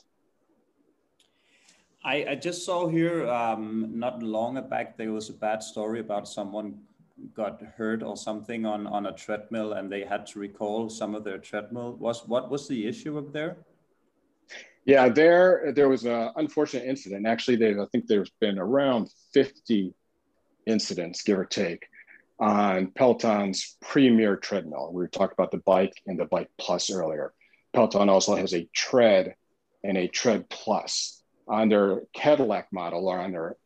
[2.04, 6.28] I, I just saw here um, not long back there was a bad story about
[6.28, 6.78] someone
[7.32, 11.24] got hurt or something on on a treadmill and they had to recall some of
[11.24, 11.94] their treadmill.
[11.94, 13.56] Was what was the issue up there?
[14.84, 17.26] Yeah, there there was an unfortunate incident.
[17.26, 19.94] Actually, I think there's been around 50
[20.66, 21.86] incidents, give or take,
[22.38, 24.92] on Peloton's premier treadmill.
[24.92, 27.32] We talking about the bike and the bike plus earlier.
[27.72, 29.36] Peloton also has a tread
[29.82, 31.23] and a tread plus.
[31.46, 33.56] On their Cadillac model or on their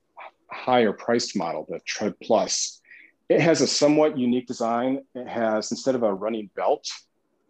[0.51, 2.81] higher priced model, the tread plus,
[3.29, 5.05] it has a somewhat unique design.
[5.14, 6.89] It has instead of a running belt,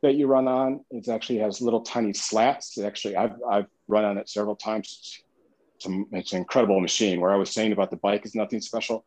[0.02, 0.84] that you run on.
[0.90, 2.78] It actually has little tiny slats.
[2.78, 5.22] It actually, I've, I've run on it several times.
[5.76, 7.20] It's, a, it's an incredible machine.
[7.20, 9.04] Where I was saying about the bike is nothing special.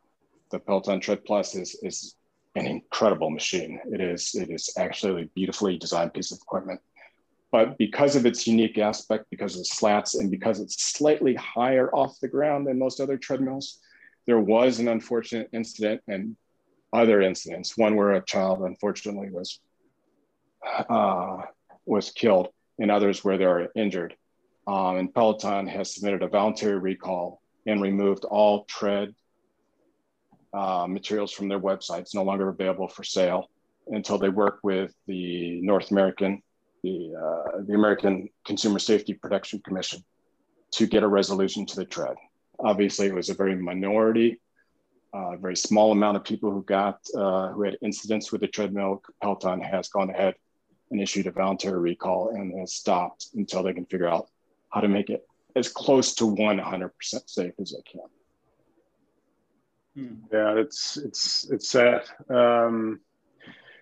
[0.50, 2.16] The Peloton Tread Plus is, is
[2.56, 3.80] an incredible machine.
[3.86, 6.82] It is, it is actually a beautifully designed piece of equipment.
[7.52, 11.90] But because of its unique aspect, because of the slats, and because it's slightly higher
[11.94, 13.80] off the ground than most other treadmills,
[14.26, 16.38] there was an unfortunate incident and
[16.94, 17.78] other incidents.
[17.78, 19.60] One where a child, unfortunately, was
[20.90, 21.42] uh,
[21.86, 22.50] was killed
[22.80, 24.16] and others where they're injured.
[24.68, 29.14] Um, and Peloton has submitted a voluntary recall and removed all tread
[30.54, 32.02] uh, materials from their website.
[32.02, 33.50] It's no longer available for sale
[33.88, 36.42] until they work with the North American,
[36.84, 40.04] the, uh, the American Consumer Safety Protection Commission
[40.72, 42.16] to get a resolution to the tread.
[42.60, 44.40] Obviously, it was a very minority,
[45.14, 49.02] uh, very small amount of people who got, uh, who had incidents with the treadmill.
[49.22, 50.36] Peloton has gone ahead
[50.92, 54.30] and issued a voluntary recall and has stopped until they can figure out
[54.70, 55.26] how to make it
[55.56, 58.02] as close to 100% safe as they can.
[59.96, 60.16] Hmm.
[60.32, 62.04] Yeah, it's it's it's sad.
[62.30, 63.02] Um,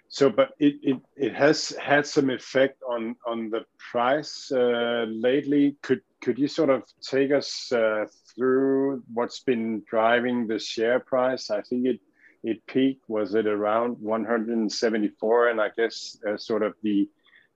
[0.10, 5.78] so, but it, it it has had some effect on on the price uh, lately.
[5.82, 8.06] Could could you sort of take us uh,
[8.36, 11.52] through what's been driving the share price?
[11.52, 12.00] I think it
[12.44, 17.10] it peaked was it around 174 and i guess uh, sort of the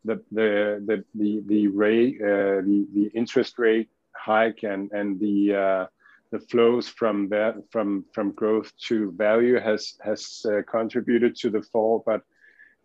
[0.06, 5.56] the the the the, the rate uh, the the interest rate hike and and the
[5.56, 5.86] uh,
[6.32, 11.62] the flows from that from from growth to value has has uh, contributed to the
[11.62, 12.22] fall but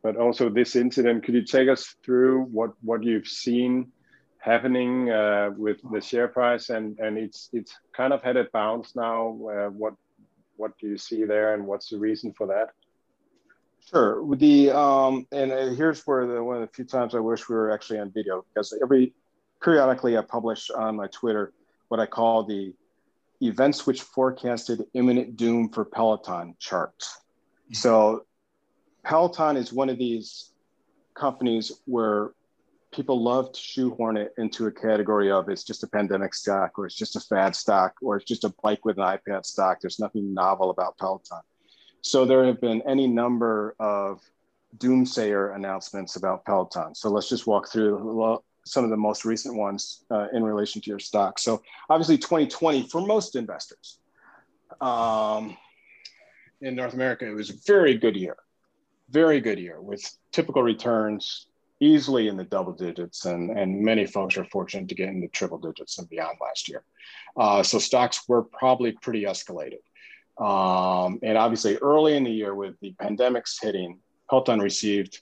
[0.03, 3.91] but also this incident could you take us through what what you've seen
[4.39, 8.95] happening uh, with the share price and and it's it's kind of had a bounce
[8.95, 9.95] now uh, what
[10.59, 12.71] what do you see there and what's the reason for that?
[13.89, 14.23] Sure.
[14.37, 17.55] The um, and uh, here's where the one of the few times I wish we
[17.55, 19.15] were actually on video because every
[19.63, 21.53] periodically I publish on my Twitter
[21.89, 22.75] what I call the
[23.41, 27.19] events which forecasted imminent doom for Peloton charts.
[27.65, 27.75] Mm-hmm.
[27.75, 28.27] So
[29.09, 30.53] Peloton is one of these
[31.15, 32.33] companies where
[32.93, 36.85] people love to shoehorn it into a category of it's just a pandemic stock or
[36.85, 39.81] it's just a fad stock or it's just a bike with an iPad stock.
[39.81, 41.41] There's nothing novel about Peloton.
[42.03, 44.21] So there have been any number of
[44.77, 46.95] doomsayer announcements about Peloton.
[46.95, 50.91] So let's just walk through some of the most recent ones uh, in relation to
[50.91, 51.39] your stock.
[51.39, 54.01] So obviously 2020 for most investors
[54.83, 55.57] um,
[56.61, 58.37] in North America, it was a very good year,
[59.11, 60.03] very good year with
[60.33, 61.47] typical returns
[61.81, 65.59] easily in the double digits, and, and many folks are fortunate to get into triple
[65.59, 66.83] digits and beyond last year.
[67.37, 69.79] Uh, so stocks were probably pretty escalated.
[70.43, 73.99] Um, and obviously, early in the year, with the pandemics hitting,
[74.29, 75.21] Peloton received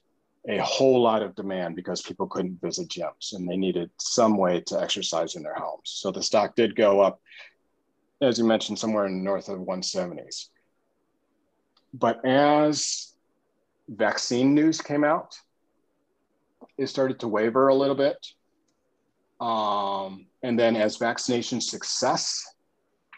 [0.48, 4.60] a whole lot of demand because people couldn't visit gyms and they needed some way
[4.60, 5.82] to exercise in their homes.
[5.84, 7.20] So the stock did go up,
[8.20, 10.48] as you mentioned, somewhere in the north of 170s.
[11.92, 13.15] But as
[13.88, 15.38] vaccine news came out,
[16.78, 18.26] it started to waver a little bit.
[19.40, 22.42] Um, and then as vaccination success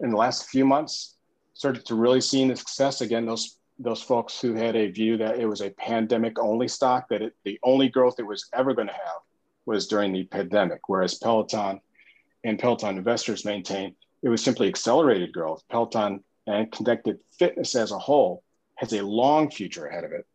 [0.01, 1.16] in the last few months
[1.55, 5.39] started to really see the success, again, those those folks who had a view that
[5.39, 8.89] it was a pandemic only stock, that it, the only growth it was ever going
[8.89, 9.21] to have
[9.66, 11.81] was during the pandemic, whereas Peloton
[12.43, 15.62] and Peloton investors maintain it was simply accelerated growth.
[15.71, 18.43] Peloton and connected fitness as a whole
[18.77, 20.27] has a long future ahead of it.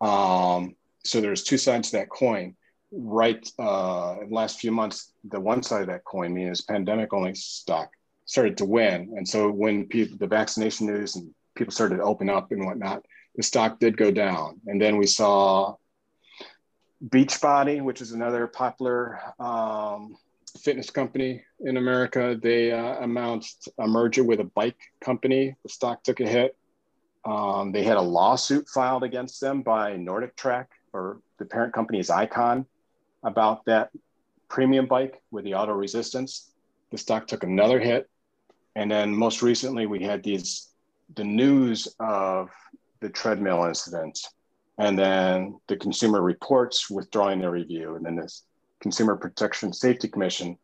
[0.00, 2.54] Um, so there's two sides to that coin
[2.92, 7.12] right uh, in the last few months, the one side of that coin, meaning pandemic
[7.12, 7.90] only stock,
[8.24, 9.14] started to win.
[9.16, 13.04] And so when people, the vaccination news and people started to open up and whatnot,
[13.36, 14.60] the stock did go down.
[14.66, 15.76] And then we saw
[17.06, 20.16] Beachbody, which is another popular um,
[20.60, 22.38] fitness company in America.
[22.40, 25.54] They uh, announced a merger with a bike company.
[25.62, 26.56] The stock took a hit.
[27.24, 32.10] Um, they had a lawsuit filed against them by NordicTrack, or the parent company is
[32.10, 32.66] Icon,
[33.22, 33.90] about that
[34.48, 36.50] premium bike with the auto resistance.
[36.90, 38.08] The stock took another hit.
[38.76, 40.68] And then most recently, we had these
[41.14, 42.50] the news of
[43.00, 44.20] the treadmill incident,
[44.78, 48.44] and then the Consumer Reports withdrawing their review, and then this
[48.80, 50.58] Consumer Protection Safety Commission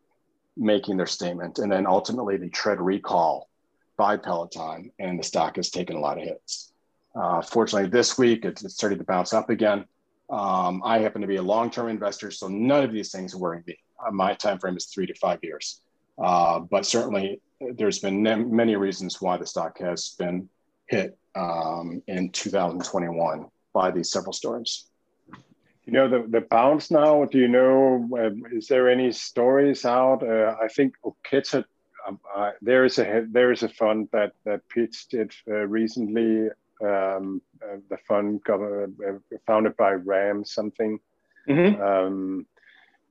[0.55, 3.49] making their statement, and then ultimately the tread recall
[3.97, 6.71] by Peloton, and the stock has taken a lot of hits.
[7.15, 9.85] Uh, fortunately, this week it's, started to bounce up again.
[10.29, 13.77] Um, I happen to be a long-term investor, so none of these things worry me.
[14.05, 15.81] Uh, my time frame is three to five years,
[16.17, 20.49] uh, but certainly there's been many reasons why the stock has been
[20.87, 24.87] hit um, in 2021 by these several storms.
[25.85, 27.25] You know the, the bounce now.
[27.25, 28.09] Do you know?
[28.11, 30.23] Uh, is there any stories out?
[30.23, 31.63] Uh, I think Okita.
[32.07, 36.49] Um, uh, there is a there is a fund that that pitched it uh, recently.
[36.83, 40.99] Um, uh, the fund uh, founded by Ram something.
[41.47, 41.81] Mm-hmm.
[41.81, 42.45] Um,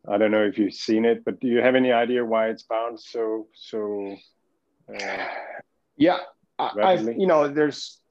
[0.06, 2.62] I don't know if you've seen it, but do you have any idea why it's
[2.62, 4.16] bounced so so?
[5.96, 6.18] yeah,
[6.58, 8.02] I, you know, there's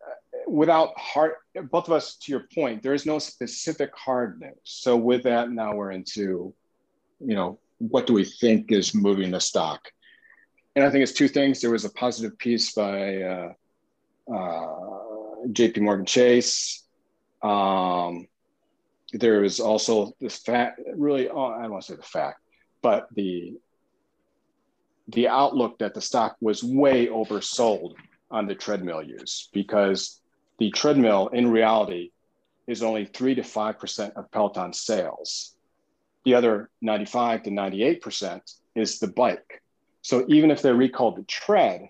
[0.48, 1.34] without hard,
[1.72, 4.54] both of us, to your point, there is no specific hard news.
[4.64, 6.54] So with that, now we're into,
[7.20, 9.82] you know, what do we think is moving the stock?
[10.76, 11.62] And I think it's two things.
[11.62, 13.54] There was a positive piece by uh,
[14.34, 14.68] uh,
[15.52, 15.82] J.P.
[15.82, 16.84] Morgan Chase.
[17.44, 18.28] Um,
[19.12, 22.42] there was also this fact, really, oh, I don't want to say the fact,
[22.82, 23.54] but the
[25.10, 27.94] the outlook that the stock was way oversold
[28.32, 30.22] on the treadmill use because
[30.60, 32.12] the treadmill in reality
[32.68, 35.56] is only 3 to 5% of Peloton sales.
[36.24, 38.42] The other 95 to 98%
[38.76, 39.62] is the bike.
[40.04, 41.88] So even if they recalled the tread,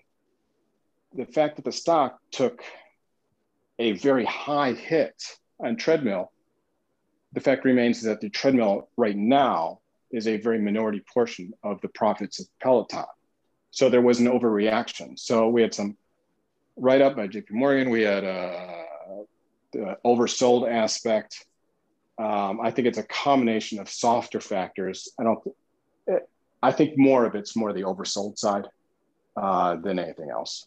[1.14, 2.62] the fact that the stock took
[3.78, 5.20] a very high hit
[5.58, 6.30] on treadmill,
[7.32, 9.80] the fact remains that the treadmill right now
[10.12, 13.04] is a very minority portion of the profits of Peloton.
[13.72, 15.18] So there was an overreaction.
[15.18, 15.96] So we had some
[16.76, 17.90] write up by JP Morgan.
[17.90, 18.84] We had a,
[19.74, 21.44] a oversold aspect.
[22.16, 25.08] Um, I think it's a combination of softer factors.
[25.18, 25.40] I don't.
[26.64, 28.66] I think more of it's more the oversold side
[29.36, 30.66] uh, than anything else.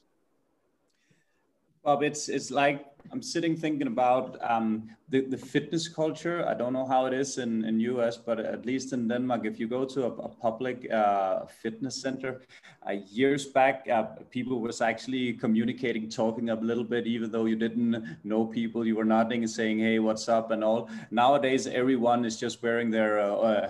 [1.84, 6.45] Bob, it's it's like I'm sitting thinking about um, the, the fitness culture.
[6.45, 9.60] I don't know how it is in, in US, but at least in Denmark, if
[9.60, 12.41] you go to a, a public uh, fitness center,
[12.88, 17.45] uh, years back, uh, people was actually communicating, talking up a little bit, even though
[17.45, 20.89] you didn't know people, you were nodding and saying, hey, what's up and all.
[21.10, 23.70] Nowadays, everyone is just wearing their uh, uh,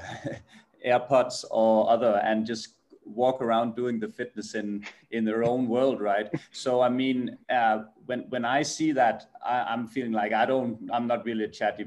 [0.87, 2.75] AirPods or other and just
[3.05, 6.27] walk around doing the fitness in in their own world right?
[6.51, 10.77] So i mean uh, when when i see that I, am feeling like i don't
[10.93, 11.85] i'm not really a chatty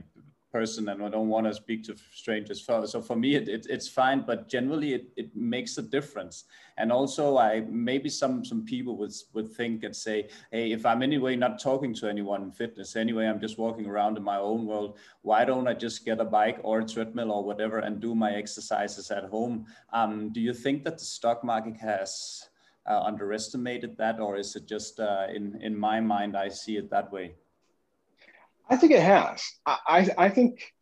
[0.51, 2.65] person and I don't want to speak to strangers.
[2.65, 6.45] So, for me, it, it, it's fine, but generally it, it makes a difference.
[6.77, 11.03] And also I, maybe some, some people would, would think and say, hey, if I'm
[11.03, 14.67] anyway not talking to anyone in fitness, anyway, I'm just walking around in my own
[14.67, 18.15] world, why don't I just get a bike or a treadmill or whatever and do
[18.15, 19.67] my exercises at home?
[19.93, 22.49] Um, do you think that the stock market has
[22.89, 26.91] uh, underestimated that or is it just uh, in, in my mind, I see it
[26.91, 27.35] that way?
[28.71, 29.43] I think it has.
[29.67, 30.73] I, I think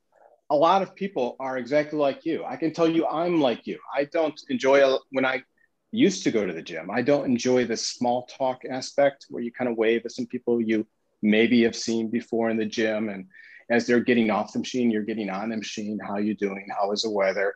[0.51, 2.45] a lot of people are exactly like you.
[2.45, 3.79] I can tell you I'm like you.
[3.95, 5.43] I don't enjoy a, when I
[5.91, 6.91] used to go to the gym.
[6.91, 10.61] I don't enjoy the small talk aspect where you kind of wave at some people
[10.61, 10.87] you
[11.23, 13.27] maybe have seen before in the gym and
[13.71, 15.99] as they're getting off the machine, you're getting on the machine.
[15.99, 16.67] How you doing?
[16.79, 17.55] How is the weather?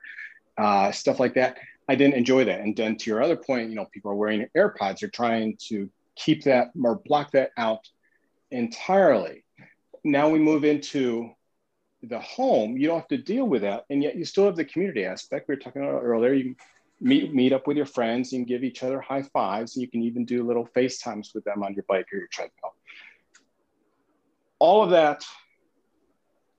[0.58, 1.58] Uh, stuff like that.
[1.88, 2.60] I didn't enjoy that.
[2.60, 5.00] And then to your other point, you know, people are wearing AirPods.
[5.00, 7.80] They're trying to keep that or block that out
[8.50, 9.44] entirely
[10.04, 11.30] now we move into
[12.02, 13.84] the home, you don't have to deal with that.
[13.90, 16.32] And yet you still have the community aspect we were talking about earlier.
[16.32, 16.56] You
[17.00, 19.88] meet, meet up with your friends, you can give each other high fives, and you
[19.88, 22.74] can even do little FaceTimes with them on your bike or your treadmill.
[24.58, 25.24] All of that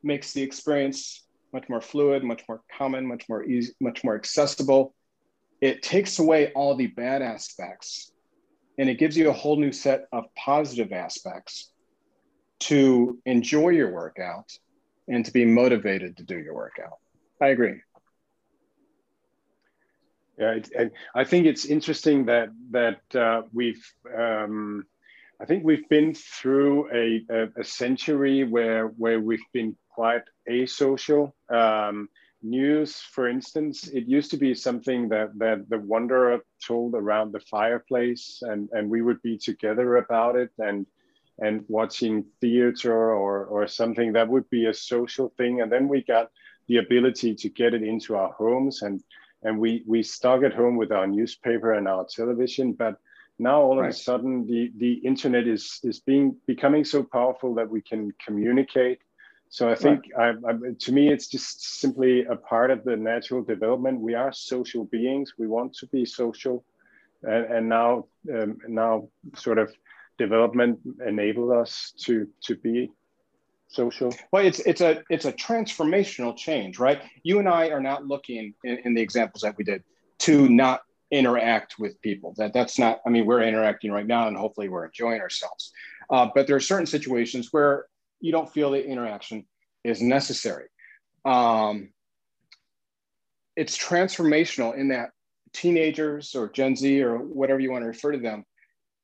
[0.01, 1.23] makes the experience
[1.53, 4.93] much more fluid, much more common, much more easy, much more accessible.
[5.61, 8.11] It takes away all the bad aspects
[8.77, 11.72] and it gives you a whole new set of positive aspects
[12.69, 14.57] to enjoy your workout
[15.07, 16.97] and to be motivated to do your workout.
[17.41, 17.81] I agree.
[20.37, 23.85] Yeah, it, I think it's interesting that that uh, we've
[24.17, 24.85] um,
[25.39, 31.33] I think we've been through a, a, a, century where where we've been quite asocial.
[31.49, 32.09] Um,
[32.41, 37.39] news, for instance, it used to be something that that the wanderer told around the
[37.41, 40.87] fireplace, and and we would be together about it, and
[41.43, 45.61] and watching theater or, or something that would be a social thing.
[45.61, 46.31] And then we got
[46.67, 49.03] the ability to get it into our homes and,
[49.43, 52.73] and we, we stuck at home with our newspaper and our television.
[52.73, 52.97] But
[53.39, 57.69] now all of a sudden the the internet is is being becoming so powerful that
[57.69, 58.99] we can communicate
[59.49, 60.35] so i think right.
[60.45, 64.31] I, I, to me it's just simply a part of the natural development we are
[64.31, 66.63] social beings we want to be social
[67.23, 69.73] and, and now um, now sort of
[70.25, 72.89] development enabled us to to be
[73.67, 78.05] social well it's it's a it's a transformational change right you and i are not
[78.05, 79.83] looking in, in the examples that we did
[80.19, 80.81] to not
[81.13, 82.33] interact with people.
[82.37, 82.99] That that's not.
[83.05, 85.71] I mean, we're interacting right now, and hopefully, we're enjoying ourselves.
[86.09, 87.85] Uh, but there are certain situations where
[88.19, 89.45] you don't feel the interaction
[89.83, 90.65] is necessary.
[91.23, 91.89] Um,
[93.55, 95.11] it's transformational in that
[95.53, 98.43] teenagers or Gen Z or whatever you want to refer to them,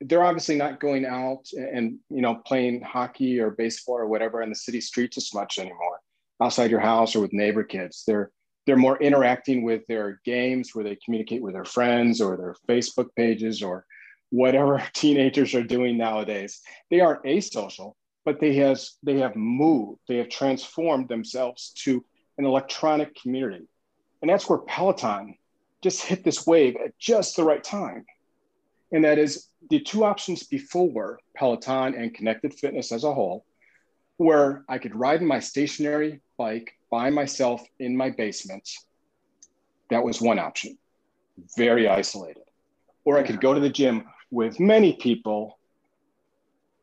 [0.01, 4.49] they're obviously not going out and you know playing hockey or baseball or whatever in
[4.49, 5.99] the city streets as much anymore
[6.41, 8.03] outside your house or with neighbor kids.
[8.05, 8.31] They're
[8.65, 13.07] they're more interacting with their games where they communicate with their friends or their Facebook
[13.15, 13.85] pages or
[14.29, 16.61] whatever teenagers are doing nowadays.
[16.91, 17.93] They aren't asocial,
[18.25, 22.05] but they has they have moved, they have transformed themselves to
[22.37, 23.67] an electronic community.
[24.21, 25.35] And that's where Peloton
[25.81, 28.05] just hit this wave at just the right time.
[28.91, 33.45] And that is the two options before Peloton and connected fitness as a whole,
[34.17, 38.69] where I could ride my stationary bike by myself in my basement.
[39.89, 40.77] That was one option,
[41.57, 42.43] very isolated.
[43.05, 45.57] Or I could go to the gym with many people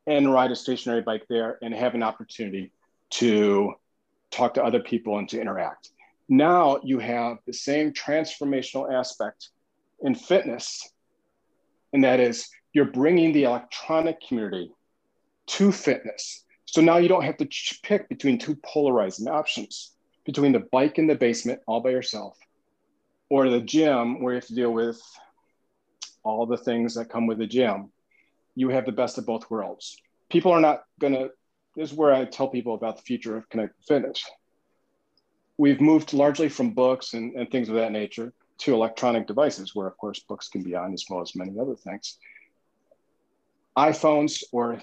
[0.06, 2.70] and ride a stationary bike there and have an opportunity
[3.10, 3.74] to
[4.30, 5.90] talk to other people and to interact.
[6.28, 9.50] Now you have the same transformational aspect
[10.02, 10.88] in fitness,
[11.92, 14.70] and that is you're bringing the electronic community
[15.46, 17.48] to fitness so now you don't have to
[17.82, 19.92] pick between two polarizing options
[20.24, 22.36] between the bike in the basement all by yourself
[23.28, 25.00] or the gym where you have to deal with
[26.22, 27.90] all the things that come with the gym.
[28.54, 29.96] You have the best of both worlds.
[30.28, 31.30] People are not going to,
[31.76, 34.24] this is where I tell people about the future of connected fitness.
[35.58, 39.86] We've moved largely from books and, and things of that nature to electronic devices, where
[39.86, 42.18] of course books can be on as well as many other things.
[43.76, 44.80] iPhones or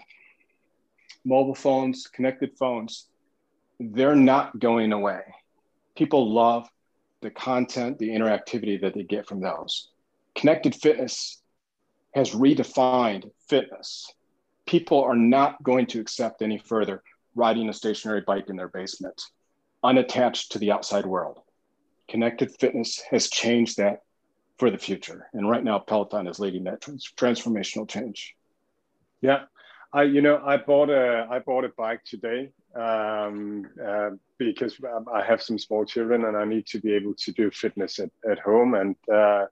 [1.25, 3.07] mobile phones, connected phones,
[3.79, 5.21] they're not going away.
[5.95, 6.67] People love
[7.21, 9.89] the content, the interactivity that they get from those.
[10.35, 11.41] Connected fitness
[12.13, 14.11] has redefined fitness.
[14.65, 17.01] People are not going to accept any further
[17.35, 19.19] riding a stationary bike in their basement,
[19.83, 21.39] unattached to the outside world.
[22.09, 23.99] Connected fitness has changed that
[24.57, 25.29] for the future.
[25.33, 28.35] And right now, Peloton is leading that trans- transformational change.
[29.21, 29.43] Yeah,
[29.93, 34.77] I, you know, I bought a I bought a bike today um, uh, because
[35.13, 38.09] I have some small children and I need to be able to do fitness at,
[38.29, 38.73] at home.
[38.73, 39.45] And uh,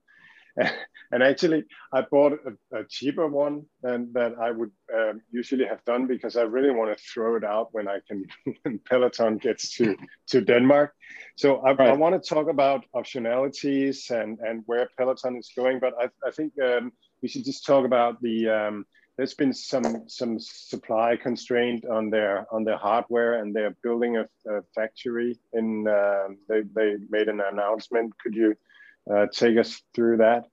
[1.11, 5.83] and actually, I bought a, a, cheaper one than that I would um, usually have
[5.85, 8.25] done because I really want to throw it out when I can
[8.63, 9.95] when Peloton gets to
[10.27, 10.93] to Denmark.
[11.37, 11.89] So I, right.
[11.89, 16.31] I want to talk about optionalities and and where Peloton is going, but I, I
[16.31, 16.91] think um,
[17.21, 18.85] we should just talk about the um,
[19.17, 24.25] there's been some some supply constraint on their on their hardware and they're building a,
[24.49, 28.55] a factory in uh, they, they made an announcement could you
[29.09, 30.45] uh, take us through that?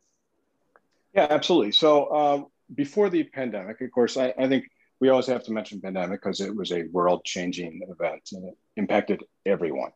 [1.14, 1.72] Yeah absolutely.
[1.72, 2.42] So uh,
[2.74, 4.68] before the pandemic of course I, I think
[5.00, 8.58] we always have to mention pandemic because it was a world changing event and it
[8.76, 9.90] impacted everyone.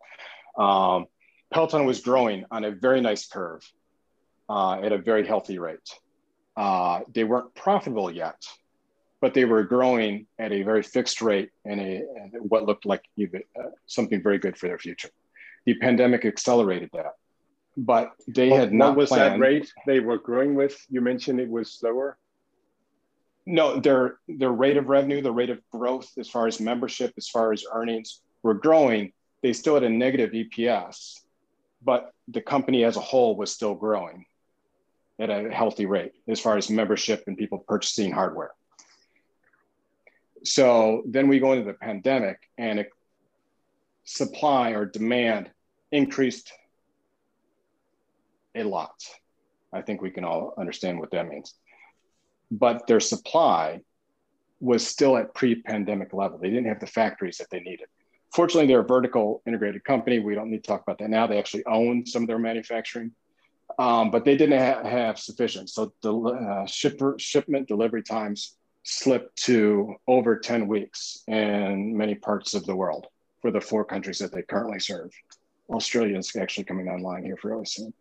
[0.56, 1.06] Um,
[1.52, 3.62] peloton was growing on a very nice curve
[4.48, 5.88] uh, at a very healthy rate.
[6.56, 8.36] Uh, they weren't profitable yet,
[9.20, 12.02] but they were growing at a very fixed rate and a
[12.40, 15.08] what looked like even, uh, something very good for their future.
[15.64, 17.12] The pandemic accelerated that,
[17.76, 18.88] but they what, had not.
[18.88, 20.76] What was planned, that rate they were growing with?
[20.88, 22.16] You mentioned it was slower.
[23.46, 27.28] No, their their rate of revenue, the rate of growth, as far as membership, as
[27.28, 29.12] far as earnings, were growing.
[29.42, 31.20] They still had a negative EPS,
[31.82, 34.26] but the company as a whole was still growing
[35.18, 38.52] at a healthy rate as far as membership and people purchasing hardware.
[40.44, 42.90] So then we go into the pandemic and it,
[44.04, 45.50] supply or demand
[45.90, 46.52] increased
[48.54, 48.94] a lot.
[49.72, 51.54] I think we can all understand what that means.
[52.50, 53.80] But their supply
[54.60, 56.38] was still at pre-pandemic level.
[56.38, 57.86] They didn't have the factories that they needed.
[58.34, 60.18] Fortunately, they're a vertical integrated company.
[60.18, 61.26] We don't need to talk about that now.
[61.26, 63.12] They actually own some of their manufacturing
[63.78, 65.70] um, but they didn't ha- have sufficient.
[65.70, 72.54] So the uh, shipper, shipment delivery times slipped to over 10 weeks in many parts
[72.54, 73.06] of the world
[73.40, 75.10] for the four countries that they currently serve.
[75.70, 77.92] Australia is actually coming online here fairly soon.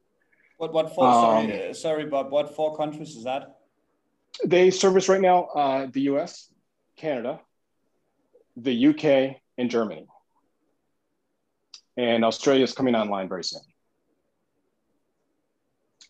[0.62, 1.14] What, what four, um,
[1.48, 3.56] sorry, uh, sorry, Bob, what four countries is that?
[4.46, 6.54] They service right now uh, the US,
[6.96, 7.40] Canada,
[8.56, 10.06] the UK, and Germany.
[11.98, 13.64] And Australia is coming online very soon.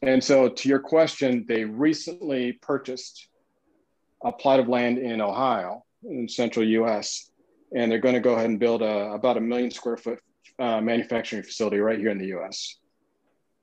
[0.02, 3.30] And so, to your question, they recently purchased
[4.22, 7.32] a plot of land in Ohio, in central US,
[7.74, 10.20] and they're going to go ahead and build a, about a million square foot
[10.60, 12.81] uh, manufacturing facility right here in the US.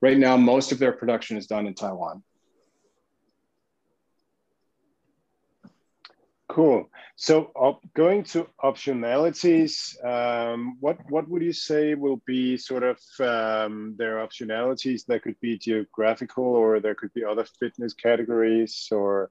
[0.00, 2.22] Right now, most of their production is done in Taiwan.
[6.48, 6.88] Cool.
[7.16, 12.98] So uh, going to optionalities, um, what what would you say will be sort of
[13.20, 15.04] um, their optionalities?
[15.06, 19.30] That could be geographical, or there could be other fitness categories, or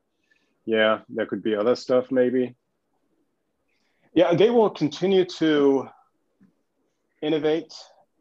[0.66, 2.56] yeah, there could be other stuff maybe.
[4.14, 5.90] Yeah, they will continue to
[7.22, 7.74] innovate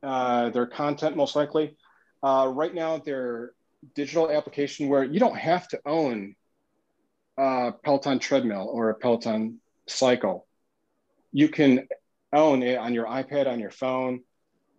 [0.02, 1.76] uh, their content most likely.
[2.22, 3.52] Uh, right now, their
[3.94, 6.34] digital application where you don't have to own
[7.38, 10.46] a Peloton treadmill or a Peloton cycle.
[11.32, 11.86] You can
[12.32, 14.20] own it on your iPad, on your phone,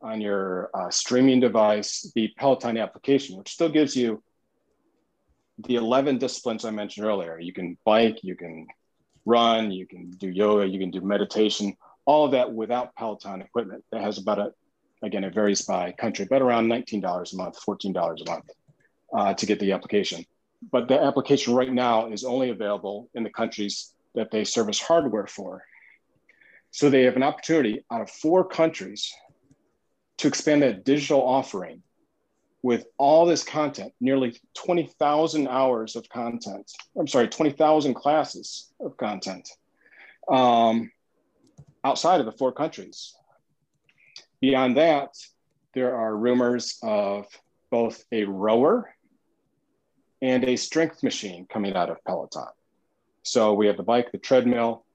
[0.01, 4.21] on your uh, streaming device, the Peloton application, which still gives you
[5.59, 7.39] the 11 disciplines I mentioned earlier.
[7.39, 8.67] You can bike, you can
[9.25, 11.75] run, you can do yoga, you can do meditation,
[12.05, 13.83] all of that without Peloton equipment.
[13.91, 14.53] That has about a,
[15.03, 18.49] again, it varies by country, but around $19 a month, $14 a month
[19.13, 20.25] uh, to get the application
[20.71, 25.27] but the application right now is only available in the countries that they service hardware
[25.27, 25.63] for.
[26.71, 29.13] So they have an opportunity out of four countries
[30.17, 31.83] to expand that digital offering
[32.63, 36.71] with all this content, nearly 20,000 hours of content.
[36.97, 39.49] I'm sorry, 20,000 classes of content
[40.29, 40.91] um,
[41.83, 43.15] outside of the four countries.
[44.41, 45.09] Beyond that,
[45.73, 47.25] there are rumors of
[47.69, 48.93] both a rower
[50.21, 52.47] and a strength machine coming out of Peloton.
[53.23, 54.85] So we have the bike, the treadmill.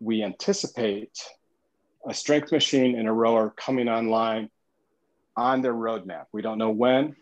[0.00, 1.18] We anticipate
[2.08, 4.50] a strength machine and a rower coming online
[5.36, 6.24] on their roadmap.
[6.32, 7.16] We don't know when.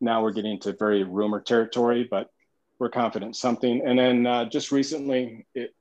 [0.00, 2.30] Now we're getting to very rumor territory, but
[2.78, 3.82] we're confident something.
[3.84, 5.74] And then uh, just recently, it,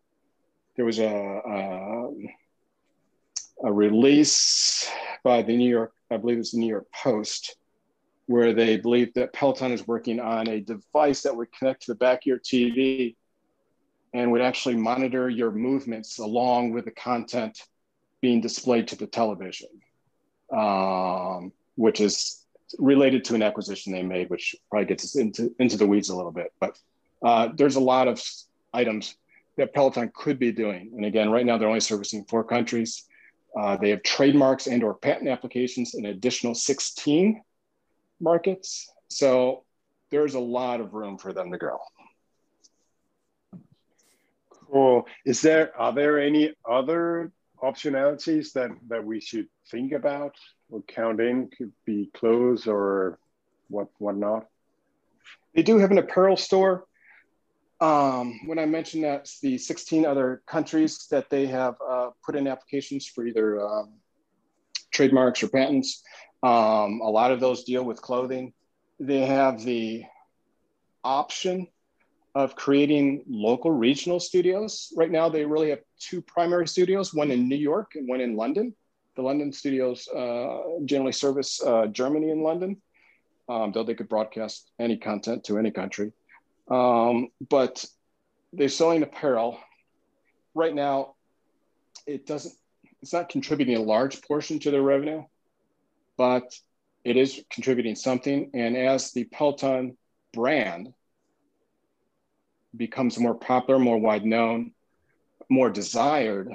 [0.75, 2.11] there was a, a,
[3.63, 4.89] a release
[5.23, 7.55] by the New York, I believe it's the New York Post,
[8.27, 11.97] where they believe that Peloton is working on a device that would connect to the
[11.97, 13.15] back of your TV
[14.13, 17.61] and would actually monitor your movements along with the content
[18.21, 19.69] being displayed to the television,
[20.51, 22.45] um, which is
[22.79, 26.15] related to an acquisition they made, which probably gets us into, into the weeds a
[26.15, 26.51] little bit.
[26.59, 26.77] But
[27.23, 28.21] uh, there's a lot of
[28.73, 29.15] items
[29.57, 30.91] that Peloton could be doing.
[30.95, 33.05] And again, right now they're only servicing four countries.
[33.57, 37.41] Uh, they have trademarks and or patent applications in additional 16
[38.19, 38.91] markets.
[39.07, 39.63] So
[40.11, 41.79] there's a lot of room for them to grow.
[44.51, 45.07] Cool.
[45.25, 47.31] Is there are there any other
[47.63, 50.35] optionalities that that we should think about
[50.69, 51.49] or count in?
[51.57, 53.17] Could be clothes or
[53.69, 54.45] what whatnot.
[55.55, 56.85] They do have an apparel store.
[57.79, 62.47] Um, when I mentioned that the 16 other countries that they have uh, put in
[62.47, 63.93] applications for either um,
[64.91, 66.01] trademarks or patents,
[66.41, 68.53] um, a lot of those deal with clothing.
[68.99, 70.05] They have the
[71.03, 71.67] option
[72.33, 74.91] of creating local regional studios.
[74.95, 78.35] Right now, they really have two primary studios, one in New York and one in
[78.35, 78.75] London.
[79.15, 82.81] The London studios uh, generally service uh, Germany and London,
[83.49, 86.11] um, though they could broadcast any content to any country.
[86.69, 87.85] Um, but
[88.53, 89.59] they're selling apparel.
[90.53, 91.15] Right now,
[92.05, 92.53] it doesn't,
[93.01, 95.23] it's not contributing a large portion to their revenue
[96.17, 96.53] but
[97.05, 98.49] it is contributing something.
[98.53, 99.95] And as the Peloton
[100.33, 100.93] brand
[102.75, 104.71] becomes more popular, more wide known,
[105.49, 106.51] more desired,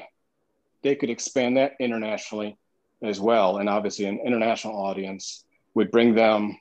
[0.82, 2.58] they could expand that internationally
[3.02, 3.58] as well.
[3.58, 6.58] And obviously, an international audience would bring them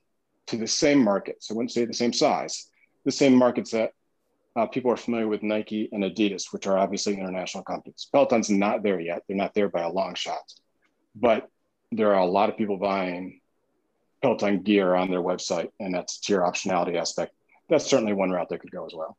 [0.47, 1.43] to the same market.
[1.43, 2.69] So, I wouldn't say the same size,
[3.05, 3.91] the same markets that
[4.55, 8.07] uh, people are familiar with Nike and Adidas, which are obviously international companies.
[8.11, 9.23] Peloton's not there yet.
[9.27, 10.53] They're not there by a long shot.
[11.15, 11.49] But
[11.91, 13.41] there are a lot of people buying
[14.21, 17.33] Peloton gear on their website, and that's tier optionality aspect.
[17.69, 19.17] That's certainly one route they could go as well.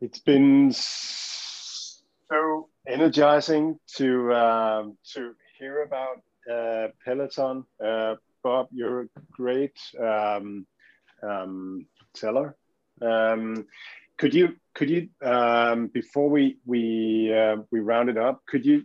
[0.00, 7.64] It's been so energizing to um, to hear about uh, Peloton.
[7.82, 10.66] Uh, Bob, you're a great um,
[11.22, 12.56] um, seller.
[13.02, 13.66] Um,
[14.18, 18.84] could you could you um, before we we uh, we round it up could you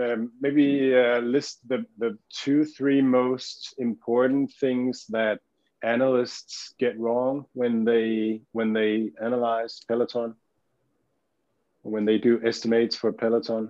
[0.00, 5.40] um, maybe uh, list the the two three most important things that
[5.82, 10.34] analysts get wrong when they when they analyze Peloton?
[11.82, 13.68] When they do estimates for Peloton?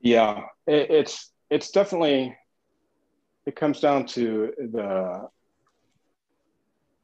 [0.00, 2.36] Yeah, it, it's it's definitely
[3.46, 5.28] it comes down to the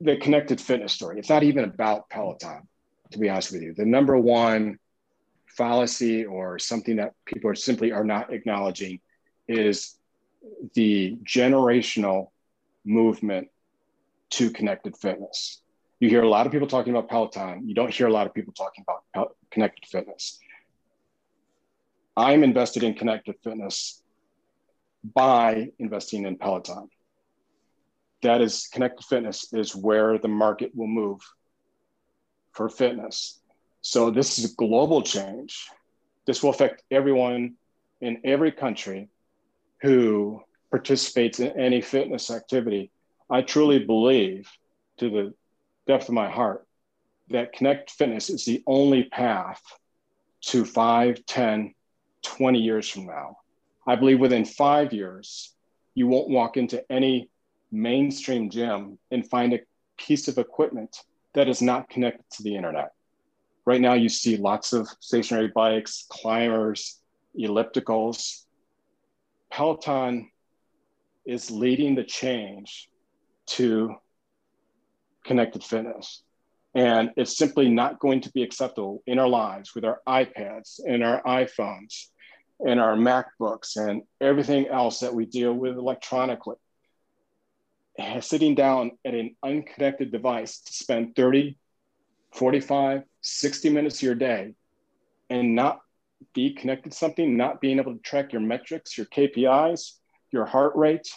[0.03, 1.19] the connected fitness story.
[1.19, 2.67] It's not even about Peloton,
[3.13, 3.73] to be honest with you.
[3.73, 4.79] The number one
[5.47, 9.01] fallacy or something that people are simply are not acknowledging
[9.47, 9.97] is
[10.75, 12.31] the generational
[12.85, 13.49] movement
[14.31, 15.61] to connected fitness.
[16.01, 17.69] You hear a lot of people talking about Peloton.
[17.69, 20.41] You don't hear a lot of people talking about connected fitness.
[22.17, 24.03] I'm invested in connected fitness
[25.05, 26.89] by investing in Peloton.
[28.23, 31.21] That is connected fitness is where the market will move
[32.53, 33.41] for fitness.
[33.81, 35.69] So this is a global change.
[36.27, 37.55] This will affect everyone
[38.01, 39.09] in every country
[39.81, 42.91] who participates in any fitness activity.
[43.29, 44.49] I truly believe
[44.99, 45.35] to the
[45.87, 46.67] depth of my heart
[47.31, 49.61] that connect fitness is the only path
[50.43, 51.75] to 5, 10,
[52.23, 53.39] 20 years from now.
[53.87, 55.53] I believe within five years,
[55.95, 57.29] you won't walk into any
[57.73, 59.61] mainstream gym and find a
[59.97, 60.97] piece of equipment
[61.35, 62.93] that is not connected to the internet.
[63.65, 67.01] Right now, you see lots of stationary bikes, climbers,
[67.39, 68.45] ellipticals.
[69.51, 70.31] Peloton
[71.25, 72.89] is leading the change
[73.47, 73.95] to
[75.25, 76.23] connected fitness.
[76.75, 81.05] And it's simply not going to be acceptable in our lives with our iPads and
[81.05, 82.07] our iPhones
[82.61, 86.57] and our MacBooks and everything else that we deal with electronically.
[88.21, 91.57] Sitting down at an unconnected device to spend 30,
[92.33, 94.55] 45, 60 minutes of your day
[95.29, 95.81] and not
[96.35, 99.99] be connected to something, not being able to track your metrics, your KPIs,
[100.31, 101.09] your heart rate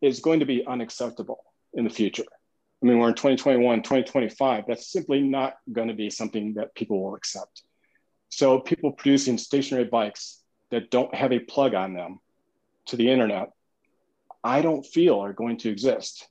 [0.00, 1.42] is going to be unacceptable
[1.74, 2.24] in the future.
[2.82, 4.64] I mean, we're in 2021, 2025.
[4.68, 7.62] That's simply not going to be something that people will accept.
[8.28, 12.20] So, people producing stationary bikes that don't have a plug on them
[12.86, 13.50] to the internet,
[14.42, 16.28] I don't feel are going to exist.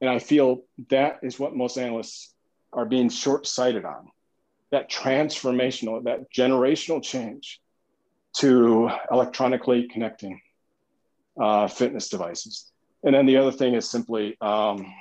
[0.00, 2.34] And I feel that is what most analysts
[2.72, 4.10] are being short sighted on
[4.70, 7.60] that transformational, that generational change
[8.34, 10.40] to electronically connecting
[11.40, 12.70] uh, fitness devices.
[13.02, 14.92] And then the other thing is simply um,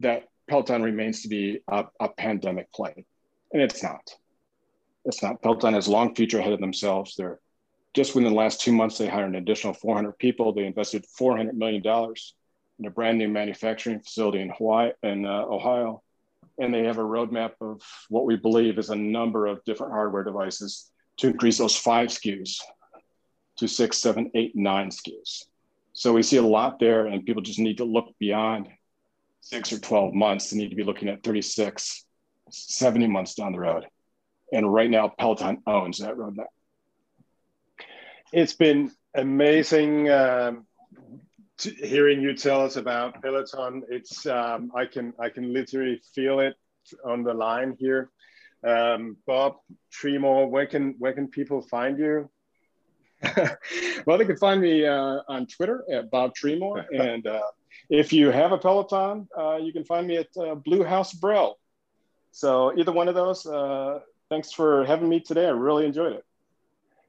[0.00, 3.04] that Peloton remains to be a, a pandemic play,
[3.52, 4.14] and it's not.
[5.04, 5.40] It's not.
[5.42, 7.14] Peloton has long future ahead of themselves.
[7.16, 7.38] They're
[7.96, 10.52] just within the last two months, they hired an additional 400 people.
[10.52, 12.34] They invested 400 million dollars
[12.78, 16.02] in a brand new manufacturing facility in Hawaii and uh, Ohio,
[16.58, 20.24] and they have a roadmap of what we believe is a number of different hardware
[20.24, 22.58] devices to increase those five SKUs
[23.56, 25.44] to six, seven, eight, nine SKUs.
[25.94, 28.68] So we see a lot there, and people just need to look beyond
[29.40, 30.50] six or 12 months.
[30.50, 32.04] They need to be looking at 36,
[32.50, 33.86] 70 months down the road.
[34.52, 36.48] And right now, Peloton owns that roadmap.
[38.32, 40.66] It's been amazing um,
[41.58, 43.82] hearing you tell us about Peloton.
[43.88, 46.54] It's um, I can I can literally feel it
[47.04, 48.10] on the line here.
[48.66, 49.56] Um, Bob
[49.92, 52.28] Tremor, where can where can people find you?
[54.06, 57.42] well, they can find me uh, on Twitter at Bob Tremor, and uh,
[57.88, 61.54] if you have a Peloton, uh, you can find me at uh, Blue House Bro.
[62.32, 65.46] So either one of those, uh, thanks for having me today.
[65.46, 66.25] I really enjoyed it.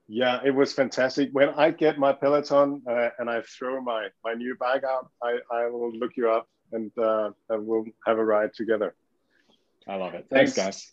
[0.08, 1.30] Yeah, it was fantastic.
[1.34, 5.40] When I get my Peloton uh, and I throw my, my new bag out, I,
[5.52, 8.96] I will look you up and, uh, and we'll have a ride together.
[9.88, 10.28] I love it.
[10.30, 10.92] Thanks, Thanks guys.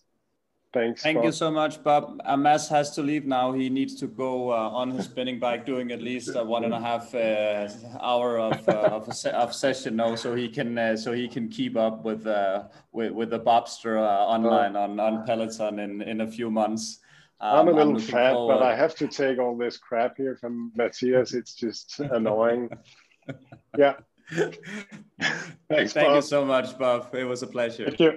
[0.74, 1.03] Thanks.
[1.03, 1.24] Thank Bob.
[1.27, 2.20] you so much, Bob.
[2.24, 3.53] Amas has to leave now.
[3.53, 6.74] He needs to go uh, on his spinning bike, doing at least a one and
[6.74, 7.69] a half uh,
[8.03, 11.49] hour of uh, of, se of, session now, so he can uh, so he can
[11.49, 16.23] keep up with uh, with, with the Bobster uh, online on on Peloton in in
[16.23, 16.99] a few months.
[17.40, 18.55] Um, I'm a little I'm fat, forward.
[18.55, 21.35] but I have to take all this crap here from Matthias.
[21.35, 22.70] It's just annoying.
[23.78, 23.94] yeah.
[25.69, 26.16] Thanks, Thank Bob.
[26.16, 27.15] you so much, Bob.
[27.15, 27.85] It was a pleasure.
[27.85, 28.12] Thank you.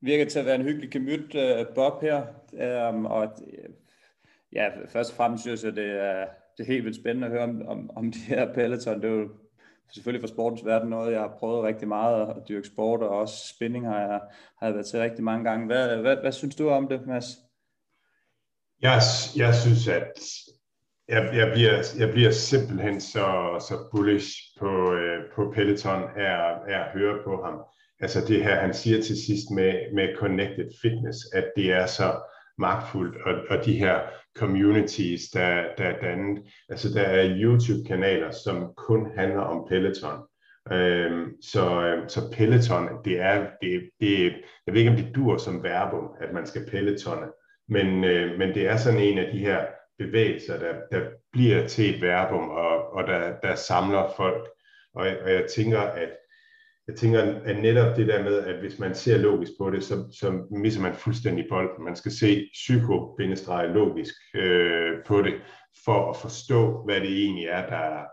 [0.00, 2.22] virker til at være en hyggelig gemyt, uh, Bob her.
[2.88, 3.28] Um, og
[4.52, 6.26] ja, først og fremmest synes jeg, det er,
[6.58, 9.02] det er helt vildt spændende at høre om, om, om de her peloton.
[9.02, 9.28] Det er jo
[9.94, 13.54] selvfølgelig for sportens verden noget, jeg har prøvet rigtig meget at dyrke sport, og også
[13.54, 14.20] spinning har jeg,
[14.58, 15.66] har jeg været til rigtig mange gange.
[15.66, 17.26] Hvad, hvad, hvad synes du om det, Mads?
[18.82, 19.00] Jeg,
[19.36, 20.12] jeg synes, at
[21.08, 23.26] jeg, jeg, bliver, jeg bliver simpelthen så,
[23.68, 27.54] så bullish på, øh, på Peloton af, af at høre på ham
[28.00, 32.20] altså det her, han siger til sidst med, med Connected Fitness, at det er så
[32.58, 34.00] magtfuldt, og, og de her
[34.38, 36.42] communities, der, der er dannet.
[36.68, 40.18] Altså der er YouTube-kanaler, som kun handler om Peloton.
[40.72, 44.32] Øhm, så, øhm, så Peloton, det er, det, det,
[44.66, 47.26] jeg ved ikke om det dur som verbum, at man skal Pelotone,
[47.68, 49.66] men, øh, men det er sådan en af de her
[49.98, 54.48] bevægelser, der, der bliver til et verbum, og, og der, der samler folk.
[54.94, 56.08] Og, og jeg tænker, at
[56.88, 59.94] jeg tænker, at netop det der med, at hvis man ser logisk på det, så,
[60.12, 61.84] så misser man fuldstændig bolden.
[61.84, 65.34] Man skal se psyko-logisk øh, på det,
[65.84, 68.04] for at forstå, hvad det egentlig er, der,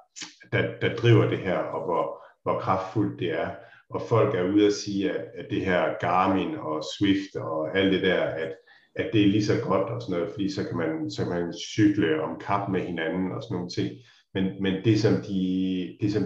[0.51, 3.49] der, der driver det her, og hvor, hvor kraftfuldt det er.
[3.89, 7.93] Og folk er ude at sige, at, at det her Garmin og Swift og alt
[7.93, 8.55] det der, at,
[8.95, 11.31] at det er lige så godt og sådan noget, fordi så kan man, så kan
[11.31, 13.89] man cykle om kap med hinanden og sådan nogle ting.
[14.33, 16.23] Men, men det, som de, det, som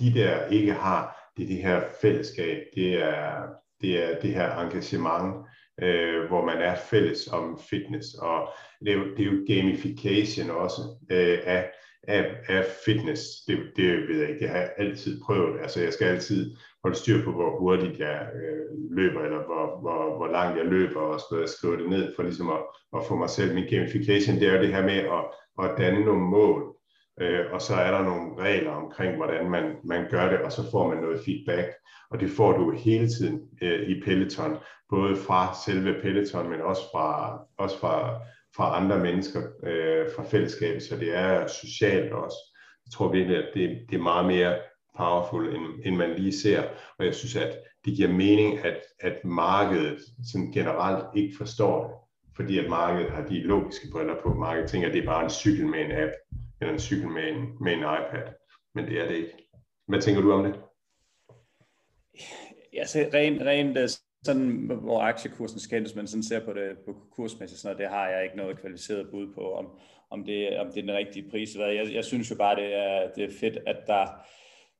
[0.00, 3.46] de der ikke har, det er det her fællesskab, det er
[3.80, 5.46] det, er det her engagement,
[5.82, 8.48] øh, hvor man er fælles om fitness, og
[8.80, 11.70] det er jo, det er jo gamification også øh, af,
[12.08, 13.20] af, af fitness.
[13.48, 15.60] Det, det ved jeg ikke, det har jeg altid prøvet.
[15.60, 20.16] Altså jeg skal altid holde styr på, hvor hurtigt jeg øh, løber, eller hvor, hvor,
[20.16, 22.62] hvor langt jeg løber, og så skrive det ned for ligesom at,
[22.96, 23.54] at få mig selv.
[23.54, 25.24] Min gamification, det er jo det her med at,
[25.64, 26.76] at danne nogle mål,
[27.20, 30.70] øh, og så er der nogle regler omkring, hvordan man, man gør det, og så
[30.70, 31.68] får man noget feedback,
[32.10, 34.56] og det får du hele tiden øh, i Peloton,
[34.88, 38.20] både fra selve Peloton, men også fra, også fra,
[38.56, 42.36] fra andre mennesker, øh, fra fællesskabet, så det er socialt også.
[42.86, 44.58] Jeg tror virkelig, at det, det er meget mere
[44.96, 46.62] powerful, end, end man lige ser,
[46.98, 49.98] og jeg synes, at det giver mening, at, at markedet
[50.32, 51.94] sådan generelt ikke forstår det,
[52.36, 54.34] fordi at markedet har de logiske briller på.
[54.34, 56.12] Markedet tænker, at det er bare en cykel med en app,
[56.62, 58.32] eller en cykel med en, med en iPad,
[58.74, 59.48] men det er det ikke.
[59.88, 60.60] Hvad tænker du om det?
[62.72, 63.88] Ja, så rent, rent øh,
[64.24, 68.24] sådan, hvor aktiekursen skændes, men sådan ser på det på kursmæssigt, sådan det har jeg
[68.24, 69.78] ikke noget kvalificeret bud på, om,
[70.10, 71.56] om, det, om det er den rigtige pris.
[71.56, 74.06] Jeg, jeg synes jo bare, det er, det er fedt, at der,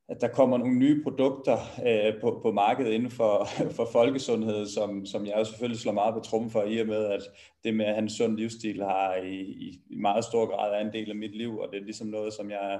[0.09, 1.57] at der kommer nogle nye produkter
[1.87, 3.47] øh, på, på markedet inden for,
[3.77, 7.05] for folkesundhed, som, som jeg jo selvfølgelig slår meget på trummen for, i og med,
[7.05, 7.21] at
[7.63, 10.93] det med at have en sund livsstil har i, i, i meget stor grad en
[10.93, 12.79] del af mit liv, og det er ligesom noget, som jeg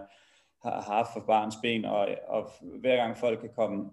[0.63, 3.89] har haft for barns ben, og, og hver gang folk kan komme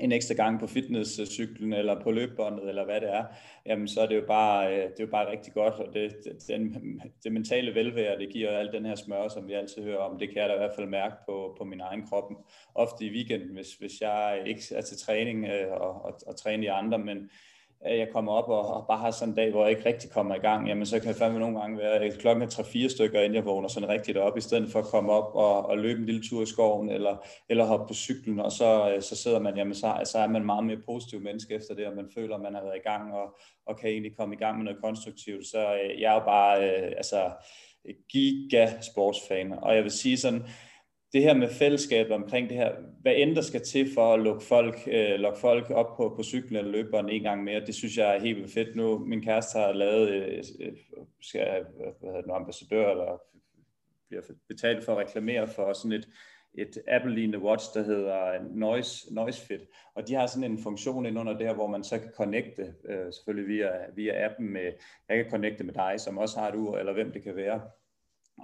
[0.00, 3.24] en ekstra gang på fitnesscyklen eller på løbebåndet eller hvad det er,
[3.66, 6.16] jamen så er det jo bare, øh, det er jo bare rigtig godt, og det,
[6.24, 9.98] det, den, det mentale velvære, det giver alt den her smør, som vi altid hører
[9.98, 12.32] om, det kan jeg da i hvert fald mærke på, på min egen krop,
[12.74, 16.64] ofte i weekenden, hvis, hvis jeg ikke er til træning øh, og, og, og træne
[16.64, 17.30] i andre, men
[17.84, 20.10] at jeg kommer op og, og bare har sådan en dag, hvor jeg ikke rigtig
[20.10, 23.20] kommer i gang, jamen så kan jeg fandme nogle gange være klokken er 3-4 stykker,
[23.20, 26.00] inden jeg vågner sådan rigtigt op, i stedet for at komme op og, og løbe
[26.00, 27.16] en lille tur i skoven, eller,
[27.48, 30.44] eller hoppe på cyklen, og så, øh, så sidder man, jamen så, så er man
[30.44, 33.12] meget mere positiv menneske efter det, og man føler, at man har været i gang,
[33.14, 35.46] og, og kan egentlig komme i gang med noget konstruktivt.
[35.46, 37.30] Så øh, jeg er jo bare, øh, altså,
[38.08, 40.42] giga sportsfan, og jeg vil sige sådan,
[41.12, 44.44] det her med fællesskabet omkring det her, hvad end der skal til for at lukke
[44.44, 47.96] folk, øh, lukke folk op på, på cyklen eller løberen en gang mere, det synes
[47.96, 48.98] jeg er helt vildt fedt nu.
[48.98, 50.72] Min kæreste har lavet, øh, øh
[51.20, 53.20] skal, hvad hedder det, ambassadør, eller
[54.08, 56.08] bliver betalt for at reklamere for sådan et,
[56.54, 59.60] et Apple-lignende watch, der hedder Noise, Noise Fit.
[59.94, 63.12] Og de har sådan en funktion ind under der, hvor man så kan connecte, øh,
[63.12, 64.72] selvfølgelig via, via appen med,
[65.08, 67.60] jeg kan connecte med dig, som også har et ur, eller hvem det kan være.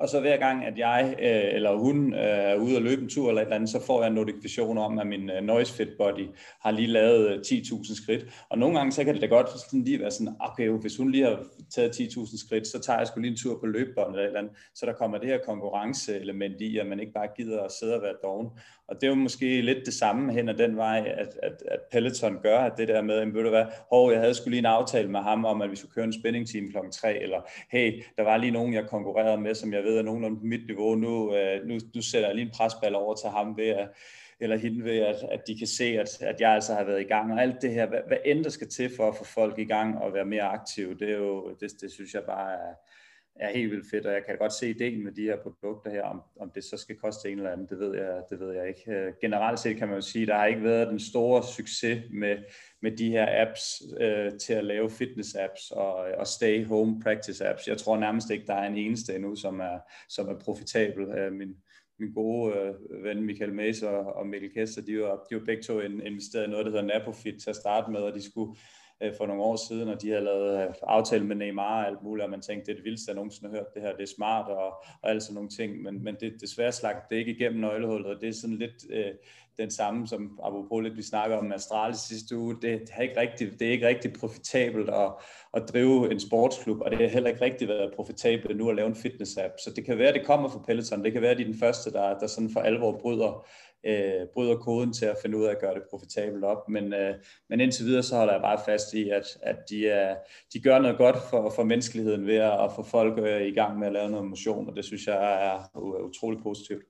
[0.01, 3.09] Og så hver gang, at jeg øh, eller hun øh, er ude og løbe en
[3.09, 5.73] tur eller et eller andet, så får jeg en notifikation om, at min øh, Noise
[5.75, 6.29] Fit Body
[6.61, 8.47] har lige lavet øh, 10.000 skridt.
[8.51, 11.11] Og nogle gange, så kan det da godt sådan lige være sådan, okay, hvis hun
[11.11, 11.39] lige har
[11.75, 14.41] taget 10.000 skridt, så tager jeg sgu lige en tur på løbebånd eller et eller
[14.41, 14.53] andet.
[14.75, 18.03] Så der kommer det her konkurrenceelement i, at man ikke bare gider at sidde og
[18.03, 18.49] være doven.
[18.89, 21.81] Og det er jo måske lidt det samme hen ad den vej, at, at, at
[21.93, 24.59] Peloton gør, at det der med, at ved du hvad, hov, jeg havde skulle lige
[24.59, 27.41] en aftale med ham om, at vi skulle køre en spændingstime team klokken 3, eller
[27.71, 30.67] hey, der var lige nogen, jeg konkurrerede med, som jeg ved er nogenlunde på mit
[30.67, 33.89] niveau, nu, øh, nu, nu sætter jeg lige en presball over til ham ved at,
[34.41, 37.05] eller hende ved, at, at de kan se, at, at jeg altså har været i
[37.05, 39.59] gang, og alt det her, hvad, hvad end der skal til for at få folk
[39.59, 42.75] i gang og være mere aktive, det, er jo, det, det synes jeg bare er,
[43.41, 46.03] er helt vildt fedt, og jeg kan godt se ideen med de her produkter her,
[46.03, 48.69] om, om det så skal koste en eller anden, det ved jeg, det ved jeg
[48.69, 48.93] ikke.
[48.93, 52.37] Øh, generelt set kan man jo sige, der har ikke været den store succes med,
[52.83, 57.49] med de her apps øh, til at lave fitness apps og, og stay home practice
[57.49, 57.69] apps.
[57.69, 61.05] Jeg tror nærmest ikke, der er en eneste endnu, som er, som er profitabel.
[61.05, 61.57] Øh, min,
[61.99, 65.63] min gode øh, ven Michael Mays og, og Mikkel Kester, de var, de var begge
[65.63, 68.57] to investeret i noget, der hedder Napofit til at starte med, og de skulle
[69.03, 72.03] Øh, for nogle år siden, og de havde lavet øh, aftale med Neymar og alt
[72.03, 73.75] muligt, og man tænkte, det er det vildeste, jeg nogensinde har hørt.
[73.75, 74.67] Det her, det er smart og,
[75.03, 78.21] og alt sådan nogle ting, men, men det desværre slagt det ikke igennem nøglehullet, og
[78.21, 79.13] det er sådan lidt øh,
[79.59, 83.21] den samme, som apropos lidt vi snakker om Astralis sidste uge, det, det, er ikke
[83.21, 85.13] rigtig, det er ikke rigtig profitabelt at,
[85.55, 88.89] at drive en sportsklub, og det har heller ikke rigtig været profitabelt nu at lave
[88.89, 91.43] en fitness-app, så det kan være, det kommer fra Peloton, det kan være, at de
[91.43, 93.47] er den første, der, der sådan for alvor bryder
[93.87, 96.69] øh, bryder koden til at finde ud af at gøre det profitabelt op.
[96.69, 97.15] Men, øh,
[97.49, 100.17] men indtil videre så holder jeg bare fast i, at, at de, er,
[100.53, 103.87] de gør noget godt for, for menneskeligheden ved at få folk øh, i gang med
[103.87, 106.83] at lave noget motion, og det synes jeg er utrolig positivt.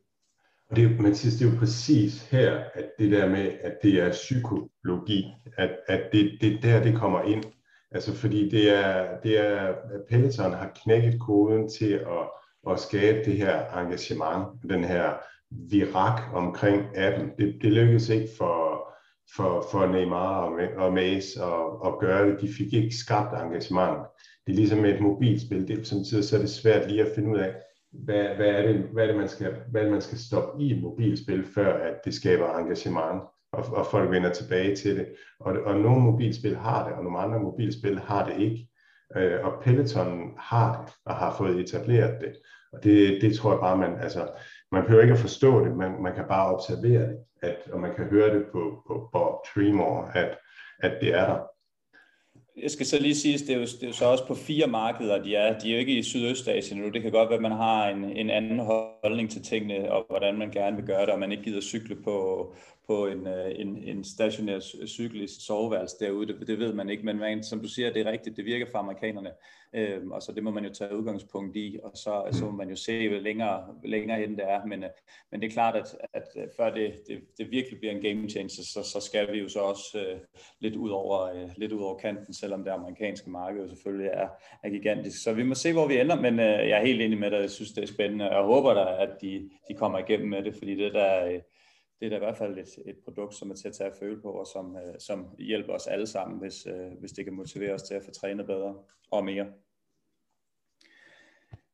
[0.70, 4.02] Og det, man siger, det er jo præcis her, at det der med, at det
[4.02, 5.24] er psykologi,
[5.56, 7.44] at, at det, det der, det kommer ind.
[7.90, 9.74] Altså fordi det er, det er,
[10.08, 15.14] Peloton har knækket koden til at, at skabe det her engagement, den her
[15.50, 17.30] virak omkring appen.
[17.38, 18.86] Det, det lykkedes ikke for,
[19.36, 22.40] for, for Neymar og, og Mace at, at gøre det.
[22.40, 23.98] De fik ikke skabt engagement.
[24.46, 25.68] Det er ligesom et mobilspil.
[25.68, 27.54] Det, samtidig så er det svært lige at finde ud af,
[27.92, 30.62] hvad, hvad, er det, hvad, er det, man skal, hvad er det, man skal stoppe
[30.62, 35.06] i et mobilspil, før at det skaber engagement, og, og folk vender tilbage til det.
[35.40, 38.68] Og, og nogle mobilspil har det, og nogle andre mobilspil har det ikke.
[39.16, 42.32] Øh, og Peloton har det, og har fået etableret det.
[42.72, 44.28] Og det, det tror jeg bare, man, altså,
[44.72, 47.94] man behøver ikke at forstå det, man, man kan bare observere det, at, og man
[47.94, 50.38] kan høre det på, på Bob Tremor, at,
[50.78, 51.38] at det er der
[52.62, 54.66] jeg skal så lige sige, det er, jo, det er jo så også på fire
[54.66, 55.58] markeder, de er.
[55.58, 56.88] De er jo ikke i Sydøstasien nu.
[56.88, 58.60] Det kan godt være, at man har en, en anden
[59.06, 61.96] holdning til tingene, og hvordan man gerne vil gøre det, og man ikke gider cykle
[62.04, 62.16] på,
[62.86, 66.26] på en, øh, en, en stationær cykel i soveværelse derude.
[66.26, 68.36] Det, det ved man ikke, men man, som du siger, det er rigtigt.
[68.36, 69.30] Det virker for amerikanerne,
[69.74, 72.68] øhm, og så det må man jo tage udgangspunkt i, og så, så må man
[72.68, 74.66] jo se, hvor længere, længere hen det er.
[74.66, 74.90] Men, øh,
[75.30, 78.28] men det er klart, at, at øh, før det, det, det virkelig bliver en game
[78.28, 80.18] changer, så, så skal vi jo så også øh,
[80.60, 84.28] lidt, ud over, øh, lidt ud over kanten, selvom det amerikanske marked jo selvfølgelig er,
[84.62, 85.22] er gigantisk.
[85.22, 87.40] Så vi må se, hvor vi ender, men øh, jeg er helt enig med dig.
[87.40, 90.42] Jeg synes, det er spændende, og jeg håber der at de, de kommer igennem med
[90.42, 91.40] det, fordi det der...
[92.00, 93.96] Det er da i hvert fald et, et produkt, som er til at tage at
[94.00, 97.34] føle på, og som, øh, som hjælper os alle sammen, hvis, øh, hvis det kan
[97.34, 98.74] motivere os til at få trænet bedre
[99.10, 99.46] og mere.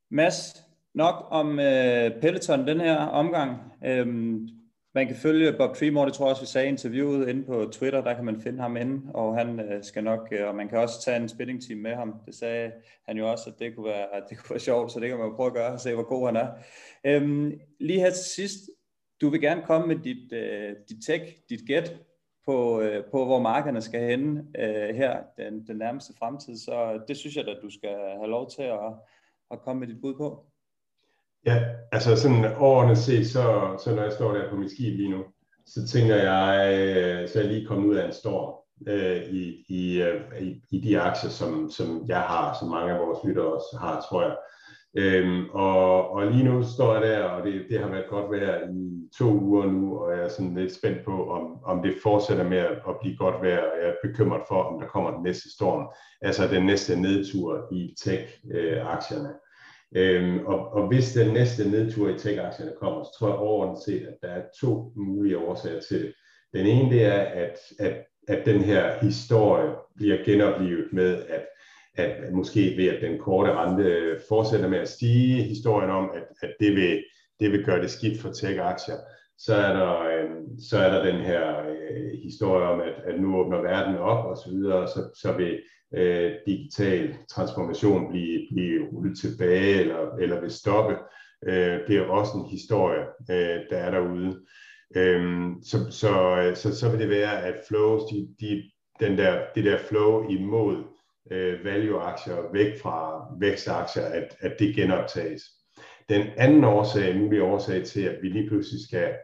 [0.09, 3.73] Mads, nok om øh, Peloton den her omgang.
[3.85, 4.49] Øhm,
[4.95, 7.69] man kan følge Bob Tremore, det tror jeg også, vi sagde i interviewet inde på
[7.73, 10.69] Twitter, der kan man finde ham inde, og han øh, skal nok, øh, og man
[10.69, 12.15] kan også tage en spinning team med ham.
[12.27, 12.73] Det sagde
[13.09, 15.19] han jo også, at det kunne være, at det kunne være sjovt, så det kan
[15.19, 16.49] man jo prøve at gøre og se, hvor god han er.
[17.07, 18.71] Øhm, lige her til sidst,
[19.21, 21.97] du vil gerne komme med dit, øh, dit tech, dit gæt
[22.47, 26.57] på, øh, på, hvor markederne skal hen øh, her den, den nærmeste fremtid.
[26.57, 28.93] Så det synes jeg, at du skal have lov til at,
[29.51, 30.47] at komme med dit bud på.
[31.47, 35.11] Ja, altså sådan overordnet set, så, så når jeg står der på mit skib lige
[35.11, 35.25] nu,
[35.67, 38.55] så tænker jeg, øh, så er jeg lige kommet ud af en storm
[38.89, 43.01] øh, i, i, øh, i, i de aktier, som, som jeg har, som mange af
[43.01, 44.37] vores lyttere også har, tror jeg.
[44.97, 48.69] Øhm, og, og lige nu står jeg der, og det, det har været godt vejr
[48.71, 52.45] i to uger nu, og jeg er sådan lidt spændt på, om, om det fortsætter
[52.45, 55.23] med at, at blive godt vejr, og jeg er bekymret for, om der kommer den
[55.23, 55.89] næste storm,
[56.23, 59.29] altså den næste nedtur i tech-aktierne.
[59.29, 59.35] Øh,
[59.97, 64.07] Øhm, og, og hvis den næste nedtur i tech-aktierne kommer, så tror jeg overordnet set,
[64.07, 66.15] at der er to mulige årsager til det.
[66.53, 71.47] Den ene det er, at, at, at den her historie bliver genoplevet med, at
[71.95, 76.55] at måske ved at den korte rente fortsætter med at stige, historien om, at, at
[76.61, 77.05] det, vil,
[77.41, 78.97] det vil gøre det skidt for tech-aktier,
[79.39, 80.31] så er der, øh,
[80.69, 84.37] så er der den her øh, historie om, at, at nu åbner verden op og
[84.37, 85.61] så videre, så, så vil
[85.95, 90.97] øh, digital transformation blive, blive rullet tilbage eller, eller vil stoppe.
[91.47, 94.41] Øh, det er også en historie, øh, der er derude.
[94.97, 98.63] Øhm, så, så, så, så vil det være, at flows, de, de,
[99.01, 100.85] den der, det der flow imod
[101.31, 105.43] øh, value-aktier væk fra vækstaktier, at, at det genoptages.
[106.09, 109.15] Den anden årsag, mulig årsag til, at vi lige pludselig skal,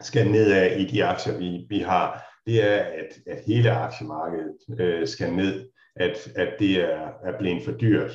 [0.00, 5.06] skal nedad i de aktier, vi, vi har, det er, at, at hele aktiemarkedet øh,
[5.08, 5.68] skal ned,
[6.00, 8.12] at, at det er, er blevet for dyrt,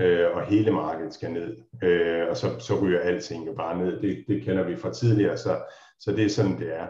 [0.00, 4.00] øh, og hele markedet skal ned, øh, og så, så ryger alting jo bare ned.
[4.00, 5.56] Det, det kender vi fra tidligere, så,
[6.00, 6.86] så det er sådan, det er.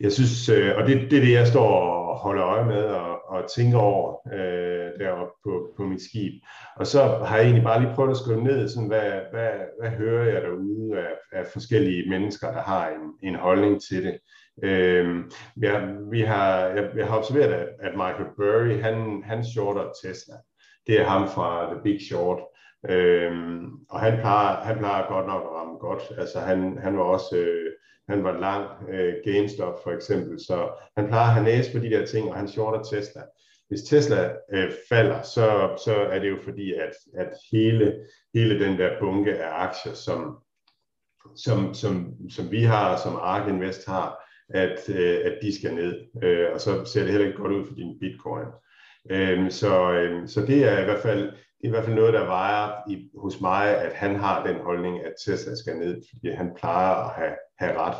[0.00, 3.28] Jeg synes, øh, og det, det er det, jeg står og holder øje med og,
[3.28, 6.32] og tænker over øh, deroppe på, på mit skib.
[6.76, 9.50] Og så har jeg egentlig bare lige prøvet at skrive ned, sådan, hvad, hvad,
[9.80, 14.18] hvad hører jeg derude af, af forskellige mennesker, der har en, en holdning til det.
[14.62, 15.24] Øh,
[15.62, 15.80] ja,
[16.10, 20.34] vi har, jeg, jeg har observeret, at, at Michael Burry, han, han shorter Tesla.
[20.86, 22.38] Det er ham fra The Big Short.
[22.90, 26.02] Øhm, og han plejer, han plejer godt nok at ramme godt.
[26.18, 27.72] Altså han, han var også øh,
[28.08, 31.90] han var lang, øh, GameStop for eksempel, så han plejer at have næse på de
[31.90, 33.22] der ting, og han shorter Tesla.
[33.68, 37.94] Hvis Tesla øh, falder, så, så er det jo fordi, at, at hele,
[38.34, 40.38] hele den der bunke af aktier, som,
[41.36, 44.24] som, som, som vi har, som ARK Invest har,
[44.54, 45.94] at, øh, at de skal ned.
[46.22, 48.46] Øh, og så ser det heller ikke godt ud for din bitcoin.
[49.10, 52.14] Øh, så, øh, så det er i hvert fald det er i hvert fald noget,
[52.14, 56.30] der vejer i, hos mig, at han har den holdning, at Tesla skal ned, fordi
[56.30, 57.96] han plejer at have, have ret.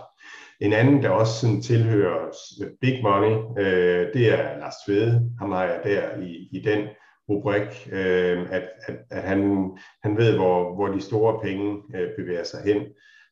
[0.61, 2.27] En anden, der også sådan tilhører
[2.63, 5.31] øh, big money, øh, det er Lars Tvede.
[5.39, 6.89] Ham har jeg der i, i den
[7.29, 9.71] rubrik, øh, at, at, at han,
[10.03, 12.83] han ved, hvor, hvor de store penge øh, bevæger sig hen.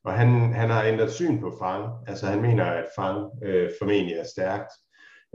[0.07, 1.85] Og han, han har ændret syn på Fang.
[2.07, 4.73] Altså han mener, at Fang øh, formentlig er stærkt.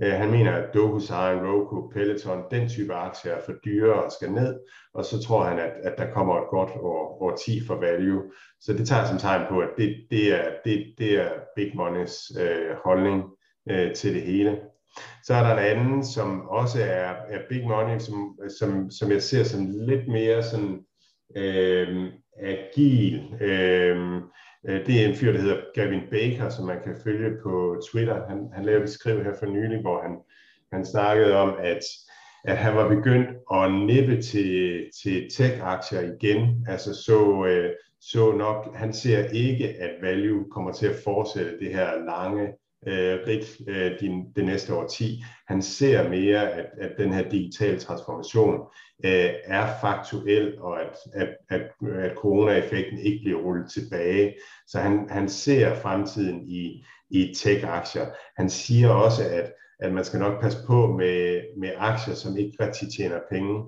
[0.03, 4.31] Øh, han mener, at DocuSign, Roku, Peloton, den type aktier er for dyre og skal
[4.31, 4.59] ned.
[4.93, 8.23] Og så tror han, at, at der kommer et godt år, år 10 for value.
[8.61, 12.15] Så det tager som tegn på, at det, det, er, det, det er Big Moneys
[12.39, 13.23] øh, holdning
[13.69, 14.59] øh, til det hele.
[15.23, 19.21] Så er der en anden, som også er, er big money, som, som, som jeg
[19.21, 20.79] ser som lidt mere sådan
[21.37, 22.11] øh,
[22.41, 23.35] agil.
[23.41, 24.21] Øh,
[24.67, 28.27] Øh, det er en fyr, der hedder Gavin Baker, som man kan følge på Twitter.
[28.29, 30.17] Han, han lavede et skriv her for nylig, hvor han,
[30.73, 31.79] han snakkede om, at,
[32.43, 36.65] at han var begyndt at nippe til, til tech-aktier igen.
[36.67, 37.71] Altså så, øh,
[38.01, 42.53] så nok, han ser ikke, at value kommer til at fortsætte det her lange
[42.87, 45.23] øh, rigt øh, din, det næste år 10.
[45.47, 48.59] Han ser mere, at, at den her digitale transformation
[49.05, 51.61] øh, er faktuel, og at, at, at,
[51.93, 54.33] at corona-effekten ikke bliver rullet tilbage.
[54.67, 58.05] Så han, han ser fremtiden i, i tech-aktier.
[58.37, 62.65] Han siger også, at, at man skal nok passe på med, med aktier, som ikke
[62.65, 63.63] rigtig tjener penge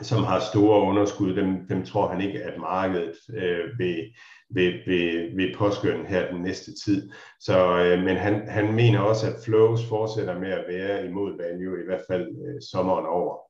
[0.00, 4.04] som har store underskud, dem, dem tror han ikke, at markedet øh, vil,
[4.50, 7.10] vil, vil, vil påskynde her den næste tid.
[7.40, 11.82] Så, øh, men han, han mener også, at flows fortsætter med at være imod value,
[11.82, 13.48] i hvert fald øh, sommeren over.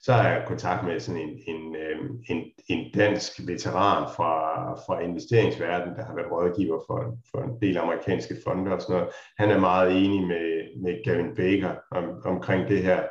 [0.00, 1.98] Så har jeg kontakt med sådan en, en, øh,
[2.28, 4.34] en, en dansk veteran fra,
[4.74, 9.12] fra investeringsverdenen, der har været rådgiver for, for en del amerikanske fonde og sådan noget.
[9.38, 13.02] Han er meget enig med, med Gavin Baker om, omkring det her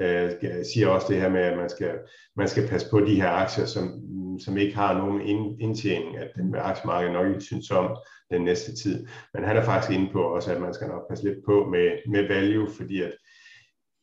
[0.00, 0.30] øh,
[0.72, 1.92] siger også det her med, at man skal,
[2.36, 4.00] man skal passe på de her aktier, som,
[4.40, 5.20] som ikke har nogen
[5.60, 7.96] indtjening, at den med aktiemarkedet nok ikke synes om
[8.30, 9.06] den næste tid.
[9.34, 12.10] Men han er faktisk inde på også, at man skal nok passe lidt på med,
[12.10, 13.12] med value, fordi at,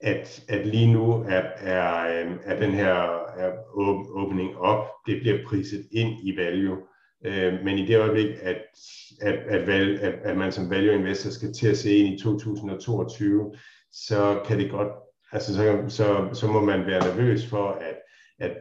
[0.01, 2.93] at, at lige nu er, er, øhm, er den her
[3.37, 3.51] er
[4.15, 6.77] opening op, det bliver priset ind i value.
[7.25, 8.61] Øh, men i det øjeblik, at,
[9.21, 12.23] at, at, valg, at, at man som value investor skal til at se ind i
[12.23, 13.53] 2022,
[13.91, 14.91] så kan det godt
[15.31, 17.95] altså så, så, så må man være nervøs for, at,
[18.39, 18.57] at,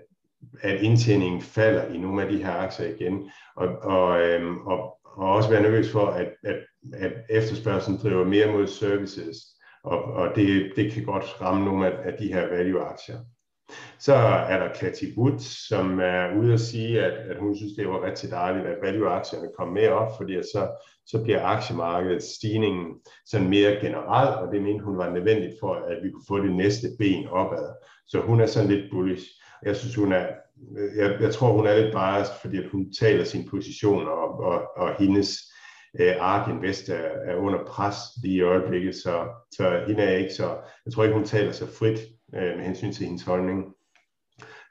[0.60, 5.32] at indtjeningen falder i nogle af de her aktier igen, og, og, øhm, og, og
[5.32, 6.58] også være nervøs for, at, at,
[6.94, 9.36] at efterspørgselen driver mere mod services,
[9.84, 13.18] og, og det, det kan godt ramme nogle af, af de her value-aktier.
[13.98, 15.38] Så er der Cathy Wood,
[15.68, 19.48] som er ude at sige, at, at hun synes, det var rigtig dejligt, at value-aktierne
[19.58, 20.68] kom mere op, fordi så,
[21.06, 22.86] så bliver aktiemarkedet stigningen
[23.26, 26.56] sådan mere generelt, og det mente hun var nødvendigt for, at vi kunne få det
[26.56, 27.68] næste ben opad.
[28.06, 29.26] Så hun er sådan lidt bullish.
[29.62, 30.26] Jeg synes, hun er,
[30.96, 34.62] jeg, jeg tror, hun er lidt biased, fordi at hun taler sin position, og, og,
[34.76, 35.38] og hendes
[36.00, 39.24] øh, Ark Invest er, er under pres lige i øjeblikket, så,
[39.56, 41.98] så hende er ikke så, jeg tror ikke, hun taler så frit
[42.34, 43.74] øh, med hensyn til hendes holdning.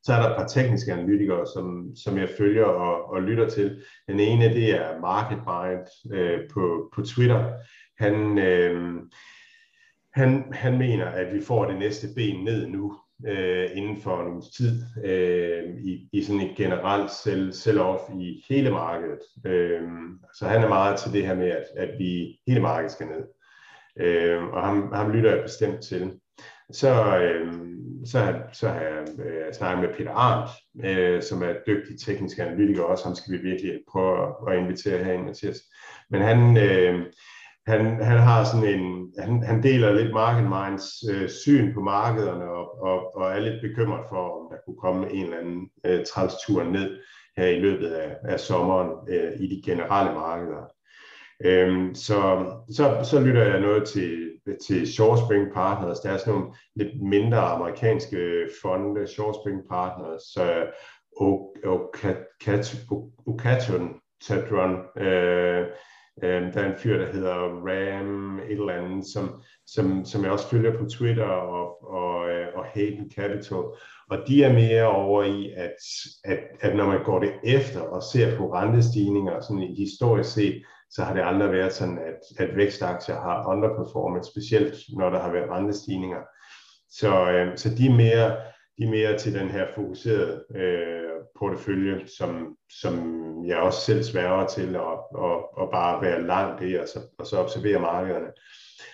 [0.04, 3.84] Så er der et par tekniske analytikere, som, som jeg følger og, og lytter til.
[4.08, 7.54] Den ene, det er Market Mind øh, på, på Twitter.
[8.00, 8.96] Han, øh,
[10.14, 12.98] han, han mener, at vi får det næste ben ned nu,
[13.28, 18.46] øh, inden for en uges tid, øh, i, i sådan et generelt sell, sell-off i
[18.50, 19.20] hele markedet.
[19.46, 19.82] Øh,
[20.34, 23.24] så han er meget til det her med, at, at vi hele markedet skal ned.
[24.00, 26.20] Øh, og ham, ham lytter jeg bestemt til.
[26.72, 27.54] Så, øh,
[28.06, 30.52] så, så har jeg øh, snakket med Peter Arndt,
[30.86, 33.04] øh, som er dygtig teknisk analytiker også.
[33.06, 35.58] Ham skal vi virkelig prøve at, at invitere herinde, Mathias.
[36.10, 37.06] Men han, øh,
[37.68, 42.46] han, han har sådan en, han, han deler lidt Market Minds øh, syn på markederne
[42.50, 46.06] og, og, og er lidt bekymret for, om der kunne komme en eller anden øh,
[46.06, 46.98] transtur ned
[47.38, 50.72] her i løbet af, af sommeren øh, i de generelle markeder.
[51.46, 54.32] Øhm, så, så, så lytter jeg noget til,
[54.68, 56.00] til Shorespring Partners.
[56.00, 60.68] Der er sådan nogle lidt mindre amerikanske fonde, Shorespring Partners, uh,
[63.26, 63.96] Ocaton
[64.28, 65.66] Tadron, øh,
[66.24, 70.32] øh, der er en fyr, der hedder Ram et eller andet, som, som, som jeg
[70.32, 73.64] også følger på Twitter og, og, øh, og Hayden Capital.
[74.10, 75.76] Og de er mere over i, at,
[76.24, 81.04] at, at når man går det efter og ser på rentestigninger, sådan historisk set, så
[81.04, 85.50] har det aldrig været sådan, at, at vækstaktier har underperformet, specielt når der har været
[85.50, 86.22] rentestigninger.
[86.90, 88.30] Så, øh, så de, er mere,
[88.78, 90.98] de er mere til den her fokuserede øh,
[91.40, 92.94] portefølje, som, som
[93.46, 97.28] jeg også selv sværger til at og, og bare være langt i, og så, og
[97.28, 98.28] så observere markederne.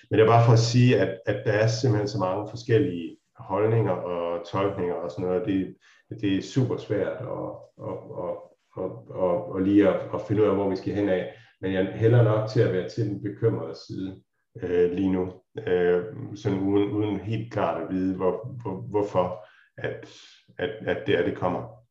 [0.09, 3.17] Men det er bare for at sige, at, at der er simpelthen så mange forskellige
[3.37, 5.45] holdninger og tolkninger og sådan noget.
[5.45, 5.75] Det,
[6.21, 7.49] det er super svært at,
[7.89, 8.35] at, at,
[8.77, 8.91] at,
[9.25, 11.33] at, at lige at, at finde ud af, hvor vi skal hen af
[11.63, 14.21] men jeg hælder nok til at være til den bekymrede side
[14.61, 15.33] øh, lige nu,
[15.67, 16.03] øh,
[16.35, 19.45] sådan uden, uden helt klart at vide, hvor, hvor, hvorfor
[19.77, 20.05] at,
[20.57, 21.83] at, at det er, det kommer.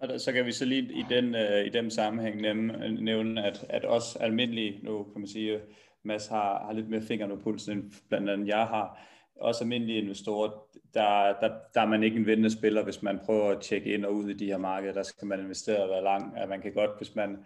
[0.00, 3.64] Og så kan vi så lige i den, øh, i den sammenhæng nævne, nævne at,
[3.68, 5.60] at os almindelige, nu kan man sige,
[6.04, 8.98] Mads har, har lidt mere fingre på pulsen, end blandt andet jeg har,
[9.36, 10.50] også almindelige investorer,
[10.94, 14.04] der, der, der er man ikke en vindende spiller, hvis man prøver at tjekke ind
[14.04, 14.92] og ud i de her markeder.
[14.92, 16.36] Der skal man investere og være lang.
[16.36, 17.38] At man kan godt, hvis man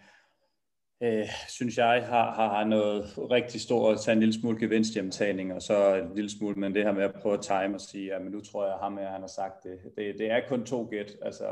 [1.02, 5.54] øh, synes jeg, har, har, har noget rigtig stort at tage en lille smule gevinsthjemtagning,
[5.54, 8.14] og så en lille smule, men det her med at prøve at time og sige,
[8.14, 9.78] at nu tror jeg, at ham her, han har sagt det.
[9.96, 11.44] Det, det er kun to gæt, altså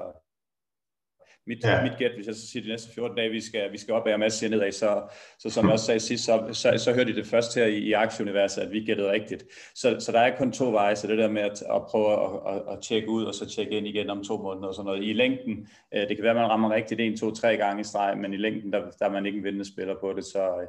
[1.46, 1.82] mit, ja.
[1.82, 4.06] mit gæt, hvis jeg så siger de næste 14 dage, vi skal, vi skal op
[4.06, 5.02] af, og masse nedad, så,
[5.38, 7.78] så som jeg også sagde sidst, så, så, så hørte I det først her i,
[7.78, 9.44] i aktieuniverset, at vi gættede rigtigt.
[9.74, 12.54] Så, så der er kun to veje, så det der med at, at prøve at,
[12.54, 15.04] at, at tjekke ud, og så tjekke ind igen om to måneder og sådan noget.
[15.04, 17.84] I længden, øh, det kan være, at man rammer rigtigt en, to, tre gange i
[17.84, 20.66] streg, men i længden, der, der er man ikke en vindende spiller på det, så,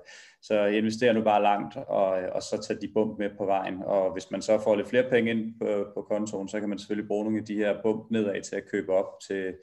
[0.48, 3.84] så investerer nu bare langt, og, og så tager de bump med på vejen.
[3.86, 6.80] Og hvis man så får lidt flere penge ind på, på kontoen, så kan man
[6.80, 9.54] selvfølgelig bruge nogle af de her bump nedad til at købe op til,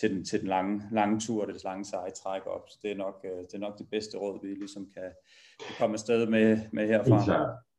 [0.00, 2.64] til den, til den lange, lange tur, det lange seje træk op.
[2.68, 5.10] Så det er nok, øh, det, er nok det bedste råd, vi ligesom kan,
[5.66, 7.06] kan komme afsted med, med herfra.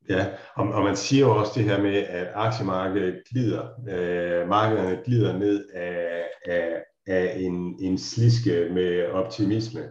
[0.10, 0.26] Ja,
[0.56, 5.38] og, og man siger jo også det her med, at aktiemarkedet glider, øh, markederne glider
[5.38, 9.82] ned af, af, af en, en sliske med optimisme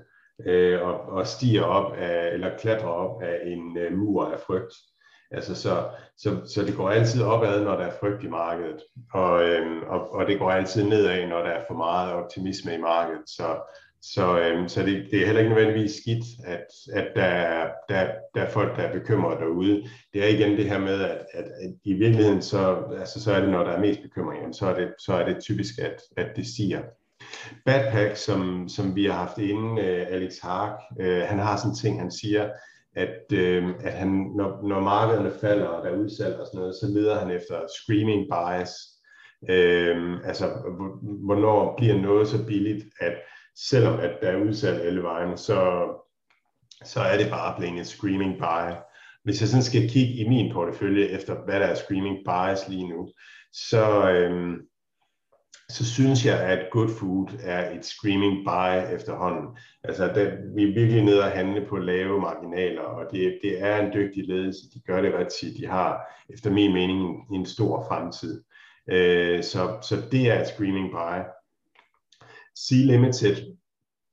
[0.46, 4.74] øh, og, og stiger op af, eller klatrer op af en øh, mur af frygt.
[5.30, 8.82] Altså så, så, så det går altid opad, når der er frygt i markedet,
[9.14, 12.78] og, øhm, og, og det går altid nedad, når der er for meget optimisme i
[12.78, 13.22] markedet.
[13.26, 13.56] Så,
[14.02, 18.10] så, øhm, så det, det er heller ikke nødvendigvis skidt, at, at der, er, der,
[18.34, 19.88] der er folk, der er bekymrede derude.
[20.12, 23.40] Det er igen det her med, at, at, at i virkeligheden, så, altså, så er
[23.40, 26.36] det, når der er mest bekymring, så er det, så er det typisk, at, at
[26.36, 26.82] det stiger.
[27.66, 31.76] Badpack, som, som vi har haft inde, øh, Alex Hark, øh, han har sådan en
[31.76, 32.50] ting, han siger,
[32.96, 36.74] at, øh, at han, når, når markederne falder, og der er udsalg og sådan noget,
[36.74, 38.72] så leder han efter screaming bias.
[39.50, 40.46] Øh, altså,
[41.26, 43.12] hvornår bliver noget så billigt, at
[43.56, 45.88] selvom at der er udsalg alle vejen, så,
[46.84, 48.74] så er det bare blevet en screaming buy.
[49.24, 52.88] Hvis jeg sådan skal kigge i min portefølje efter, hvad der er screaming bias lige
[52.88, 53.08] nu,
[53.52, 54.56] så, øh,
[55.68, 59.48] så synes jeg, at Good Food er et screaming buy efterhånden.
[59.84, 63.76] Altså, det, vi er virkelig nede og handle på lave marginaler, og det, det er
[63.76, 64.60] en dygtig ledelse.
[64.74, 65.56] De gør det ret.
[65.56, 68.42] De har, efter min mening, en, en stor fremtid.
[68.90, 71.18] Øh, så, så det er et screaming buy.
[72.58, 73.56] C-Limited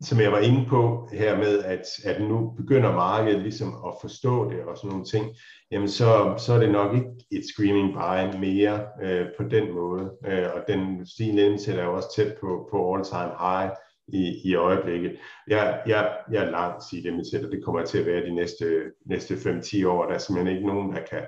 [0.02, 4.52] som jeg var inde på her med, at, at nu begynder markedet ligesom at forstå
[4.52, 5.26] det og sådan nogle ting,
[5.72, 10.12] jamen så, så er det nok ikke et screaming buy mere øh, på den måde.
[10.26, 13.70] Øh, og den stigende Limited er jo også tæt på, på all time high
[14.08, 15.16] i, i øjeblikket.
[15.48, 18.66] Jeg, jeg, jeg er langt sige det, men det kommer til at være de næste,
[19.06, 20.06] næste 5-10 år.
[20.06, 21.22] Der er simpelthen ikke nogen, der kan,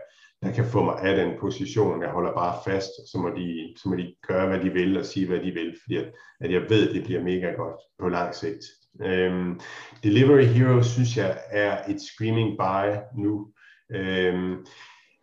[0.44, 2.02] der kan få mig af den position.
[2.02, 5.06] Jeg holder bare fast, så må de, så må de gøre, hvad de vil og
[5.06, 6.12] sige, hvad de vil, fordi at,
[6.42, 8.64] at jeg ved, at det bliver mega godt på lang sigt.
[9.02, 9.60] Øhm,
[10.04, 12.88] Delivery Hero synes jeg er et screaming buy
[13.24, 13.48] nu.
[13.92, 14.66] Øhm,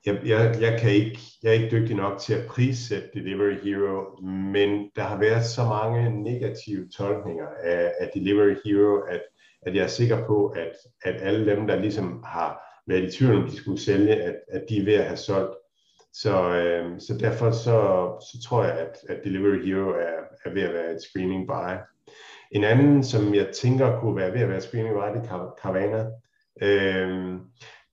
[0.06, 4.22] jeg, jeg, jeg, kan ikke, jeg er ikke dygtig nok til at prissætte Delivery Hero,
[4.52, 9.22] men der har været så mange negative tolkninger af, af Delivery Hero, at,
[9.62, 10.72] at jeg er sikker på, at,
[11.04, 14.64] at alle dem, der ligesom har været i tvivl om, de skulle sælge, at, at
[14.68, 15.54] de er ved at have solgt.
[16.12, 17.78] Så, øh, så derfor så,
[18.20, 21.74] så tror jeg, at, at Delivery Hero er, er ved at være et screening buy.
[22.52, 26.06] En anden, som jeg tænker kunne være ved at være screening buy, det er Carvana.
[26.62, 27.38] Øh,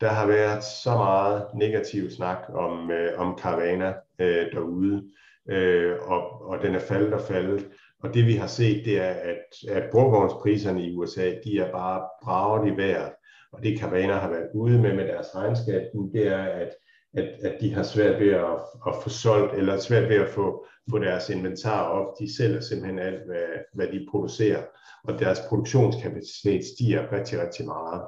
[0.01, 5.03] der har været så meget negativ snak om, øh, om Carvana øh, derude,
[5.49, 7.67] øh, og, og den er faldet og faldet.
[8.03, 12.01] Og det vi har set, det er, at, at brugvognspriserne i USA, de er bare
[12.23, 13.11] braget i vejret.
[13.55, 15.81] Og det Carvana har været ude med med deres regnskab,
[16.13, 16.69] det er, at,
[17.13, 18.55] at, at de har svært ved at,
[18.87, 22.07] at få solgt, eller svært ved at få, få deres inventar op.
[22.19, 24.63] De sælger simpelthen alt, hvad, hvad de producerer,
[25.03, 28.01] og deres produktionskapacitet stiger rigtig, rigtig meget.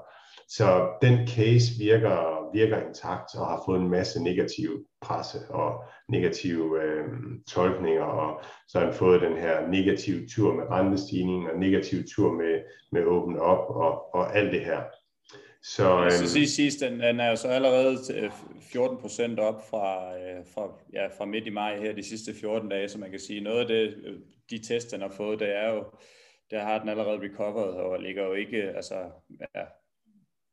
[0.50, 4.70] Så den case virker, virker intakt og har fået en masse negativ
[5.02, 7.06] presse og negative øh,
[7.48, 12.32] tolkninger, og så har han fået den her negative tur med rentestigning og negativ tur
[12.32, 12.62] med,
[12.92, 14.82] med åbent op og, og alt det her.
[15.64, 17.98] Så, øhm, så sige sidst, den, den er jo så allerede
[18.72, 22.70] 14 procent op fra, øh, fra, ja, fra midt i maj her de sidste 14
[22.70, 23.96] dage, så man kan sige, noget af det,
[24.50, 25.84] de test, den har fået, det er jo,
[26.52, 28.96] der har den allerede recovered, og ligger jo ikke, altså,
[29.56, 29.64] ja,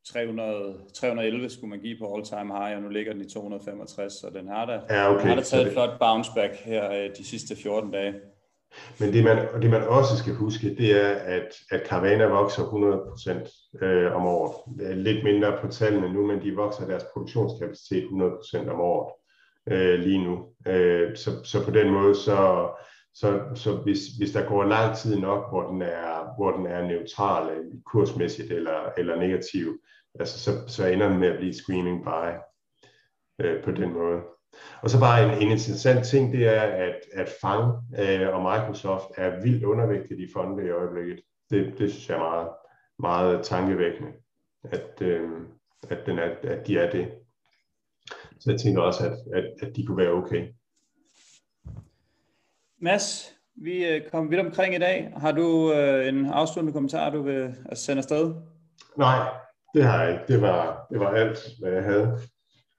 [0.07, 4.13] 300, 311 skulle man give på all time high, og nu ligger den i 265,
[4.13, 5.21] så den har da, ja, okay.
[5.21, 8.15] den har da taget et flot bounce back her øh, de sidste 14 dage.
[9.01, 13.85] Men det man, det man også skal huske, det er, at, at Carvana vokser 100%
[13.85, 14.55] øh, om året.
[14.97, 19.13] Lidt mindre på tallene nu, men de vokser deres produktionskapacitet 100% om året
[19.73, 20.47] øh, lige nu.
[20.67, 22.69] Øh, så, så på den måde, så,
[23.15, 26.83] så, så hvis, hvis der går lang tid nok, hvor den er, hvor den er
[26.83, 29.79] neutral, øh, kursmæssigt eller, eller negativ,
[30.21, 32.33] altså så, så ender den med at blive screaming buy
[33.41, 34.21] øh, på den måde.
[34.83, 39.05] Og så bare en, en interessant ting, det er, at, at Fang øh, og Microsoft
[39.17, 41.21] er vildt undervægtet i fonde i øjeblikket.
[41.51, 42.49] Det, det synes jeg er meget,
[42.99, 44.11] meget tankevækkende,
[44.65, 45.31] at, øh,
[45.91, 47.11] at, den er, at de er det.
[48.41, 50.49] Så jeg tænker også, at, at, at de kunne være okay.
[52.81, 55.13] Mads, vi øh, kom vidt omkring i dag.
[55.17, 58.35] Har du øh, en afsluttende kommentar, du vil sende afsted?
[58.97, 59.29] Nej,
[59.75, 60.25] det har jeg ikke.
[60.29, 62.19] Det var, det var alt, hvad jeg havde.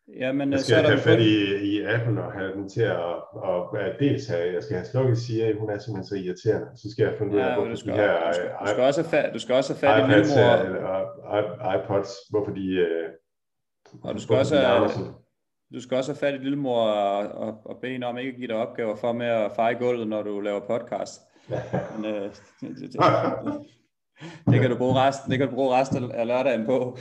[0.07, 2.69] Jamen, jeg øh, skal så er der have fat i, i appen og have den
[2.69, 3.15] til at,
[3.49, 6.68] at, at dels have, jeg skal have slukket Siri, hun er simpelthen så irriterende.
[6.76, 8.68] Så skal jeg finde ud af, ja, hvorfor du skal, de her du skal, du
[8.68, 10.53] skal, også have fat, du skal også have fat iPads, i lillemor.
[10.68, 12.68] Eller, iPods, hvorfor de...
[12.72, 13.10] Øh,
[14.03, 14.90] og du skal også have,
[15.73, 18.36] du skal også have fat i lillemor og, og, og bede hende om ikke at
[18.36, 21.22] give dig opgaver for med at feje gulvet, når du laver podcast.
[21.95, 23.02] Men, øh, det, det, det,
[24.48, 26.98] det, kan du bruge resten, det kan du bruge resten af lørdagen på.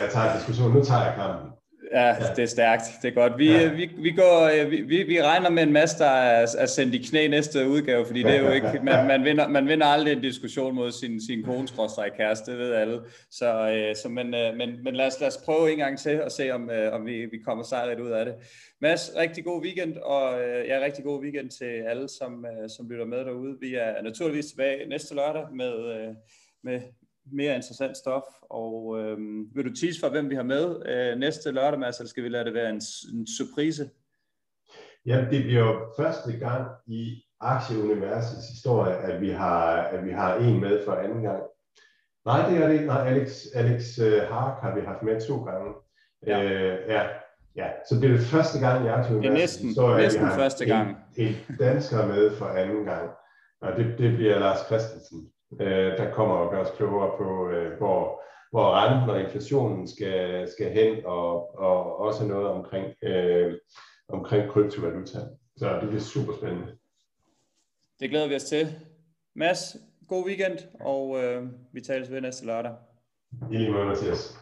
[0.00, 0.76] Jeg tager diskussionen.
[0.76, 1.61] Nu tager jeg kampen.
[1.92, 2.82] Ja, det er stærkt.
[3.02, 3.38] Det er godt.
[3.38, 3.72] Vi, ja.
[3.72, 6.98] vi, vi, går, vi, vi, vi regner med en masse, der er, er sendt i
[6.98, 10.20] knæ næste udgave, fordi det er jo ikke, man, man, vinder, man vinder aldrig en
[10.20, 11.74] diskussion mod sin, sin kones
[12.16, 13.00] kæreste, det ved alle.
[13.30, 16.22] Så, øh, så men, øh, men, men lad, os, lad os prøve en gang til
[16.22, 18.34] og se, om, øh, om vi, vi kommer sejret ud af det.
[18.80, 22.46] Mads, rigtig god weekend, og ja, rigtig god weekend til alle, som,
[22.76, 23.56] som lytter med derude.
[23.60, 25.72] Vi er naturligvis tilbage næste lørdag med,
[26.64, 26.80] med
[27.32, 28.22] mere interessant stof.
[28.50, 29.18] Og øh,
[29.54, 32.28] vil du tease for, hvem vi har med øh, næste lørdag, Mads, eller skal vi
[32.28, 32.82] lade det være en,
[33.14, 33.90] en surprise?
[35.06, 40.36] Ja, det bliver jo første gang i aktieuniversets historie, at vi har, at vi har
[40.36, 41.42] en med for anden gang.
[42.24, 42.86] Nej, det er det ikke.
[42.86, 45.72] Nej, Alex, Alex uh, Hark har vi haft med to gange.
[46.26, 46.42] Ja.
[46.42, 47.02] Øh, ja,
[47.56, 47.70] ja.
[47.88, 50.96] Så det er det første gang i aktieuniversets historie, at vi har første gang.
[51.16, 53.10] En, en dansker med for anden gang.
[53.60, 57.78] Og det, det bliver Lars Christensen øh, der kommer og gør os klogere på, øh,
[57.78, 63.58] hvor, hvor renten og inflationen skal, skal hen, og, og også noget omkring, øh,
[64.08, 65.18] omkring kryptovaluta.
[65.56, 66.66] Så det bliver super spændende.
[68.00, 68.66] Det glæder vi os til.
[69.34, 69.76] Mads,
[70.08, 72.72] god weekend, og øh, vi tales ved næste lørdag.
[73.50, 74.41] I lige måde, Mathias.